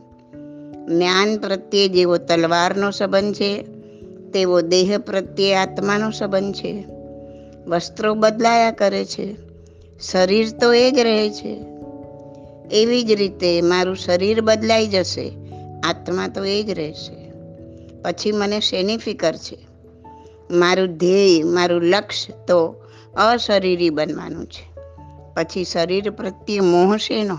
જ્ઞાન 0.86 1.38
પ્રત્યે 1.38 1.88
જેવો 1.88 2.16
તલવારનો 2.16 2.90
સંબંધ 2.90 3.34
છે, 3.34 3.62
તેવો 4.32 4.60
દેહ 4.60 4.98
પ્રત્યે 4.98 5.54
આત્માનો 5.54 6.10
સંબંધ 6.10 6.54
છે. 6.54 6.97
વસ્ત્રો 7.68 8.14
બદલાયા 8.14 8.70
કરે 8.70 9.04
છે. 9.04 9.36
શરીર 10.00 10.50
તો 10.50 10.72
એ 10.72 10.90
જ 10.90 10.98
રહે 10.98 11.30
છે. 11.30 11.64
એવી 12.72 13.02
જ 13.02 13.12
રીતે 13.12 13.60
મારું 13.60 13.96
શરીર 13.96 14.40
બદલાઈ 14.40 14.86
જશે, 14.86 15.32
આત્મા 15.84 16.28
તો 16.28 16.44
એ 16.44 16.62
જ 16.62 16.70
રહેશે. 16.70 17.32
પછી 18.02 18.32
મને 18.32 18.60
શેની 18.60 18.96
ફિકર 18.96 19.34
છે? 19.34 19.58
મારું 20.50 20.88
ધ્યેય, 20.88 21.42
મારું 21.42 21.82
લક્ષ્ય 21.82 22.32
તો 22.46 22.74
અશરીરી 23.16 23.90
બનવાનું 23.90 24.46
છે. 24.46 24.78
પછી 25.34 25.64
શરીર 25.64 26.10
પ્રત્યે 26.10 26.60
મોહ 26.60 26.96
શેનો? 26.96 27.38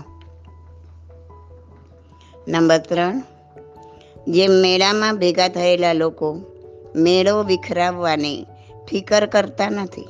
નંબર 2.48 2.78
ત્રણ. 2.78 3.22
જેમ 4.28 4.50
મેળામાં 4.50 5.18
ભેગા 5.18 5.48
થયેલા 5.48 5.92
લોકો 5.92 6.40
મેળો 6.96 7.42
વિખરાવવાની 7.42 8.46
ફિકર 8.90 9.26
કરતા 9.26 9.70
નથી 9.70 10.08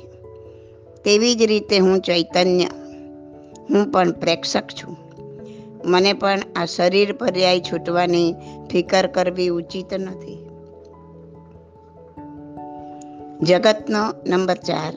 તેવી 1.05 1.35
જ 1.35 1.41
રીતે 1.41 1.77
હું 1.77 1.99
ચૈતન્ય. 1.99 2.65
હું 3.69 3.91
પણ 3.91 4.11
પ્રેક્ષક 4.11 4.63
છું. 4.63 4.97
મને 5.85 6.13
પણ 6.13 6.39
આ 6.55 6.65
શરીર 6.65 7.13
પર્યાય 7.13 7.59
છૂટવાની 7.59 8.35
ફિકર 8.71 9.07
કરવી 9.07 9.47
ઉચિત 9.47 9.93
નથી. 9.93 10.37
જગતનો 13.41 14.13
નંબર 14.27 14.55
ચાર. 14.55 14.93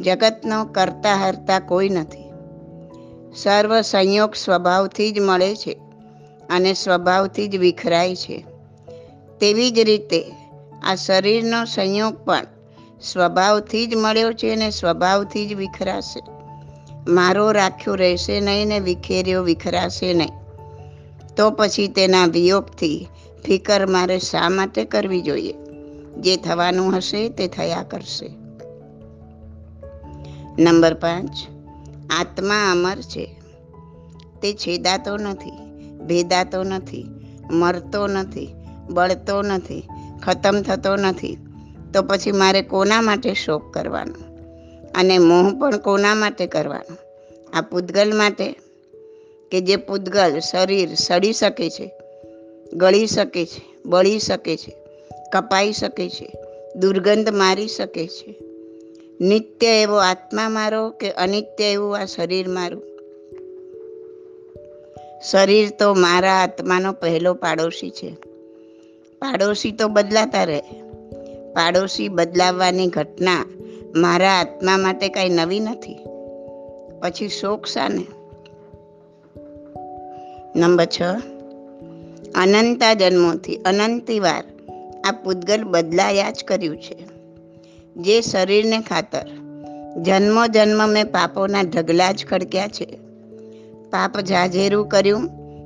જગતનો 0.00 0.64
કરતા 0.64 1.14
હરતા 1.14 1.58
કોઈ 1.58 1.88
નથી. 1.88 2.30
સર્વ 3.36 3.80
સંયોગ 3.80 4.34
સ્વભાવથી 4.34 5.12
જ 5.12 5.20
મળે 5.20 5.54
છે 5.54 5.80
અને 6.50 6.74
સ્વભાવથી 6.74 7.48
જ 7.48 7.56
વિખરાય 7.56 8.16
છે. 8.16 8.44
તેવી 9.40 9.70
જ 9.70 9.78
રીતે 9.78 10.24
આ 10.82 10.94
શરીરનો 10.94 11.64
સંયોગ 11.64 12.14
પણ 12.14 12.46
સ્વભાવથી 13.00 13.86
જ 13.86 13.94
મળ્યો 13.94 14.32
છે 14.32 14.52
અને 14.52 14.70
સ્વભાવથી 14.70 15.46
જ 15.46 15.54
વિખરાશે. 15.54 16.22
મારો 17.08 17.52
રાખ્યો 17.52 17.94
રહેશે 17.94 18.40
નહીં 18.40 18.66
ને 18.66 18.78
વિખેર્યો 18.78 19.42
વિખરાશે 19.42 20.14
નહીં. 20.14 20.30
તો 21.36 21.50
પછી 21.50 21.88
તેના 21.88 22.26
વિયોગથી 22.26 23.08
ફિકર 23.44 23.86
મારે 23.86 24.18
શા 24.18 24.48
માટે 24.48 24.84
કરવી 24.84 25.20
જોઈએ? 25.20 25.54
જે 26.16 26.36
થવાનું 26.36 26.96
હશે 26.96 27.28
તે 27.28 27.48
થયા 27.48 27.82
કરશે. 27.82 28.28
નંબર 30.58 30.94
પાંચ. 30.94 31.30
આત્મા 32.20 32.70
અમર 32.70 32.96
છે. 32.96 33.36
તે 34.42 34.52
છેદાતો 34.52 35.16
નથી, 35.16 35.50
ભેદાતો 35.98 36.62
નથી, 36.62 37.06
મરતો 37.50 38.06
નથી, 38.06 38.54
બળતો 38.90 39.42
નથી, 39.42 39.88
ખતમ 40.22 40.62
થતો 40.62 40.96
નથી. 40.96 41.45
તો 41.96 42.02
પછી 42.02 42.32
મારે 42.32 42.62
કોના 42.62 43.02
માટે 43.02 43.34
શોક 43.34 43.74
કરવાનો? 43.74 44.36
અને 44.94 45.18
મોહ 45.18 45.60
પણ 45.60 45.78
કોના 45.78 46.14
માટે 46.14 46.46
કરવાનો? 46.46 46.96
આ 47.52 47.60
પૂતગલ 47.60 48.16
માટે? 48.16 48.54
કે 49.52 49.60
જે 49.60 49.76
પૂતગલ 49.76 50.38
શરીર 50.38 50.94
સડી 50.94 51.32
શકે 51.32 51.70
છે, 51.70 51.90
ગળી 52.72 53.06
શકે 53.06 53.44
છે, 53.46 53.82
બળી 53.86 54.18
શકે 54.18 54.56
છે, 54.56 54.76
કપાઈ 55.32 55.72
શકે 55.72 56.08
છે, 56.08 56.32
દુર્ગંધ 56.76 57.28
મારી 57.28 57.68
શકે 57.68 58.06
છે? 58.06 58.34
નિત્ય 59.20 59.66
એવો 59.66 59.96
આત્મા 59.96 60.48
મારો 60.48 60.90
કે 60.90 61.10
અનિત્ય 61.10 61.64
એવું 61.64 61.98
આ 61.98 62.04
શરીર 62.04 62.48
મારું? 62.48 62.82
શરીર 65.22 65.70
તો 65.78 65.94
મારા 65.94 66.32
આત્માનો 66.32 66.92
પહેલો 66.92 67.34
પાડોશી 67.34 67.90
છે. 67.90 68.16
પાડોશી 69.18 69.72
તો 69.72 69.88
બદલાતા 69.88 70.44
રહે. 70.44 70.85
પાડોશી 71.56 72.08
બદલાવવાની 72.08 72.86
ઘટના 72.86 73.46
મારા 73.94 74.32
આત્મા 74.32 74.76
માટે 74.76 75.08
કાંઈ 75.08 75.28
નવી 75.28 75.60
નથી. 75.60 75.96
પછી 77.02 77.28
શોક 77.28 77.66
શાને? 77.66 78.06
નંબર 80.56 80.84
છ. 80.84 81.02
અનંતા 82.34 82.94
જન્મોથી 82.94 83.56
અનંતિવાર 83.56 84.44
આ 85.04 85.12
પૂતગલ 85.12 85.64
બદલાયા 85.64 86.30
જ 86.30 86.44
કર્યું 86.44 86.76
છે. 86.76 86.96
જે 87.96 88.20
શરીરને 88.20 88.80
ખાતર 88.80 89.28
જન્મો 90.02 90.46
જન્મ 90.46 90.88
મેં 90.88 91.04
પાપોના 91.04 91.62
ઢગલા 91.62 92.12
જ 92.12 92.26
ખડક્યા 92.26 92.68
છે. 92.68 92.98
પાપ 93.90 94.20
જાજેરું 94.20 94.88
કર્યું 94.88 95.20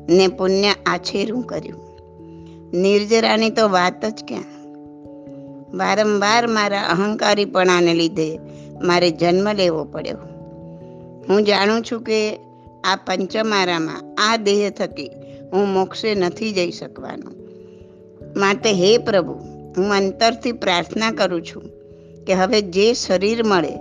ને 0.08 0.28
પુણ્ય 0.28 0.70
આછેરું 0.86 1.42
કર્યું. 1.42 1.90
નિર્જરાની 2.72 3.50
તો 3.50 3.68
વાત 3.68 4.04
જ 4.04 4.24
ક્યાં? 4.28 4.59
વારંવાર 5.74 6.46
મારા 6.46 6.82
અહંકારીપણાને 6.82 7.94
લીધે 7.94 8.38
મારે 8.82 9.10
જન્મ 9.10 9.52
લેવો 9.52 9.84
પડ્યો. 9.84 10.16
હું 11.28 11.44
જાણું 11.44 11.82
છું 11.82 12.02
કે 12.02 12.36
આ 12.84 12.96
પંચમારામાં 12.96 14.14
આ 14.30 14.36
દેહ 14.36 14.70
થકી 14.70 15.10
હું 15.52 15.68
મોક્ષે 15.68 16.14
નથી 16.14 16.52
જઈ 16.52 16.70
શકવાનો. 16.70 17.30
માટે 18.36 18.72
હે 18.72 18.98
પ્રભુ, 18.98 19.32
હું 19.76 19.92
અંતરથી 19.92 20.52
પ્રાર્થના 20.52 21.10
કરું 21.10 21.42
છું 21.42 21.62
કે 22.24 22.34
હવે 22.34 22.62
જે 22.62 22.94
શરીર 22.94 23.44
મળે 23.44 23.76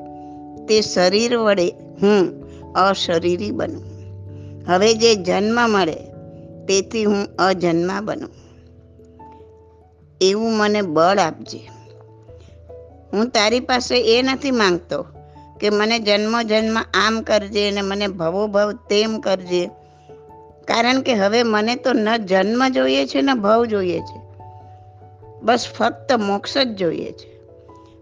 તે 0.65 0.81
શરીર 0.81 1.37
વડે 1.37 1.69
હું 2.01 2.43
અશરીરી 2.73 3.51
બનું. 3.51 3.83
હવે 4.67 4.93
જે 4.93 5.15
જન્મ 5.15 5.69
મળે 5.69 5.97
તેથી 6.65 7.05
હું 7.05 7.35
અજન્મા 7.35 8.01
બનું. 8.01 8.29
એવું 10.21 10.53
મને 10.53 10.81
બળ 10.81 11.19
આપજે. 11.19 11.78
હું 13.13 13.29
તારી 13.29 13.59
પાસે 13.59 14.17
એ 14.17 14.21
નથી 14.21 14.51
માંગતો 14.51 15.05
કે 15.59 15.69
મને 15.69 15.99
જન્મ 15.99 16.41
જન્મ 16.41 16.77
આમ 16.93 17.21
કરજે 17.21 17.67
અને 17.67 17.81
મને 17.81 18.07
ભવો 18.07 18.47
ભવ 18.47 18.71
તેમ 18.71 19.19
કરજે. 19.19 19.69
કારણ 20.67 21.01
કે 21.01 21.13
હવે 21.13 21.43
મને 21.43 21.75
તો 21.75 21.93
ન 21.93 22.17
જન્મ 22.17 22.67
જોઈએ 22.67 23.05
છે, 23.05 23.21
ન 23.21 23.33
ભવ 23.33 23.65
જોઈએ 23.65 23.99
છે. 23.99 24.21
બસ 25.43 25.67
ફક્ત 25.77 26.13
મોક્ષ 26.13 26.57
જ 26.57 26.67
જોઈએ 26.67 27.11
છે. 27.11 27.39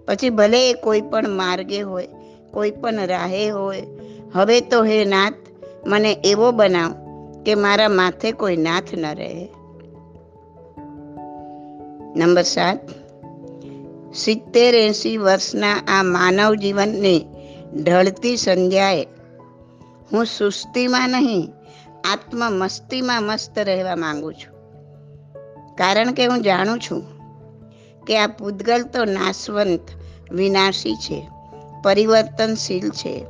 પછી 0.05 0.29
ભલે 0.29 0.69
એ 0.69 0.73
કોઈ 0.73 1.01
પણ 1.01 1.29
માર્ગે 1.29 1.81
હોય, 1.81 2.07
કોઈ 2.51 2.71
પણ 2.71 2.95
રાહે 2.95 3.49
હોય, 3.49 3.83
હવે 4.33 4.61
તો 4.61 4.83
હે 4.83 5.05
નાથ, 5.05 5.33
મને 5.87 6.13
એવો 6.13 6.51
બનાવ 6.51 6.93
કે 7.45 7.55
મારા 7.55 7.89
માથે 7.89 8.31
કોઈ 8.31 8.57
નાથ 8.57 8.83
ન 8.93 9.05
રહે. 9.05 9.49
નંબર 12.15 12.41
સાત. 12.41 13.06
સિત્તેર 14.13 14.75
એંસી 14.75 15.17
વર્ષના 15.17 15.99
આ 15.99 16.03
માનવ 16.03 16.53
જીવનની 16.53 17.25
ઢળતી 17.83 18.37
સંધ્યાએ 18.37 19.07
હું 20.13 20.25
સુસ્તીમાં 20.25 21.09
નહીં, 21.09 21.53
આત્મમસ્તીમાં 22.11 23.23
મસ્ત 23.23 23.59
રહેવા 23.59 23.95
માંગુ 23.95 24.31
છું. 24.31 24.57
કારણ 25.75 26.11
કે 26.11 26.25
હું 26.25 26.41
જાણું 26.41 26.79
છું 26.79 27.03
કે 28.07 28.17
આ 28.17 28.27
પૂતગલ 28.27 28.83
તો 28.83 29.05
નાશવંત, 29.05 29.81
વિનાશી 30.31 30.95
છે, 30.95 31.29
પરિવર્તનશીલ 31.83 32.89
છે. 32.89 33.25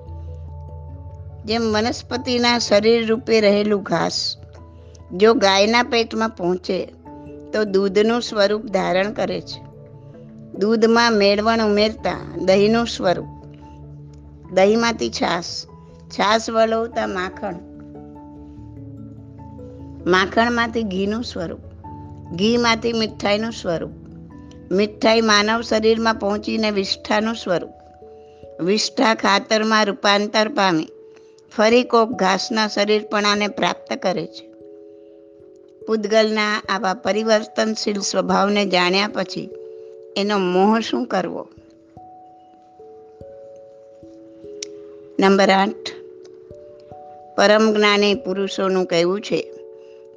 જેમ 1.46 1.62
વનસ્પતિના 1.62 2.60
શરીર 2.60 3.08
રૂપે 3.08 3.42
રહેલું 3.42 3.84
ઘાસ, 3.84 4.38
જો 5.14 5.34
ગાયના 5.34 5.84
પેટમાં 5.84 6.30
પહોંચે, 6.30 6.86
તો 7.54 7.64
દૂધનું 7.64 8.22
સ્વરૂપ 8.22 8.66
ધારણ 8.66 9.12
કરે 9.12 9.42
છે. 9.42 9.67
દૂધમાં 10.54 11.14
મેળવણ 11.14 11.60
ઉમેરતા 11.60 12.36
દહીંનું 12.38 12.88
સ્વરૂપ. 12.88 13.26
દહીંમાંથી 14.54 15.10
છાશ. 15.10 15.46
છાશ 16.10 16.50
વલોવતા 16.50 17.08
માખણ. 17.08 17.56
માખણમાંથી 20.06 20.84
ઘીનું 20.84 21.24
સ્વરૂપ. 21.24 21.60
ઘીમાંથી 22.36 22.94
મીઠાઈનું 22.94 23.52
સ્વરૂપ. 23.52 23.90
મીઠાઈ 24.72 25.22
માનવ 25.22 25.62
શરીરમાં 25.62 26.16
પહોંચીને 26.16 26.72
વિષ્ઠાનું 26.72 27.36
સ્વરૂપ. 27.36 27.72
વિષ્ઠા 28.64 29.16
ખાતરમાં 29.16 29.86
રૂપાંતર 29.86 30.48
પામી. 30.48 30.88
ફરી 31.58 31.84
કોક 31.84 32.10
ઘાસના 32.10 32.68
શરીરપણાને 32.68 33.48
પ્રાપ્ત 33.48 33.96
કરે 33.96 34.26
છે. 34.26 34.54
પૂદગલના 35.88 36.62
આવા 36.70 36.94
પરિવર્તનશીલ 36.94 38.00
સ્વભાવને 38.00 38.66
જાણ્યા 38.66 39.08
પછી 39.08 39.50
એનો 40.18 40.38
મોહ 40.38 40.80
શું 40.80 41.06
કરવો? 41.06 41.48
નંબર 45.20 45.50
આઠ. 45.50 45.92
પરમ 47.38 47.74
જ્ઞાની 47.74 48.14
પુરુષોનું 48.14 48.86
કહેવું 48.86 49.22
છે 49.22 49.54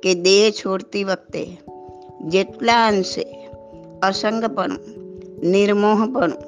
કે 0.02 0.14
દેહ 0.14 0.50
છોડતી 0.50 1.04
વખતે 1.04 1.46
જેટલા 2.20 2.86
અંશે 2.86 3.48
અસંગપણું, 4.02 4.78
નિર્મોહપણું, 5.50 6.42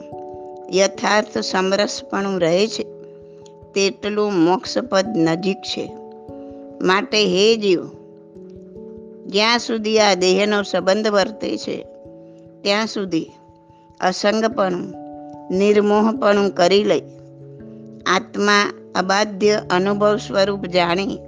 યથાર્થ 0.75 1.39
સમરસપણું 1.39 2.41
રહે 2.41 2.67
છે, 2.67 2.83
તેટલું 3.75 4.33
મોક્ષપદ 4.33 5.07
નજીક 5.17 5.57
છે. 5.57 5.97
માટે 6.83 7.25
હે 7.25 7.57
જીવ, 7.57 7.87
જ્યાં 9.27 9.59
સુધી 9.59 10.01
આ 10.01 10.15
દેહનો 10.15 10.63
સંબંધ 10.63 11.09
વર્તે 11.09 11.57
છે, 11.57 11.87
ત્યાં 12.63 12.87
સુધી 12.87 13.31
અસંગપણું, 14.03 14.95
નિર્મોહપણું 15.59 16.51
કરી 16.51 16.85
લઈ. 16.85 17.01
આત્મા 18.07 18.73
અબાધ્ય 18.95 19.63
અનુભવ 19.71 20.17
સ્વરૂપ 20.17 20.67
જાણી. 20.67 21.19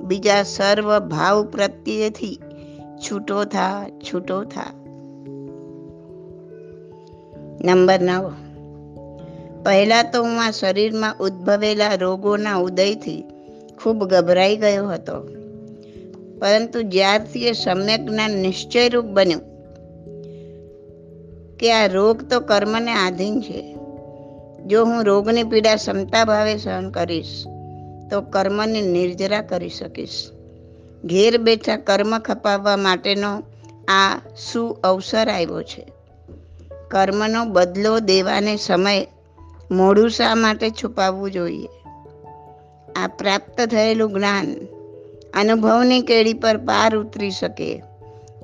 બીજા 0.00 0.42
સર્વ 0.42 0.98
ભાવ 0.98 1.44
પ્રત્યેથી 1.44 2.38
છૂટો 2.98 3.44
થા 3.44 3.86
છૂટો 3.88 4.44
થા. 4.44 4.72
નંબર 7.64 8.00
નવ. 8.00 8.32
પહેલાં 9.64 10.12
તો 10.12 10.22
હું 10.22 10.44
આ 10.44 10.50
શરીરમાં 10.50 11.16
ઉદ્ભવેલા 11.20 11.94
રોગોના 11.94 12.56
ઉદયથી 12.56 13.24
ખૂબ 13.82 14.04
ગભરાઈ 14.04 14.56
ગયો 14.56 14.88
હતો. 14.88 15.22
પરંતુ 16.40 16.82
જ્યારથી 16.82 17.46
એ 17.46 17.52
સમ્યક 17.52 18.06
જ્ઞાન 18.06 18.30
નિશ્ચયરૂપ 18.30 19.04
બન્યું 19.04 19.53
કે 21.58 21.72
આ 21.72 21.86
રોગ 21.86 22.22
તો 22.22 22.40
કર્મને 22.40 22.92
આધીન 22.92 23.40
છે. 23.40 23.76
જો 24.66 24.84
હું 24.84 25.04
રોગની 25.04 25.42
પીડા 25.42 25.76
ક્ષમતા 25.76 26.24
ભાવે 26.24 26.56
સહન 26.56 26.90
કરીશ, 26.90 27.44
તો 28.10 28.20
કર્મને 28.20 28.80
નિર્જરા 28.80 29.42
કરી 29.42 29.68
શકીશ. 29.68 30.30
ઘેર 31.04 31.38
બેઠા 31.38 31.76
કર્મ 31.76 32.18
ખપાવવા 32.18 32.76
માટેનો 32.76 33.42
આ 33.88 34.20
શું 34.50 34.80
અવસર 34.84 35.28
આવ્યો 35.28 35.62
છે? 35.62 35.86
કર્મનો 36.88 37.44
બદલો 37.44 37.98
દેવાને 37.98 38.56
સમય 38.56 39.06
મોડું 39.70 40.10
શા 40.10 40.34
માટે 40.34 40.70
છુપાવવું 40.70 41.30
જોઈએ? 41.30 41.68
આ 42.96 43.06
પ્રાપ્ત 43.06 43.60
થયેલું 43.60 44.12
જ્ઞાન 44.12 44.56
અનુભવની 45.34 46.00
કેડી 46.00 46.34
પર 46.34 46.56
પાર 46.56 46.96
ઉતરી 46.96 47.30
શકે 47.30 47.82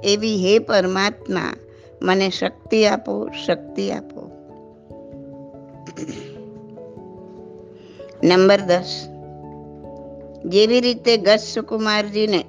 એવી 0.05 0.37
હે 0.37 0.59
પરમાત્મા 0.59 1.55
મને 2.03 2.31
શક્તિ 2.31 2.87
આપો 2.87 3.29
શક્તિ 3.47 3.93
આપો. 3.93 4.31
નંબર 8.25 8.61
દસ. 8.61 9.09
જેવી 10.45 10.81
રીતે 10.81 11.17
ગત 11.17 11.39
સુકુમારજીને 11.55 12.45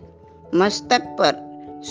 મસ્તક 0.53 1.01
પર 1.17 1.33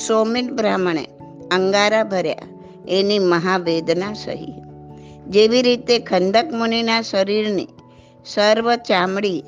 સોમિત 0.07 0.53
બ્રાહ્મણે 0.53 1.05
અંગારા 1.51 2.05
ભર્યા, 2.05 2.49
એની 2.89 3.19
મહાવેદના 3.19 4.13
સહી. 4.13 4.55
જેવી 5.29 5.63
રીતે 5.63 5.99
ખંદક 5.99 6.47
મુનિના 6.53 7.03
શરીરની 7.03 7.69
સર્વ 8.25 8.75
ચામડી 8.75 9.45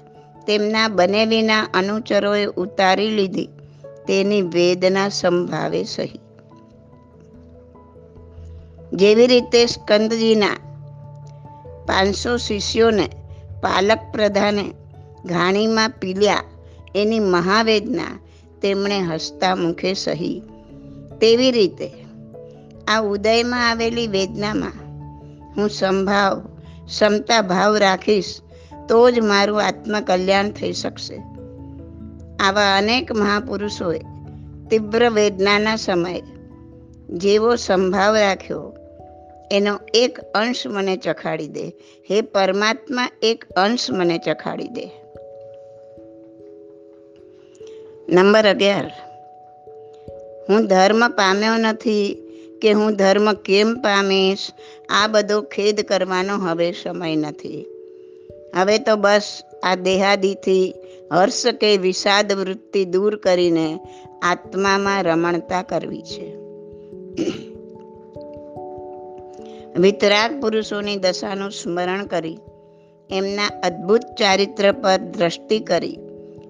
તેમના 0.46 0.88
બનેલીના 0.88 1.62
અનુચરોએ 1.74 2.44
ઉતારી 2.44 3.08
લીધી, 3.08 3.48
તેની 4.06 4.42
વેદના 4.42 5.08
સંભાવે 5.08 5.84
સહી. 5.84 6.20
જેવી 8.93 9.26
રીતે 9.26 9.66
સ્કંદજીના 9.66 10.57
પાંચસો 11.86 12.36
શિષ્યોને 12.36 13.09
પાલક 13.62 13.99
પ્રધાને 14.12 14.64
ઘાણીમાં 15.24 15.90
પીલ્યા 15.90 16.43
એની 16.95 17.18
મહાવેદના 17.18 18.20
તેમણે 18.62 19.01
હસતા 19.01 19.55
મુખે 19.55 19.95
સહી. 19.95 20.43
તેવી 21.20 21.51
રીતે 21.51 21.90
આ 22.88 23.01
ઉદયમાં 23.01 23.70
આવેલી 23.70 24.07
વેદનામાં 24.07 24.72
હું 25.57 25.68
સંભાવ 25.70 26.40
ક્ષમતા 26.86 27.43
ભાવ 27.43 27.76
રાખીશ 27.76 28.40
તો 28.88 29.11
જ 29.11 29.20
મારું 29.20 29.64
આત્મકલ્યાણ 29.64 30.51
થઈ 30.51 30.72
શકશે. 30.72 31.16
આવા 32.40 32.76
અનેક 32.76 33.12
મહાપુરુષોએ 33.12 33.99
તીવ્ર 34.70 35.11
વેદનાના 35.11 35.76
સમયે 35.76 36.22
જેવો 37.09 37.57
સંભાવ 37.57 38.16
રાખ્યો 38.16 38.74
એનો 39.53 39.78
એક 39.94 40.18
અંશ 40.18 40.66
મને 40.66 40.96
ચખાડી 40.96 41.48
દે. 41.48 41.66
હે 42.11 42.20
પરમાત્મા, 42.20 43.09
એક 43.22 43.44
અંશ 43.57 43.90
મને 43.90 44.18
ચખાડી 44.18 44.68
દે. 44.68 44.90
નંબર 48.09 48.46
અગિયાર. 48.46 48.92
હું 50.48 50.66
ધર્મ 50.66 51.09
પામ્યો 51.09 51.57
નથી 51.57 52.28
કે 52.62 52.72
હું 52.72 52.92
ધર્મ 52.92 53.32
કેમ 53.32 53.74
પામીશ? 53.74 54.50
આ 54.88 55.07
બધો 55.07 55.40
ખેદ 55.40 55.80
કરવાનો 55.80 56.36
હવે 56.36 56.72
સમય 56.72 57.16
નથી. 57.16 57.66
હવે 58.55 58.78
તો 58.78 58.96
બસ 58.96 59.42
આ 59.62 59.74
દેહાદીથી 59.74 60.74
હર્ષ 61.12 61.46
કે 61.46 61.76
વિષાદ 61.76 62.32
વૃત્તિ 62.32 62.84
દૂર 62.84 63.16
કરીને 63.16 63.78
આત્મામાં 64.22 65.05
રમણતા 65.05 65.62
કરવી 65.62 66.03
છે. 66.03 66.42
વિતરાગ 69.76 70.40
પુરુષોની 70.40 70.96
દશાનું 70.96 71.50
સ્મરણ 71.50 72.06
કરી, 72.06 72.38
એમના 73.10 73.46
અદ્ભુત 73.62 74.00
ચારિત્ર 74.18 74.72
પર 74.72 74.96
દ્રષ્ટિ 74.96 75.58
કરી, 75.58 75.98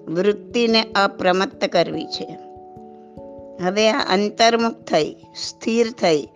વૃત્તિને 0.07 0.83
અપ્રમત્ત 0.83 1.65
કરવી 1.65 2.05
છે. 2.05 2.37
હવે 3.63 3.89
આ 3.89 3.99
અંતર્મુખ 4.13 4.73
થઈ, 4.73 5.15
સ્થિર 5.35 5.91
થઈ, 5.91 6.27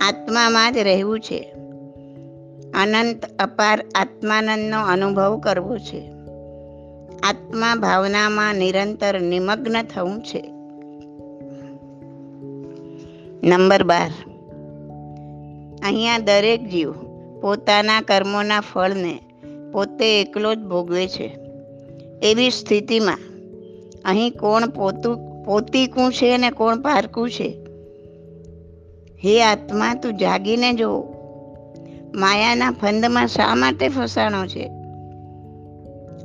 આત્મામાં 0.00 0.72
જ 0.72 0.76
રહેવું 0.76 1.20
છે. 1.20 1.52
અનંત 2.74 3.24
અપાર 3.42 3.84
આત્માનંદનો 3.94 4.82
અનુભવ 4.86 5.38
કરવો 5.38 5.78
છે. 5.78 6.12
આત્મા 7.22 7.74
ભાવનામાં 7.74 8.54
નિરંતર 8.54 9.20
નિમગ્ન 9.20 9.82
થવું 9.82 10.22
છે. 10.22 10.52
નંબર 13.48 13.82
બાર. 13.82 14.35
અહીંયા 15.86 16.18
દરેક 16.18 16.68
જીવ 16.68 16.92
પોતાના 17.40 18.00
કર્મોના 18.00 18.60
ફળને 18.60 19.18
પોતે 19.72 20.20
એકલો 20.20 20.54
જ 20.54 20.58
ભોગવે 20.58 21.08
છે. 21.08 21.38
એવી 22.22 22.50
સ્થિતિમાં 22.50 23.18
અહીં 24.04 24.32
કોણ 24.32 24.68
પોતું, 24.68 25.44
પોતીકું 25.44 26.12
છે 26.12 26.34
અને 26.34 26.50
કોણ 26.50 26.80
પારકું 26.80 27.30
છે? 27.30 27.56
હે 29.24 29.42
આત્મા, 29.42 29.94
તું 29.94 30.16
જાગીને 30.16 30.72
જો. 30.72 31.04
માયાના 32.14 32.70
ફંદમાં 32.70 33.26
શા 33.26 33.54
માટે 33.54 33.88
ફસાણો 33.88 34.46
છે? 34.46 34.70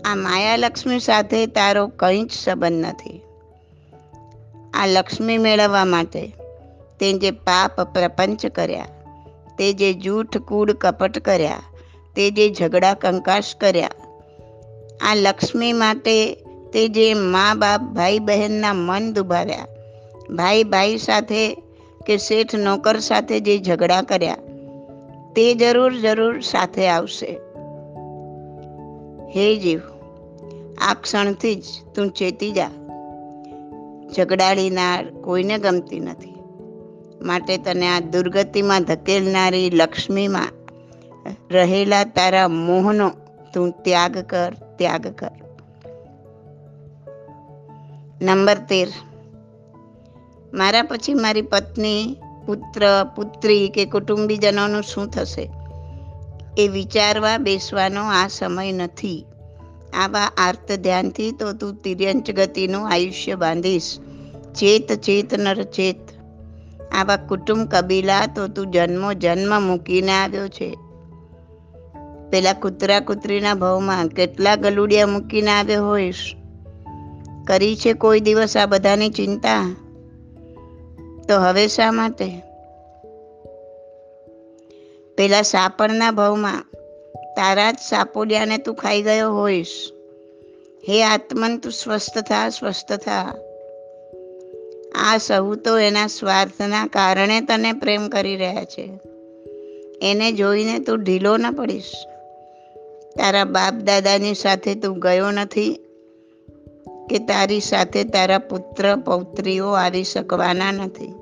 આ 0.06 0.16
માયાલક્ષ્મી 0.16 1.00
સાથે 1.00 1.46
તારો 1.46 1.88
કંઈ 1.88 2.24
જ 2.24 2.32
સંબંધ 2.32 2.86
નથી. 2.86 3.22
આ 4.74 4.86
લક્ષ્મી 4.86 5.38
મેળવવા 5.38 5.86
માટે 5.86 6.34
તે 7.00 7.14
જે 7.14 7.32
પાપ 7.32 7.82
પ્રપંચ 7.82 8.46
કર્યા 8.46 8.88
તે 9.58 9.74
જે 9.74 9.94
જૂઠ, 9.94 10.38
કૂડ, 10.38 10.72
કપટ 10.72 11.20
કર્યા, 11.20 11.62
તે 12.16 12.32
જે 12.32 12.54
ઝઘડા 12.54 12.94
કંકાશ 12.94 13.56
કર્યા, 13.56 13.90
આ 15.02 15.16
લક્ષ્મી 15.16 15.74
માટે 15.74 16.16
તે 16.74 16.88
જે 16.88 17.14
મા 17.14 17.54
બાપ, 17.54 17.82
ભાઈ 17.82 18.20
બહેનના 18.20 18.74
મન 18.74 19.14
દુભાવ્યા, 19.14 19.68
ભાઈ 20.30 20.64
ભાઈ 20.64 20.98
સાથે 20.98 21.64
કે 22.06 22.18
શેઠ 22.18 22.56
નોકર 22.56 23.00
સાથે 23.00 23.40
જે 23.40 23.58
ઝઘડા 23.58 24.02
કર્યા, 24.02 24.38
તે 25.36 25.54
જરૂર 25.54 25.94
જરૂર 26.00 26.42
સાથે 26.42 26.88
આવશે. 26.88 27.32
હે 29.36 29.56
જીવ, 29.56 29.82
આ 30.90 30.94
ક્ષણથી 30.94 31.56
જ 31.56 31.64
તું 31.96 32.10
ચેતી 32.10 32.52
જા. 32.52 32.70
ઝઘડાડીનાર 34.16 35.06
કોઈને 35.06 35.58
ગમતી 35.58 36.00
નથી. 36.00 36.31
માટે 37.22 37.58
તને 37.58 37.88
આ 37.88 38.00
દુર્ગતિમાં 38.00 38.84
ધકેલનારી 38.84 39.70
લક્ષ્મીમાં 39.70 40.48
રહેલા 41.52 42.04
તારા 42.04 42.48
મોહનો 42.48 43.12
તું 43.54 43.72
ત્યાગ 43.84 44.18
કર 44.18 44.54
ત્યાગ 44.78 45.08
કર. 45.08 45.32
નંબર 48.22 48.58
તેર. 48.58 48.88
મારા 50.54 50.84
પછી 50.84 51.14
મારી 51.14 51.42
પત્ની, 51.42 52.18
પુત્ર, 52.46 53.06
પુત્રી 53.16 53.70
કે 53.70 53.86
કુટુંબીજનોનું 53.86 54.82
શું 54.82 55.08
થશે? 55.08 55.52
એ 56.58 56.68
વિચારવા 56.68 57.38
બેસવાનો 57.38 58.02
આ 58.04 58.28
સમય 58.28 58.72
નથી. 58.72 59.26
આવા 59.94 60.32
આર્ત 60.38 60.72
ધ્યાનથી 60.72 61.32
તો 61.32 61.54
તું 61.54 61.76
તિર્યંચ 61.76 62.32
ગતિનું 62.32 62.92
આયુષ્ય 62.94 63.36
બાંધીશ. 63.36 63.98
ચેત 64.56 64.92
ચેત, 64.92 65.40
નર, 65.40 65.64
ચેત. 65.64 66.11
આવા 66.92 67.18
કુટુંબ 67.18 67.68
કબીલા 67.72 68.26
તો 68.26 68.48
તું 68.48 68.72
જન્મો 68.72 69.14
જન્મ 69.14 69.62
મૂકીને 69.62 70.12
આવ્યો 70.12 70.48
છે. 70.48 70.78
પેલા 72.30 72.54
કૂતરા 72.54 73.00
કૂતરીના 73.00 73.54
ભાવમાં 73.54 74.08
કેટલા 74.08 74.56
ગલુડિયા 74.56 75.08
મૂકીને 75.08 75.52
આવ્યો 75.52 75.88
હોઈશ? 75.88 76.36
કરી 77.48 77.76
છે 77.76 77.94
કોઈ 77.94 78.20
દિવસ 78.20 78.58
આ 78.58 78.66
બધાની 78.66 79.10
ચિંતા? 79.10 79.76
તો 81.30 81.40
હવે 81.40 81.68
શા 81.68 81.92
માટે? 81.92 82.42
પેલા 85.18 85.42
સાપણના 85.42 86.12
ભાવમાં, 86.12 86.64
તારા 87.36 87.72
જ 87.72 87.78
સાપોડિયાને 87.90 88.58
તું 88.58 88.76
ખાઈ 88.76 89.02
ગયો 89.02 89.32
હોઈશ. 89.34 89.92
હે 90.90 91.04
આત્મન, 91.04 91.58
તું 91.58 91.72
સ્વસ્થ 91.72 92.18
થા 92.18 92.50
સ્વસ્થ 92.50 92.94
થા. 92.94 93.36
આ 94.96 95.18
સહુ 95.18 95.56
તો 95.56 95.80
એના 95.80 96.08
સ્વાર્થના 96.08 96.88
કારણે 96.88 97.42
તને 97.42 97.74
પ્રેમ 97.74 98.10
કરી 98.10 98.36
રહ્યા 98.36 98.64
છે. 98.64 98.90
એને 100.02 100.32
જોઈને 100.32 100.80
તું 100.80 101.04
ઢીલો 101.04 101.38
ન 101.38 101.52
પડીશ. 101.52 101.92
તારા 103.20 103.44
બાપ 103.44 103.74
દાદાની 103.74 104.34
સાથે 104.34 104.76
તું 104.76 105.00
ગયો 105.00 105.32
નથી 105.32 105.74
કે 107.10 107.20
તારી 107.20 107.60
સાથે 107.60 108.04
તારા 108.04 108.38
પુત્ર, 108.38 108.96
પૌત્રીઓ 108.96 109.70
આવી 109.70 110.04
શકવાના 110.04 110.72
નથી. 110.72 111.14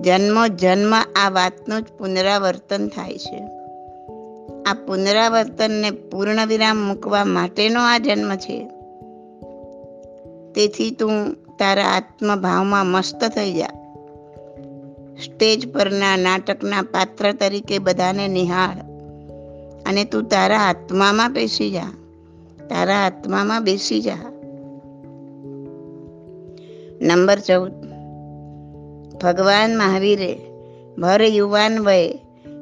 જન્મો 0.00 0.46
જન્મ 0.46 0.94
આ 0.94 1.30
વાતનું 1.30 1.82
જ 1.82 1.84
પુનરાવર્તન 1.84 2.88
થાય 2.88 3.18
છે. 3.18 3.48
આ 4.66 4.74
પુનરાવર્તનને 4.74 5.90
પૂર્ણ 5.90 6.46
વિરામ 6.46 6.76
મૂકવા 6.76 7.24
માટેનો 7.24 7.80
આ 7.80 7.98
જન્મ 7.98 8.34
છે. 8.36 8.70
તેથી 10.54 10.90
તું 10.90 11.34
તારા 11.58 11.84
આત્મભાવમાં 11.84 12.86
મસ્ત 12.86 13.24
થઈ 13.24 13.52
જા. 13.52 13.66
સ્ટેજ 15.24 15.72
પરના 15.72 16.16
નાટકના 16.16 16.82
પાત્ર 16.82 17.32
તરીકે 17.32 17.78
બધાને 17.78 18.28
નિહાળ 18.28 18.76
અને 19.86 20.04
તું 20.04 20.24
તારા 20.24 20.58
આત્મામાં 20.58 21.32
બેસી 21.32 21.70
જા. 21.70 21.92
તારા 22.68 22.94
આત્મામાં 22.94 23.64
બેસી 23.64 24.00
જા. 24.00 24.16
નંબર 27.00 27.38
ચૌદ. 27.38 27.72
ભગવાન 29.24 29.78
મહાવીરે, 29.78 30.38
ભર 30.98 31.22
યુવાન 31.22 31.78
વયે 31.78 32.18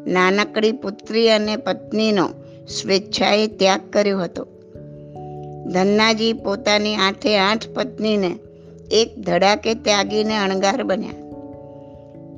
નાનકડી 0.06 0.72
પુત્રી 0.72 1.30
અને 1.30 1.56
પત્નીનો 1.56 2.28
સ્વેચ્છાએ 2.68 3.46
ત્યાગ 3.46 3.80
કર્યો 3.90 4.20
હતો. 4.20 4.51
ધન્નાજી 5.66 6.32
પોતાની 6.32 6.96
આઠે 6.96 7.38
આઠ 7.38 7.68
પત્નીને 7.68 8.38
એક 8.90 9.18
ધડાકે 9.18 9.74
ત્યાગીને 9.74 10.36
અણગાર 10.36 10.82
બન્યા. 10.82 11.12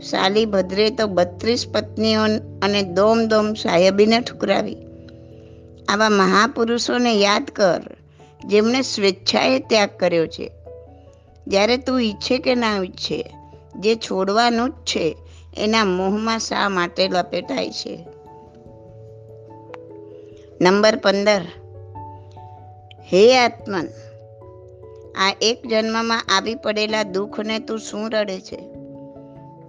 સાલી 0.02 0.46
ભદ્રે 0.46 0.90
તો 0.90 1.06
બત્રીસ 1.06 1.68
પત્નીઓ 1.68 2.20
અને 2.62 2.82
દોમ 2.82 3.26
દોમ 3.26 3.54
સાહેબીને 3.54 4.20
ઠુકરાવી. 4.20 4.76
આવા 5.88 6.08
મહાપુરુષોને 6.08 7.12
યાદ 7.12 7.44
કર, 7.44 7.80
જેમણે 8.44 8.82
સ્વેચ્છાએ 8.82 9.58
ત્યાગ 9.58 9.88
કર્યો 9.98 10.26
છે. 10.26 10.50
જ્યારે 11.46 11.76
તું 11.76 12.02
ઈચ્છે 12.02 12.38
કે 12.38 12.54
ના 12.54 12.82
ઈચ્છે, 12.82 13.34
જે 13.80 13.96
છોડવાનું 13.96 14.70
જ 14.70 14.72
છે, 14.72 15.16
એના 15.56 15.84
મોહમાં 15.84 16.38
શા 16.38 16.68
માટે 16.68 17.08
લપેટાય 17.08 17.70
છે? 17.70 18.06
નંબર 20.60 20.96
પંદર. 20.96 21.63
હે 23.12 23.38
આત્મન, 23.38 23.88
આ 25.18 25.34
એક 25.40 25.66
જન્મમાં 25.66 26.22
આવી 26.36 26.54
પડેલા 26.54 27.02
દુઃખને 27.02 27.58
તું 27.58 27.78
શું 27.78 28.10
રડે 28.10 28.40
છે? 28.40 28.58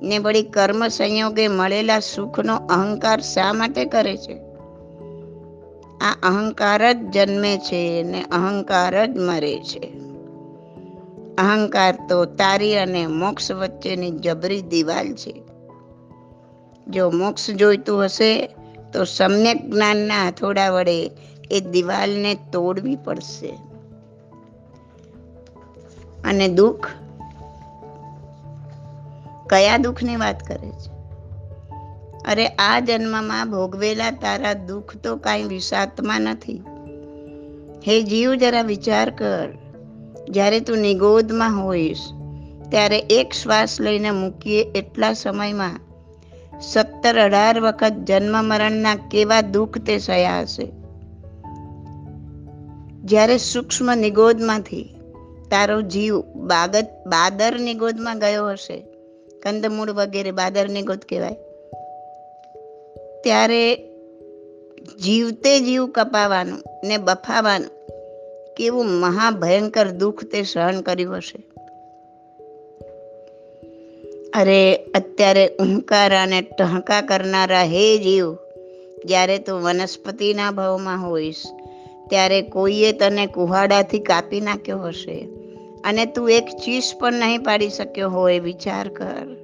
ને 0.01 0.17
વળી 0.17 0.43
કર્મ 0.43 0.87
સંયોગે 0.87 1.47
મળેલા 1.47 1.99
સુખનો 1.99 2.55
અહંકાર 2.55 3.21
શા 3.21 3.53
માટે 3.53 3.85
કરે 3.85 4.17
છે? 4.17 4.33
આ 5.97 6.17
અહંકાર 6.23 6.93
જ 6.93 6.97
જન્મે 6.97 7.57
છે 7.57 8.03
ને 8.03 8.23
અહંકાર 8.23 9.05
જ 9.05 9.17
મરે 9.17 9.59
છે. 9.59 9.91
અહંકાર 11.37 11.97
તો 12.09 12.25
તારી 12.25 12.77
અને 12.77 13.07
મોક્ષ 13.07 13.51
વચ્ચેની 13.51 14.11
જબરી 14.11 14.61
દિવાલ 14.61 15.15
છે. 15.15 15.43
જો 16.87 17.09
મોક્ષ 17.09 17.51
જોઈતું 17.51 18.05
હશે 18.05 18.55
તો 18.93 19.03
સમ્યક 19.03 19.69
જ્ઞાનના 19.71 20.27
હથોડા 20.27 20.69
વડે 20.69 21.07
એ 21.51 21.59
દિવાલને 21.59 22.35
તોડવી 22.51 22.95
પડશે. 22.95 23.57
અને 26.25 26.47
દુઃખ? 26.47 26.87
કયા 29.49 29.77
દુઃખની 29.77 30.15
વાત 30.15 30.47
કરે 30.47 30.69
છે? 30.69 30.95
અરે, 32.31 32.47
આ 32.47 32.79
જન્મમાં 32.79 33.51
ભોગવેલા 33.51 34.11
તારા 34.11 34.53
દુઃખ 34.53 34.97
તો 34.97 35.15
કાંઈ 35.15 35.43
વિષાત્મા 35.43 36.19
નથી. 36.19 36.61
હે 37.87 38.01
જીવ, 38.01 38.35
જરા 38.35 38.61
વિચાર 38.61 39.09
કર. 39.09 39.47
જ્યારે 40.29 40.59
તું 40.59 40.77
નિગોદમાં 40.77 41.63
હોઈશ, 41.63 42.09
ત્યારે 42.69 42.99
એક 42.99 43.33
શ્વાસ 43.33 43.81
લઈને 43.81 44.11
મૂકીએ 44.11 44.63
એટલા 44.63 45.13
સમયમાં. 45.13 45.79
સત્તર 46.61 47.19
અઢાર 47.19 47.59
વખત 47.59 47.91
જન્મ 47.91 48.45
મરણના 48.45 48.95
કેવા 48.95 49.41
દુઃખ 49.41 49.77
તે 49.77 49.97
સયા 49.97 50.41
હશે. 50.41 50.84
જ્યારે 53.05 53.37
સૂક્ષ્મ 53.37 53.95
નિગોદમાંથી 53.95 54.95
તારો 55.51 55.81
જીવ 55.81 56.21
બાગત 56.21 56.87
બાદર 57.07 57.59
નિગોદમાં 57.59 58.19
ગયો 58.19 58.49
હશે, 58.49 58.85
કંદમૂળ 59.43 59.91
વગેરે 59.91 60.31
બાદર 60.31 60.69
નિગોદ 60.69 60.99
કહેવાય, 61.09 61.35
ત્યારે 63.23 63.75
જીવતે 65.03 65.59
જીવ 65.59 65.87
કપાવાનું 65.87 66.87
ને 66.87 66.97
બફાવાનું 66.97 67.87
કેવું 68.57 68.85
મહાભયંકર 68.85 69.87
દુઃખ 69.87 70.23
તે 70.23 70.43
સહન 70.43 70.81
કર્યું 70.81 71.17
હશે. 71.17 71.43
અરે, 74.33 74.75
અત્યારે 74.75 75.47
ઊંકારા 75.47 76.23
અને 76.23 76.41
ટહકા 76.41 77.01
કરનારા 77.01 77.63
હે 77.63 77.97
જીવ, 77.97 78.35
જ્યારે 79.05 79.37
તું 79.37 79.61
વનસ્પતિના 79.61 80.51
ભાવમાં 80.51 81.09
હોઈશ 81.09 81.43
ત્યારે 82.09 82.41
કોઈએ 82.41 82.91
તને 82.91 83.25
કુહાડાથી 83.25 83.99
કાપી 83.99 84.41
નાખ્યો 84.41 84.79
હશે 84.79 85.27
અને 85.83 86.05
તું 86.05 86.31
એક 86.31 86.45
ચીસ 86.45 86.93
પણ 86.99 87.13
નહીં 87.13 87.43
પાડી 87.43 87.69
શક્યો 87.69 88.09
હોય, 88.09 88.39
વિચાર 88.39 88.87
કર. 88.87 89.35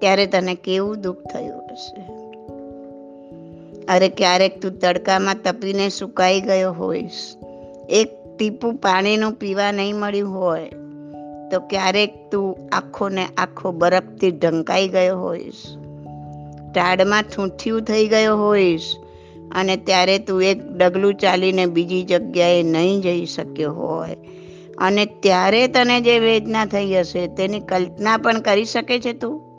ત્યારે 0.00 0.26
તને 0.26 0.54
કેવું 0.54 1.00
દુઃખ 1.00 1.16
થયું 1.16 1.62
હશે? 1.70 2.02
અરે, 3.88 4.08
ક્યારેક 4.08 4.62
તું 4.62 4.78
તડકામાં 4.78 5.36
તપીને 5.44 5.88
સુકાઈ 5.88 6.40
ગયો 6.40 6.72
હોઈશ. 6.72 7.34
એક 7.88 8.36
ટીપું 8.38 8.74
પાણીનું 8.74 9.32
પીવા 9.32 9.72
નહીં 9.72 9.96
મળ્યું 9.96 10.34
હોય, 10.34 10.70
તો 11.50 11.60
ક્યારેક 11.60 12.30
તું 12.30 12.56
આખો 12.72 13.08
ને 13.08 13.26
આખો 13.36 13.72
બરફથી 13.72 14.30
ઢંકાઈ 14.30 14.88
ગયો 14.88 15.18
હોઈશ. 15.18 15.62
ટાળમાં 16.74 17.22
ઠૂંઠિયું 17.22 17.82
થઈ 17.82 18.08
ગયો 18.08 18.36
હોઈશ 18.36 18.96
અને 19.54 19.76
ત્યારે 19.76 20.18
તું 20.18 20.42
એક 20.42 20.72
ડગલું 20.72 21.14
ચાલીને 21.14 21.66
બીજી 21.66 22.02
જગ્યાએ 22.02 22.62
નહીં 22.62 23.00
જઈ 23.00 23.26
શક્યો 23.26 23.72
હોય. 23.72 24.16
અને 24.78 25.06
ત્યારે 25.06 25.66
તને 25.66 26.00
જે 26.00 26.18
વેદના 26.18 26.66
થઈ 26.66 26.94
હશે 26.94 27.26
તેની 27.26 27.60
કલ્પના 27.60 28.16
પણ 28.16 28.40
કરી 28.40 28.64
શકે 28.64 28.98
છે 29.00 29.12
તું? 29.12 29.50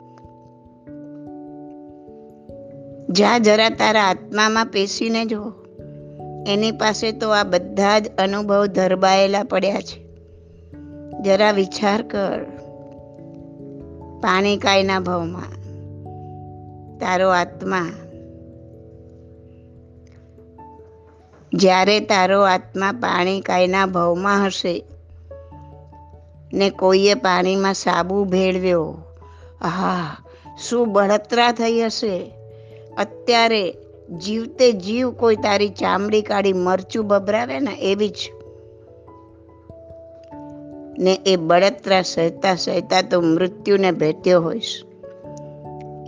જા 3.10 3.38
જરા 3.38 3.68
તારા 3.68 4.02
આત્મામાં 4.02 4.66
પેશીને 4.66 5.24
જો. 5.24 5.52
એની 6.48 6.72
પાસે 6.72 7.12
તો 7.12 7.30
આ 7.30 7.42
બધા 7.42 7.98
જ 7.98 8.08
અનુભવ 8.18 8.66
ધરબાયેલા 8.66 9.42
પડ્યા 9.42 9.80
છે. 9.80 10.02
જરા 11.22 11.52
વિચાર 11.52 12.02
કર. 12.02 12.44
પાણી 14.20 14.56
કાયના 14.56 15.00
ભાવમાં. 15.00 15.62
તારો 16.98 17.30
આત્મા 17.30 17.90
જ્યારે 21.52 22.00
તારો 22.00 22.42
આત્મા 22.42 22.92
પાણી 22.92 23.40
કાયના 23.40 23.86
ભાવમાં 23.86 24.46
હશે, 24.46 24.84
ને 26.52 26.70
કોઈએ 26.70 27.14
પાણીમાં 27.14 27.74
સાબુ 27.74 28.24
ભેળવ્યો. 28.24 28.98
હા 29.62 30.16
શું 30.68 30.92
બળતરા 30.92 31.52
થઈ 31.52 31.80
હશે? 31.80 32.30
અત્યારે 32.98 33.74
જીવતે 34.24 34.72
જીવ 34.72 35.10
કોઈ 35.10 35.36
તારી 35.36 35.68
ચામડી 35.68 36.22
કાઢી 36.22 36.52
મરચું 36.52 37.08
ભભરાવે 37.08 37.60
ને 37.60 37.72
એવી 37.72 38.08
જ. 38.08 38.30
ને 40.98 41.20
એ 41.26 41.36
બળતરા 41.36 42.02
સહેતા 42.02 42.54
સહેતા 42.54 43.02
તો 43.02 43.20
મૃત્યુને 43.20 43.92
ભેટ્યો 43.92 44.42
હોઈશ. 44.42 44.82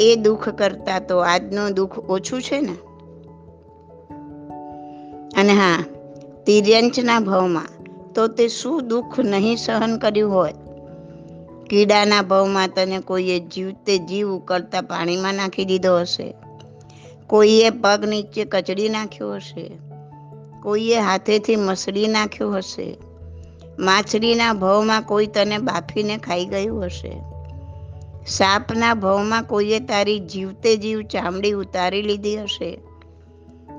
એ 0.00 0.16
દુઃખ 0.16 0.48
કરતા 0.48 0.98
તો 0.98 1.18
આજનું 1.18 1.72
દુઃખ 1.72 1.98
ઓછું 1.98 2.42
છે 2.42 2.60
ને? 2.60 2.76
અને 5.36 5.52
હા, 5.52 5.84
તિર્યંચના 6.46 7.20
ભાવમાં 7.20 7.68
તો 8.12 8.26
તે 8.26 8.48
શું 8.48 8.88
દુઃખ 8.88 9.20
નહીં 9.20 9.56
સહન 9.56 9.98
કર્યું 9.98 10.34
હોય 10.34 10.54
કીડાના 11.70 12.22
ભાવમાં 12.22 12.68
તને 12.68 12.98
કોઈએ 12.98 13.40
જીવતે 13.40 13.98
જીવ 13.98 14.28
ઉકળતા 14.28 14.80
પાણીમાં 14.80 15.34
નાખી 15.34 15.64
દીધો 15.64 16.00
હશે. 16.00 16.34
કોઈએ 17.26 17.70
પગ 17.70 18.04
નીચે 18.08 18.44
કચડી 18.44 18.88
નાખ્યો 18.88 19.34
હશે. 19.34 19.70
કોઈએ 20.62 20.98
હાથેથી 20.98 21.56
મસળી 21.56 22.08
નાખ્યો 22.08 22.52
હશે. 22.52 22.96
માછલીના 23.78 24.52
ભાવમાં 24.52 25.02
કોઈ 25.02 25.26
તને 25.26 25.58
બાફીને 25.58 26.16
ખાઈ 26.16 26.44
ગયું 26.44 26.84
હશે. 26.84 27.12
સાપના 28.26 28.94
ભાવમાં 28.94 29.42
કોઈએ 29.42 29.80
તારી 29.80 30.20
જીવતે 30.20 30.76
જીવ 30.76 31.02
ચામડી 31.02 31.52
ઉતારી 31.52 32.02
લીધી 32.02 32.36
હશે. 32.36 32.78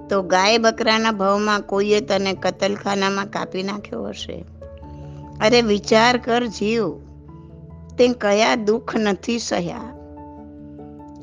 તો 0.09 0.21
ગાય 0.21 0.57
બકરાના 0.57 1.11
ભાવમાં 1.11 1.61
કોઈએ 1.61 2.01
તને 2.01 2.33
કતલખાનામાં 2.33 3.25
કાપી 3.25 3.63
નાખ્યો 3.63 4.03
હશે? 4.03 4.45
અરે 5.41 5.61
વિચાર 5.61 6.17
કર 6.17 6.45
જીવ, 6.45 6.91
તે 7.97 8.07
કયા 8.07 8.55
દુઃખ 8.55 8.95
નથી 8.95 9.39
સહ્યા. 9.39 9.95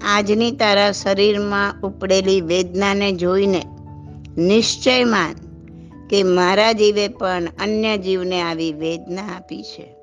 આજની 0.04 0.50
તારા 0.50 0.92
શરીરમાં 0.92 1.80
ઉપડેલી 1.80 2.40
વેદનાને 2.40 3.12
જોઈને 3.12 3.62
નિશ્ચય 4.36 5.04
માન 5.04 5.34
કે 6.08 6.22
મારા 6.22 6.72
જીવે 6.72 7.08
પણ 7.08 7.42
અન્ય 7.62 7.96
જીવને 7.96 8.42
આવી 8.42 8.72
વેદના 8.72 9.22
આપી 9.22 9.62
છે. 9.62 9.94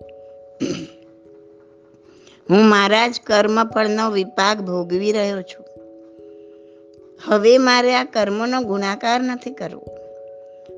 હું 2.49 2.69
મારા 2.69 3.07
જ 3.07 3.21
કર્મફળનો 3.25 4.11
વિપાક 4.11 4.59
ભોગવી 4.59 5.11
રહ્યો 5.11 5.41
છું. 5.41 5.68
હવે 7.25 7.57
મારે 7.57 7.95
આ 7.95 8.03
કર્મનો 8.03 8.61
ગુણાકાર 8.61 9.21
નથી 9.21 9.51
કરવો. 9.51 9.85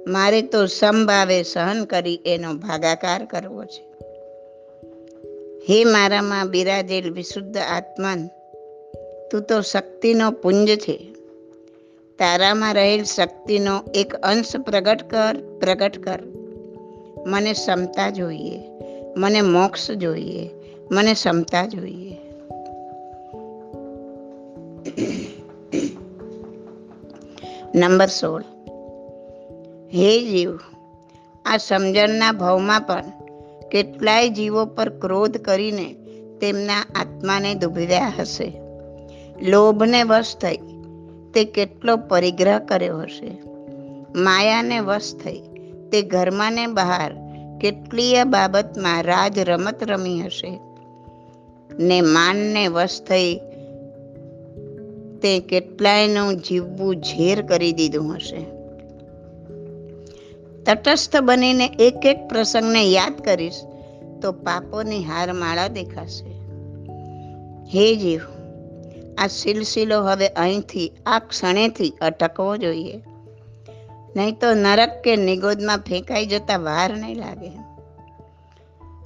મારે 0.08 0.42
તો 0.42 0.66
સમભાવે 0.66 1.44
સહન 1.44 1.86
કરી 1.86 2.20
એનો 2.26 2.54
ભાગાકાર 2.54 3.26
કરવો 3.26 3.64
છે. 3.64 3.92
હે 5.70 5.84
મારામાં 5.84 6.50
બિરાજેલ 6.50 7.12
વિશુદ્ધ 7.12 7.58
આત્મન, 7.58 8.28
તું 9.32 9.42
તો 9.42 9.62
શક્તિનો 9.62 10.32
પુંજ 10.32 10.70
છે. 10.70 11.14
તારામાં 12.20 12.74
રહેલ 12.74 13.04
શક્તિનો 13.04 13.84
એક 13.96 14.16
અંશ 14.16 14.56
પ્રગટ 14.56 15.10
કર 15.10 15.38
પ્રગટ 15.60 15.98
કર. 15.98 16.20
મને 17.28 17.54
ક્ષમતા 17.54 18.10
જોઈએ, 18.10 18.60
મને 19.18 19.42
મોક્ષ 19.42 19.92
જોઈએ, 19.92 20.50
મને 20.92 21.14
ક્ષમતા 21.14 21.66
જોઈએ. 21.66 22.18
નંબર 27.82 28.08
સોળ. 28.08 28.42
હે 29.94 30.32
જીવ, 30.32 30.60
આ 31.46 31.58
સમજણના 31.58 32.32
ભાવમાં 32.32 32.82
પણ 32.82 33.04
કેટલાય 33.72 34.30
જીવો 34.30 34.66
પર 34.66 34.90
ક્રોધ 34.90 35.38
કરીને 35.38 35.96
તેમના 36.42 36.82
આત્માને 36.96 37.54
દુભવ્યા 37.54 38.14
હશે. 38.20 38.62
લોભને 39.42 40.04
વશ 40.04 40.36
થઈ 40.36 40.58
તે 41.34 41.44
કેટલો 41.44 41.98
પરિગ્રહ 41.98 42.60
કર્યો 42.60 43.00
હશે. 43.00 43.38
માયાને 44.16 44.80
વશ 44.80 45.14
થઈ 45.14 45.40
તે 45.92 46.02
ઘરમાં 46.02 46.54
ને 46.54 46.68
બહાર 46.68 47.14
કેટલીય 47.62 48.24
બાબતમાં 48.24 49.04
રાજ 49.04 49.40
રમત 49.40 49.84
રમી 49.84 50.22
હશે. 50.22 50.60
ને 51.80 52.02
માનને 52.02 52.68
વશ 52.68 53.02
થઈ 53.02 53.40
તે 55.22 55.40
કેટલાયનું 55.40 56.36
જીવવું 56.36 56.96
ઝેર 56.96 57.42
કરી 57.42 57.72
દીધું 57.72 58.16
હશે. 58.16 58.46
તટસ્થ 60.64 61.18
બનીને 61.18 61.66
એક 61.80 62.06
એક 62.06 62.28
પ્રસંગને 62.30 62.84
યાદ 62.84 63.22
કરીશ, 63.22 63.62
તો 64.22 64.32
પાપોની 64.32 65.04
હારમાળા 65.04 65.68
દેખાશે. 65.68 66.26
હે 67.66 67.96
જીવ, 67.96 68.20
આ 69.18 69.28
સિલસિલો 69.28 70.04
હવે 70.04 70.28
અહીંથી, 70.28 70.92
આ 71.06 71.20
ક્ષણેથી 71.20 71.94
અટકવો 72.02 72.58
જોઈએ. 72.58 73.02
નહીં 74.16 74.40
તો 74.40 74.54
નરક 74.54 75.02
કે 75.04 75.16
નિગોદમાં 75.16 75.78
ફેંકાઈ 75.78 76.26
જતા 76.26 76.58
વાર 76.58 76.98
નહીં 76.98 77.16
લાગે. 77.16 77.52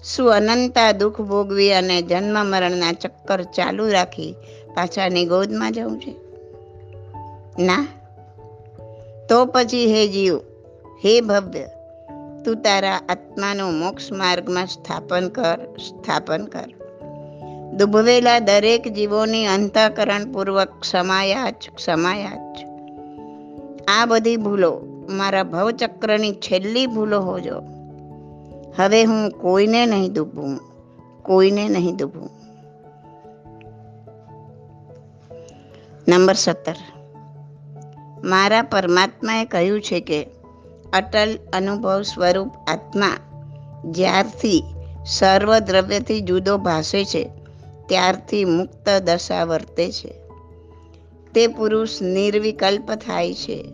શું 0.03 0.33
અનંતા 0.33 0.91
દુઃખ 0.91 1.21
ભોગવી 1.21 1.73
અને 1.73 2.01
જન્મ 2.01 2.45
મરણના 2.45 2.91
ચક્કર 2.91 3.41
ચાલુ 3.41 3.89
રાખી 3.89 4.35
પાછા 4.75 5.07
ગોદમાં 5.07 5.71
જવું 5.71 5.99
છે. 5.99 6.15
ના, 7.63 7.87
તો 9.29 9.45
પછી 9.45 9.93
હે 9.93 10.07
જીવ, 10.07 10.37
હે 11.05 11.21
ભવ્ય, 11.21 11.67
તું 12.45 12.55
તારા 12.55 13.01
આત્માનું 13.09 13.73
મોક્ષ 13.73 14.11
માર્ગમાં 14.11 14.67
સ્થાપન 14.67 15.29
કર 15.29 15.59
સ્થાપન 15.87 16.45
કર. 16.45 16.69
દુભવેલા 17.77 18.39
દરેક 18.39 18.87
જીવોની 18.87 19.45
અંતઃકરણ 19.45 20.31
પૂર્વક 20.31 20.67
ક્ષમાયા 20.79 21.49
જ 21.49 21.69
આ 23.87 24.05
બધી 24.05 24.37
ભૂલો 24.37 24.81
મારા 25.09 25.43
ભવચક્રની 25.43 26.33
છેલ્લી 26.33 26.87
ભૂલો 26.87 27.19
હોજો. 27.19 27.61
હવે 28.77 29.03
હું 29.03 29.29
કોઈને 29.29 29.85
નહીં 29.85 30.13
દુભું 30.13 30.59
કોઈને 31.23 31.67
નહીં 31.67 31.95
દુભું 31.95 32.34
નંબર 36.07 36.33
સત્તર. 36.33 36.75
મારા 38.23 38.61
પરમાત્માએ 38.61 39.45
કહ્યું 39.45 39.81
છે 39.81 39.99
કે 39.99 40.27
અટલ 40.93 41.39
અનુભવ 41.53 42.01
સ્વરૂપ 42.01 42.51
આત્મા 42.67 43.17
જ્યારથી 43.85 44.63
સર્વ 45.05 45.59
દ્રવ્યથી 45.59 46.21
જુદો 46.21 46.57
ભાસે 46.57 47.05
છે, 47.05 47.31
ત્યારથી 47.85 48.45
મુક્ત 48.45 48.89
દશા 48.89 49.43
વર્તે 49.43 49.91
છે. 49.91 50.13
તે 51.33 51.47
પુરુષ 51.47 52.01
નિર્વિકલ્પ 52.01 52.91
થાય 52.91 53.33
છે 53.33 53.71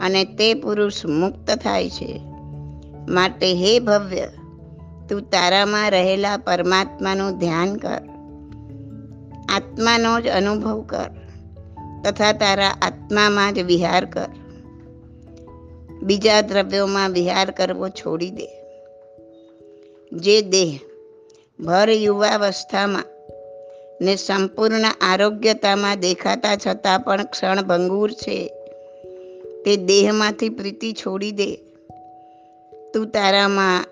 અને 0.00 0.24
તે 0.24 0.54
પુરુષ 0.54 1.06
મુક્ત 1.06 1.50
થાય 1.50 1.90
છે. 1.90 2.20
માટે 3.08 3.54
હે 3.54 3.78
ભવ્ય, 3.78 4.26
તું 5.08 5.22
તારામાં 5.22 5.90
રહેલા 5.90 6.36
પરમાત્માનું 6.36 7.38
ધ્યાન 7.38 7.76
કર. 7.76 8.02
આત્માનો 9.48 10.20
જ 10.20 10.28
અનુભવ 10.28 10.82
કર. 10.82 11.19
તથા 12.04 12.32
તારા 12.32 12.68
આત્મામાં 12.82 13.54
જ 13.54 13.58
વિહાર 13.58 14.04
કર. 14.04 14.28
બીજા 16.02 16.40
દ્રવ્યોમાં 16.40 17.10
વિહાર 17.10 17.50
કરવો 17.50 17.88
છોડી 17.88 18.30
દે. 18.30 18.48
જે 20.12 20.42
દેહ 20.42 20.78
ભર 21.60 21.90
યુવાવસ્થામાં 21.90 23.04
ને 24.00 24.16
સંપૂર્ણ 24.16 24.84
આરોગ્યતામાં 25.00 26.00
દેખાતા 26.00 26.56
છતાં 26.56 27.00
પણ 27.00 27.24
ક્ષણભંગુર 27.24 28.10
છે, 28.10 28.48
તે 29.64 29.76
દેહમાંથી 29.76 30.48
પ્રીતિ 30.48 30.92
છોડી 30.92 31.32
દે. 31.32 31.56
તું 32.94 33.10
તારામાં 33.10 33.84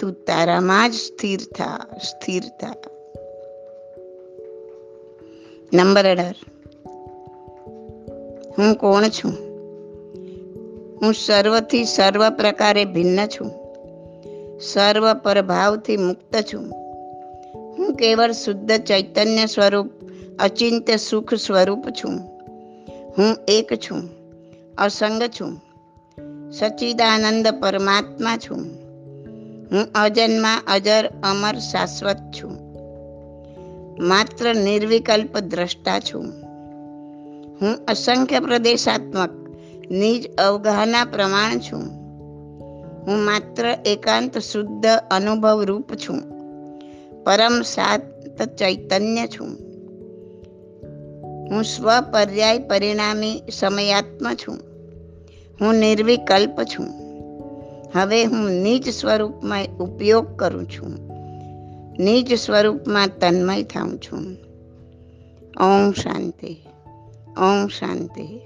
તું 0.00 0.12
તારામાં 0.12 0.90
જ 0.90 0.94
સ્થિર 0.94 1.38
થા 1.38 1.86
સ્થિર 2.10 2.42
થા. 2.42 2.74
નંબર 5.72 6.06
અઢાર. 6.06 6.34
હું 8.58 8.74
કોણ 8.74 9.08
છું? 9.08 9.32
હું 11.02 11.14
સર્વથી 11.14 11.84
સર્વ 11.84 12.30
પ્રકારે 12.30 12.84
ભિન્ન 12.84 13.26
છું. 13.26 13.50
સર્વ 14.60 15.14
પરભાવથી 15.14 15.96
મુક્ત 15.96 16.36
છું. 16.36 16.70
હું 17.78 17.94
કેવળ 17.94 18.32
શુદ્ધ 18.32 18.76
ચૈતન્ય 18.76 19.46
સ્વરૂપ, 19.46 19.90
અચિંત્ય 20.38 20.96
સુખ 20.96 21.34
સ્વરૂપ 21.34 21.84
છું. 21.88 22.20
હું 23.18 23.36
એક 23.48 23.74
છું, 23.74 24.10
અસંગ 24.78 25.22
છું. 25.22 25.62
સચ્ચિદાનંદ 26.50 27.48
પરમાત્મા 27.48 28.36
છું. 28.36 28.64
હું 29.72 29.86
અજન્મા, 29.94 30.62
અજર, 30.66 31.06
અમર, 31.06 31.58
શાશ્વત 31.58 32.16
છું. 32.16 32.50
માત્ર 34.00 34.54
નિર્વિકલ્પ 34.54 35.38
દ્રષ્ટા 35.38 36.00
છું. 36.00 36.47
હું 37.62 37.84
અસંખ્ય 37.88 38.40
પ્રદેશાત્મક, 38.40 39.30
નિજ 39.90 40.36
અવગાહના 40.36 41.04
પ્રમાણ 41.04 41.58
છું. 41.58 41.82
હું 43.02 43.18
માત્ર 43.24 43.66
એકાંત 43.86 44.38
શુદ્ધ 44.38 44.86
અનુભવ 45.10 45.62
રૂપ 45.62 45.94
છું. 45.94 46.20
પરમ 47.24 47.62
સાત 47.62 48.02
ચૈતન્ય 48.42 49.26
છું. 49.26 49.48
હું 51.50 51.62
સ્વપર્યાય 51.62 52.58
પરિણામી 52.58 53.42
સમયાત્મ 53.52 54.34
છું. 54.34 54.58
હું 55.60 55.74
નિર્વિકલ્પ 55.74 56.62
છું. 56.62 56.86
હવે 57.94 58.24
હું 58.24 58.50
નિજ 58.50 58.94
સ્વરૂપમાં 58.94 59.64
ઉપયોગ 59.64 60.36
કરું 60.36 60.70
છું. 60.70 61.08
નિજ 61.98 62.38
સ્વરૂપમાં 62.38 63.08
તન્મય 63.08 63.62
થાઉં 63.62 63.98
છું. 63.98 64.36
ઓમ 65.60 65.92
શાંતિ. 65.92 66.67
ઓમ 67.38 67.66
શાંતિ 67.66 68.40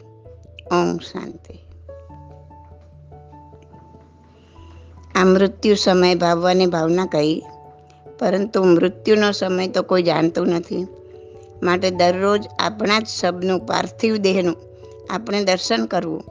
ઓમ 0.72 0.98
શાંતિ. 0.98 1.54
આ 5.14 5.24
મૃત્યુ 5.24 5.74
સમય 5.74 6.14
ભાવવાની 6.14 6.66
ભાવના 6.66 7.06
કહી, 7.06 7.42
પરંતુ 8.18 8.64
મૃત્યુનો 8.64 9.32
સમય 9.32 9.68
તો 9.68 9.82
કોઈ 9.82 10.02
જાણતું 10.02 10.48
નથી. 10.48 10.86
માટે 11.62 11.90
દરરોજ 11.90 12.48
આપણા 12.58 13.00
જ 13.00 13.06
શબનું 13.06 13.66
પાર્થિવ 13.66 14.16
દેહનું 14.16 14.56
આપણે 15.10 15.44
દર્શન 15.44 15.86
કરવું 15.86 16.24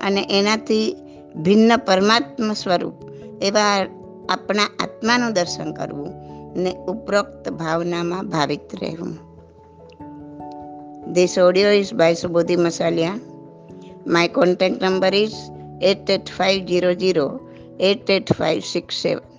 અને 0.00 0.26
એનાથી 0.30 0.96
ભિન્ન 1.42 1.76
પરમાત્મ 1.76 2.52
સ્વરૂપ 2.52 2.94
એવા 3.42 3.86
આપણા 4.28 4.62
આત્માનું 4.62 5.32
દર્શન 5.32 5.72
કરવું 5.72 6.08
ને 6.56 6.76
ઉપરોક્ત 6.76 7.48
ભાવનામાં 7.48 8.28
ભાવિત 8.28 8.82
રહેવું. 8.82 9.25
This 11.06 11.38
audio 11.38 11.68
is 11.68 11.92
by 11.92 12.12
Subodhi 12.14 12.56
Masalia. 12.58 13.20
My 14.04 14.26
contact 14.26 14.80
number 14.80 15.06
is 15.06 15.32
88500 15.80 17.38
88567. 17.78 19.35